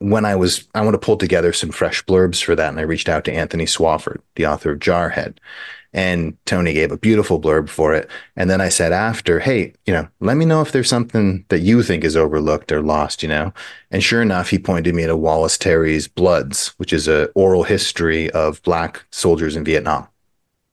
when 0.02 0.26
I 0.26 0.36
was, 0.36 0.68
I 0.74 0.82
want 0.82 0.96
to 0.96 1.06
pull 1.06 1.18
together 1.18 1.54
some 1.54 1.72
fresh 1.72 2.04
blurbs 2.06 2.44
for 2.44 2.56
that. 2.56 2.70
And 2.70 2.80
I 2.80 2.84
reached 2.84 3.08
out 3.08 3.24
to 3.26 3.34
Anthony 3.34 3.66
Swofford, 3.66 4.20
the 4.36 4.48
author 4.48 4.72
of 4.72 4.80
Jarhead. 4.80 5.38
And 5.94 6.38
Tony 6.46 6.74
gave 6.74 6.92
a 6.92 6.98
beautiful 6.98 7.40
blurb 7.40 7.68
for 7.68 7.94
it. 7.94 8.10
And 8.38 8.50
then 8.50 8.62
I 8.62 8.70
said 8.70 8.94
after, 8.94 9.40
hey, 9.40 9.74
you 9.86 9.94
know, 9.94 10.08
let 10.22 10.38
me 10.38 10.46
know 10.46 10.62
if 10.62 10.72
there's 10.72 10.90
something 10.90 11.46
that 11.50 11.60
you 11.60 11.84
think 11.84 12.04
is 12.04 12.16
overlooked 12.16 12.72
or 12.72 12.82
lost, 12.82 13.22
you 13.22 13.30
know? 13.30 13.54
And 13.92 14.02
sure 14.02 14.22
enough, 14.22 14.50
he 14.50 14.58
pointed 14.58 14.96
me 14.96 15.06
to 15.06 15.18
Wallace 15.18 15.58
Terry's 15.58 16.08
Bloods, 16.08 16.70
which 16.78 16.94
is 16.94 17.10
a 17.10 17.28
oral 17.36 17.64
history 17.64 18.32
of 18.32 18.64
black 18.64 19.06
soldiers 19.12 19.58
in 19.58 19.66
Vietnam. 19.66 20.08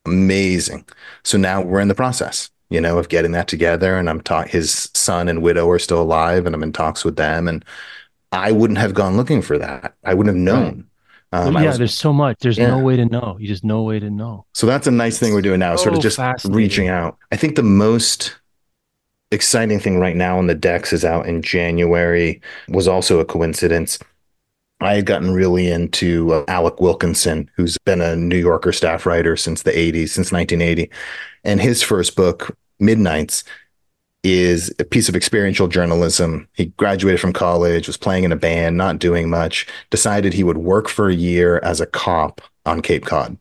Amazing. 0.06 0.86
So 1.24 1.36
now 1.36 1.62
we're 1.62 1.80
in 1.80 1.88
the 1.88 1.94
process, 1.96 2.48
you 2.70 2.80
know, 2.80 2.96
of 2.96 3.08
getting 3.08 3.32
that 3.32 3.48
together. 3.48 3.98
And 3.98 4.08
I'm 4.08 4.20
talking, 4.20 4.52
his 4.52 4.88
son 4.94 5.28
and 5.28 5.42
widow 5.42 5.68
are 5.68 5.80
still 5.80 6.00
alive, 6.00 6.46
and 6.46 6.54
I'm 6.54 6.62
in 6.62 6.72
talks 6.72 7.04
with 7.04 7.16
them. 7.16 7.48
And 7.48 7.64
I 8.32 8.52
wouldn't 8.52 8.78
have 8.78 8.94
gone 8.94 9.16
looking 9.16 9.42
for 9.42 9.58
that. 9.58 9.94
I 10.04 10.14
wouldn't 10.14 10.36
have 10.36 10.42
known. 10.42 10.84
Um, 11.32 11.54
yeah, 11.56 11.66
was- 11.68 11.78
there's 11.78 11.94
so 11.98 12.12
much. 12.12 12.38
There's 12.40 12.56
Yeah. 12.58 12.68
no 12.68 12.78
way 12.78 12.96
to 12.96 13.04
know. 13.04 13.36
You 13.40 13.46
just 13.48 13.64
no 13.64 13.82
way 13.82 13.98
to 13.98 14.10
know. 14.10 14.46
so 14.54 14.66
that's 14.66 14.86
a 14.86 14.90
nice 14.90 15.18
thing 15.18 15.34
we're 15.34 15.42
doing 15.42 15.60
now, 15.60 15.76
sort 15.76 15.94
of 15.94 16.00
just 16.00 16.18
reaching 16.46 16.88
out. 16.88 17.16
I 17.32 17.36
think 17.36 17.56
the 17.56 17.62
most 17.62 18.34
exciting 19.30 19.78
thing 19.78 19.98
right 19.98 20.16
now 20.16 20.38
on 20.38 20.46
the 20.46 20.54
decks 20.54 20.92
is 20.92 21.04
out 21.04 21.26
in 21.26 21.42
January 21.42 22.40
was 22.68 22.88
also 22.88 23.18
a 23.20 23.24
coincidence. 23.26 23.98
I 24.80 24.94
had 24.94 25.06
gotten 25.06 25.32
really 25.32 25.68
into 25.70 26.32
uh, 26.32 26.44
Alec 26.48 26.80
Wilkinson, 26.80 27.50
who's 27.56 27.76
been 27.84 28.00
a 28.00 28.14
New 28.16 28.38
Yorker 28.38 28.72
staff 28.72 29.04
writer 29.06 29.36
since 29.36 29.62
the 29.64 29.72
80s, 29.72 30.10
since 30.10 30.32
1980. 30.32 30.90
And 31.44 31.60
his 31.60 31.82
first 31.82 32.14
book, 32.16 32.56
Midnights, 32.78 33.42
is 34.24 34.74
a 34.78 34.84
piece 34.84 35.08
of 35.08 35.16
experiential 35.16 35.68
journalism. 35.68 36.48
He 36.54 36.66
graduated 36.66 37.20
from 37.20 37.32
college, 37.32 37.86
was 37.86 37.96
playing 37.96 38.24
in 38.24 38.32
a 38.32 38.36
band, 38.36 38.76
not 38.76 38.98
doing 38.98 39.30
much, 39.30 39.66
decided 39.90 40.32
he 40.32 40.44
would 40.44 40.58
work 40.58 40.88
for 40.88 41.08
a 41.08 41.14
year 41.14 41.60
as 41.62 41.80
a 41.80 41.86
cop 41.86 42.40
on 42.66 42.82
Cape 42.82 43.06
Cod. 43.06 43.38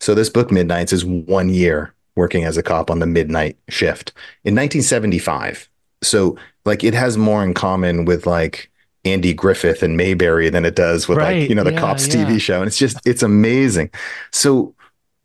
So 0.00 0.14
this 0.14 0.30
book, 0.30 0.52
Midnights, 0.52 0.92
is 0.92 1.04
one 1.04 1.48
year 1.48 1.94
working 2.14 2.44
as 2.44 2.56
a 2.56 2.62
cop 2.62 2.90
on 2.90 2.98
the 2.98 3.06
midnight 3.06 3.56
shift 3.68 4.12
in 4.44 4.54
1975. 4.54 5.68
So 6.02 6.36
like 6.64 6.84
it 6.84 6.94
has 6.94 7.16
more 7.16 7.42
in 7.42 7.54
common 7.54 8.04
with 8.04 8.26
like 8.26 8.70
Andy 9.04 9.32
Griffith 9.32 9.82
and 9.82 9.96
Mayberry 9.96 10.50
than 10.50 10.64
it 10.64 10.76
does 10.76 11.08
with 11.08 11.18
Right, 11.18 11.40
like, 11.40 11.48
you 11.48 11.54
know, 11.54 11.64
the 11.64 11.72
yeah, 11.72 11.80
cops 11.80 12.06
yeah. 12.06 12.24
TV 12.24 12.40
show. 12.40 12.58
And 12.58 12.68
it's 12.68 12.78
just, 12.78 12.98
it's 13.06 13.22
amazing. 13.22 13.90
So 14.30 14.74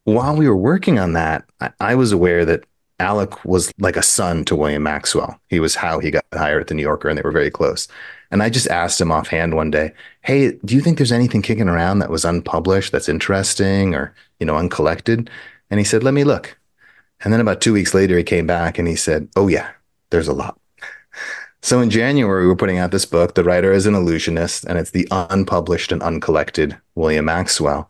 while 0.05 0.35
we 0.35 0.47
were 0.47 0.55
working 0.55 0.99
on 0.99 1.13
that, 1.13 1.45
I, 1.59 1.71
I 1.79 1.95
was 1.95 2.11
aware 2.11 2.45
that 2.45 2.63
Alec 3.03 3.43
was 3.45 3.71
like 3.79 3.97
a 3.97 4.01
son 4.01 4.45
to 4.45 4.55
William 4.55 4.83
Maxwell. 4.83 5.39
He 5.49 5.59
was 5.59 5.75
how 5.75 5.99
he 5.99 6.09
got 6.09 6.25
hired 6.33 6.61
at 6.61 6.67
the 6.67 6.73
New 6.73 6.81
Yorker 6.81 7.09
and 7.09 7.17
they 7.17 7.21
were 7.23 7.31
very 7.31 7.51
close. 7.51 7.87
And 8.31 8.41
I 8.41 8.49
just 8.49 8.67
asked 8.67 8.99
him 8.99 9.11
offhand 9.11 9.53
one 9.53 9.69
day, 9.69 9.93
Hey, 10.21 10.53
do 10.65 10.73
you 10.73 10.81
think 10.81 10.97
there's 10.97 11.11
anything 11.11 11.43
kicking 11.43 11.69
around 11.69 11.99
that 11.99 12.09
was 12.09 12.25
unpublished 12.25 12.91
that's 12.91 13.09
interesting 13.09 13.93
or, 13.93 14.15
you 14.39 14.45
know, 14.45 14.57
uncollected? 14.57 15.29
And 15.69 15.79
he 15.79 15.83
said, 15.83 16.03
Let 16.03 16.15
me 16.15 16.23
look. 16.23 16.57
And 17.23 17.31
then 17.31 17.41
about 17.41 17.61
two 17.61 17.73
weeks 17.73 17.93
later, 17.93 18.17
he 18.17 18.23
came 18.23 18.47
back 18.47 18.79
and 18.79 18.87
he 18.87 18.95
said, 18.95 19.29
Oh, 19.35 19.47
yeah, 19.47 19.69
there's 20.09 20.27
a 20.27 20.33
lot. 20.33 20.59
So 21.61 21.79
in 21.79 21.89
January, 21.89 22.41
we 22.41 22.49
were 22.49 22.57
putting 22.57 22.77
out 22.77 22.91
this 22.91 23.05
book. 23.05 23.35
The 23.35 23.43
writer 23.45 23.71
is 23.71 23.85
an 23.85 23.95
illusionist, 23.95 24.65
and 24.65 24.77
it's 24.77 24.91
the 24.91 25.07
unpublished 25.11 25.93
and 25.93 26.03
uncollected 26.03 26.75
William 26.95 27.23
Maxwell. 27.23 27.89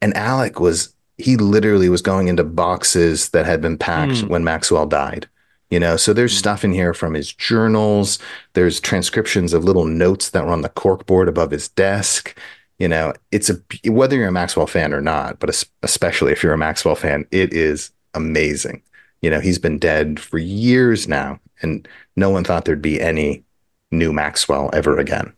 And 0.00 0.16
Alec 0.16 0.58
was, 0.58 0.94
he 1.22 1.36
literally 1.36 1.88
was 1.88 2.02
going 2.02 2.28
into 2.28 2.44
boxes 2.44 3.30
that 3.30 3.46
had 3.46 3.60
been 3.60 3.78
packed 3.78 4.20
Hmm. 4.20 4.28
when 4.28 4.44
Maxwell 4.44 4.86
died. 4.86 5.28
You 5.70 5.80
know, 5.80 5.96
so 5.96 6.12
there's 6.12 6.32
Hmm. 6.34 6.38
stuff 6.38 6.64
in 6.64 6.72
here 6.72 6.92
from 6.92 7.14
his 7.14 7.32
journals. 7.32 8.18
There's 8.54 8.80
transcriptions 8.80 9.52
of 9.54 9.64
little 9.64 9.86
notes 9.86 10.30
that 10.30 10.44
were 10.44 10.52
on 10.52 10.60
the 10.62 10.68
corkboard 10.68 11.28
above 11.28 11.50
his 11.50 11.68
desk. 11.68 12.36
You 12.78 12.88
know, 12.88 13.12
it's 13.30 13.48
a 13.50 13.58
whether 13.90 14.16
you're 14.16 14.28
a 14.28 14.32
Maxwell 14.32 14.66
fan 14.66 14.92
or 14.92 15.00
not, 15.00 15.38
but 15.38 15.48
especially 15.82 16.32
if 16.32 16.42
you're 16.42 16.52
a 16.52 16.58
Maxwell 16.58 16.96
fan, 16.96 17.24
it 17.30 17.54
is 17.54 17.90
amazing. 18.14 18.82
You 19.22 19.30
know, 19.30 19.40
he's 19.40 19.58
been 19.58 19.78
dead 19.78 20.18
for 20.20 20.36
years 20.38 21.06
now, 21.08 21.38
and 21.62 21.86
no 22.16 22.28
one 22.28 22.42
thought 22.44 22.64
there'd 22.64 22.82
be 22.82 23.00
any 23.00 23.44
new 23.92 24.12
Maxwell 24.12 24.68
ever 24.72 24.98
again. 24.98 25.32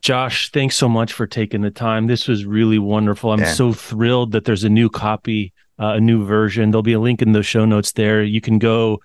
Josh, 0.00 0.50
thanks 0.52 0.76
so 0.76 0.88
much 0.88 1.12
for 1.12 1.26
taking 1.26 1.60
the 1.60 1.70
time. 1.70 2.06
This 2.06 2.28
was 2.28 2.44
really 2.44 2.78
wonderful. 2.78 3.32
I'm 3.32 3.40
Yeah. 3.40 3.52
so 3.52 3.72
thrilled 3.72 4.32
that 4.32 4.44
there's 4.44 4.64
a 4.64 4.68
new 4.68 4.88
copy, 4.88 5.52
uh, 5.78 5.94
a 5.96 6.00
new 6.00 6.24
version. 6.24 6.70
There'll 6.70 6.82
be 6.82 6.92
a 6.92 7.00
link 7.00 7.20
in 7.20 7.32
the 7.32 7.42
show 7.42 7.64
notes 7.64 7.92
there. 7.92 8.22
You 8.22 8.40
can 8.40 8.58
go 8.58 9.00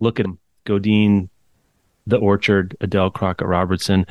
look 0.00 0.18
at 0.20 0.26
'em. 0.26 0.38
Godine, 0.66 1.28
The 2.08 2.16
Orchard, 2.16 2.76
Adele 2.80 3.10
Crockett 3.10 3.46
Robertson. 3.46 4.04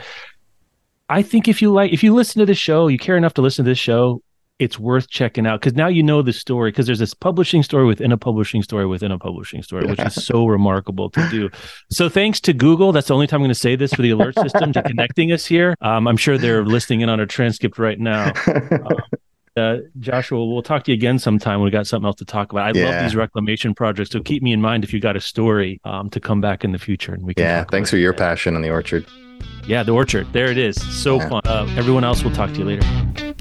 I 1.09 1.21
think 1.21 1.47
if 1.49 1.61
you 1.61 1.71
like, 1.71 1.91
if 1.91 2.01
you 2.01 2.13
listen 2.13 2.39
to 2.39 2.45
this 2.45 2.57
show, 2.57 2.87
you 2.87 2.97
care 2.97 3.17
enough 3.17 3.33
to 3.35 3.41
listen 3.41 3.65
to 3.65 3.71
this 3.71 3.77
show, 3.77 4.21
it's 4.59 4.79
worth 4.79 5.09
checking 5.09 5.45
out 5.45 5.59
because 5.59 5.75
now 5.75 5.87
you 5.87 6.01
know 6.01 6.21
the 6.21 6.33
story. 6.33 6.71
Because 6.71 6.85
there's 6.85 6.99
this 6.99 7.13
publishing 7.13 7.63
story 7.63 7.85
within 7.85 8.11
a 8.11 8.17
publishing 8.17 8.63
story 8.63 8.85
within 8.85 9.11
a 9.11 9.19
publishing 9.19 9.61
story, 9.63 9.85
which 9.85 9.99
is 9.99 10.23
so 10.25 10.45
remarkable 10.45 11.09
to 11.09 11.29
do. 11.29 11.49
So 11.91 12.09
thanks 12.09 12.39
to 12.41 12.53
Google. 12.53 12.91
That's 12.91 13.07
the 13.07 13.13
only 13.13 13.27
time 13.27 13.39
I'm 13.39 13.43
going 13.43 13.49
to 13.49 13.55
say 13.55 13.75
this 13.75 13.93
for 13.93 14.01
the 14.01 14.11
alert 14.11 14.35
system 14.35 14.71
to 14.73 14.83
connecting 14.83 15.31
us 15.31 15.45
here. 15.45 15.75
Um, 15.81 16.07
I'm 16.07 16.17
sure 16.17 16.37
they're 16.37 16.65
listening 16.65 17.01
in 17.01 17.09
on 17.09 17.19
our 17.19 17.25
transcript 17.25 17.77
right 17.77 17.99
now. 17.99 18.31
Uh, 19.57 19.77
Joshua, 19.99 20.45
we'll 20.45 20.61
talk 20.61 20.83
to 20.83 20.91
you 20.91 20.95
again 20.95 21.17
sometime 21.17 21.61
when 21.61 21.65
we 21.65 21.71
got 21.71 21.87
something 21.87 22.05
else 22.05 22.17
to 22.17 22.25
talk 22.25 22.51
about. 22.51 22.75
I 22.75 22.77
love 22.77 23.01
these 23.01 23.15
reclamation 23.15 23.73
projects, 23.73 24.09
so 24.09 24.21
keep 24.21 24.43
me 24.43 24.51
in 24.51 24.59
mind 24.61 24.83
if 24.83 24.91
you 24.91 24.99
got 24.99 25.15
a 25.15 25.21
story 25.21 25.79
um, 25.85 26.09
to 26.09 26.19
come 26.19 26.41
back 26.41 26.65
in 26.65 26.73
the 26.73 26.77
future 26.77 27.13
and 27.13 27.23
we 27.23 27.33
can. 27.33 27.45
yeah, 27.45 27.63
thanks 27.63 27.89
for 27.89 27.95
your 27.95 28.11
passion 28.11 28.57
on 28.57 28.61
the 28.61 28.69
orchard. 28.69 29.05
Yeah, 29.67 29.81
the 29.83 29.93
orchard. 29.93 30.27
There 30.31 30.51
it 30.51 30.57
is. 30.57 30.75
So 30.95 31.17
Yeah. 31.17 31.29
fun. 31.29 31.41
Uh, 31.45 31.67
everyone 31.75 32.03
else, 32.03 32.23
we'll 32.23 32.33
talk 32.35 32.51
to 32.53 32.59
you 32.59 32.65
later. 32.65 32.85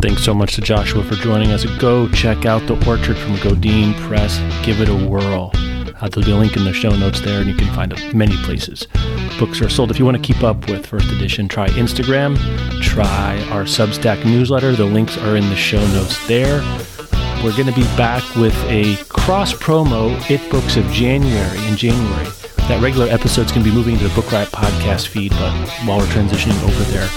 Thanks 0.01 0.23
so 0.23 0.33
much 0.35 0.55
to 0.55 0.61
Joshua 0.63 1.03
for 1.05 1.15
joining 1.17 1.51
us. 1.53 1.65
Go 1.79 2.09
check 2.09 2.47
out 2.47 2.67
the 2.67 2.75
orchard 2.89 3.17
from 3.17 3.37
Godine 3.37 3.95
Press. 4.09 4.39
Give 4.65 4.81
it 4.81 4.89
a 4.89 4.95
whirl. 4.95 5.51
Uh, 6.01 6.09
there'll 6.09 6.25
be 6.27 6.33
a 6.33 6.37
link 6.37 6.57
in 6.57 6.65
the 6.65 6.73
show 6.73 6.91
notes 6.91 7.21
there, 7.21 7.41
and 7.41 7.49
you 7.49 7.55
can 7.55 7.73
find 7.75 7.93
it 7.93 8.15
many 8.15 8.37
places. 8.39 8.87
Books 9.39 9.61
are 9.63 9.69
sold. 9.69 9.91
If 9.91 9.99
you 9.99 10.05
want 10.05 10.17
to 10.17 10.23
keep 10.23 10.43
up 10.43 10.69
with 10.69 10.87
First 10.87 11.11
Edition, 11.11 11.47
try 11.49 11.69
Instagram, 11.71 12.37
try 12.83 13.41
our 13.51 13.65
Substack 13.65 14.25
newsletter. 14.25 14.73
The 14.73 14.85
links 14.85 15.17
are 15.19 15.37
in 15.37 15.49
the 15.51 15.57
show 15.57 15.85
notes 15.89 16.27
there. 16.27 16.61
We're 17.43 17.53
going 17.57 17.67
to 17.67 17.73
be 17.73 17.85
back 17.97 18.23
with 18.37 18.57
a 18.69 18.97
cross 19.09 19.53
promo, 19.53 20.19
It 20.31 20.51
Books 20.51 20.77
of 20.77 20.85
January 20.91 21.59
in 21.69 21.77
January. 21.77 22.27
That 22.69 22.81
regular 22.83 23.09
episode's 23.09 23.53
to 23.63 23.71
be 23.71 23.77
moving 23.77 23.99
to 23.99 24.09
the 24.09 24.15
Book 24.15 24.33
Riot 24.33 24.49
podcast 24.49 25.09
feed, 25.09 25.33
but 25.33 25.53
while 25.85 25.99
we're 25.99 26.07
transitioning 26.07 26.59
over 26.63 26.83
there, 26.85 27.09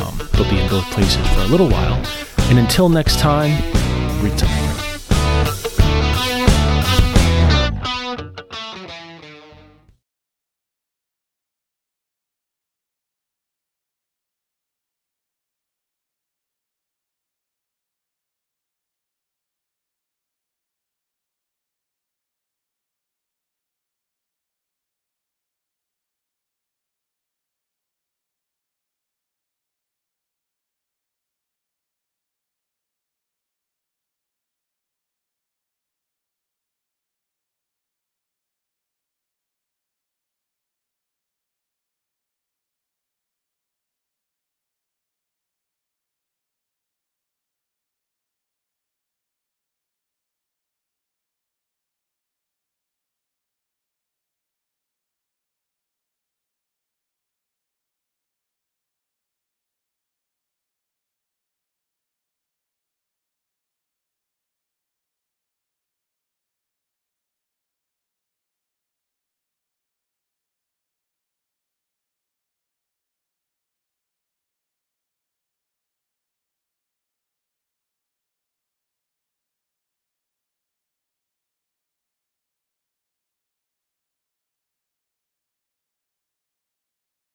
um, 0.00 0.16
they'll 0.32 0.48
be 0.48 0.60
in 0.60 0.68
both 0.68 0.84
places 0.92 1.26
for 1.34 1.40
a 1.40 1.46
little 1.46 1.68
while. 1.68 2.00
And 2.48 2.60
until 2.60 2.88
next 2.88 3.18
time, 3.18 3.50
read 4.22 4.38
something. 4.38 4.93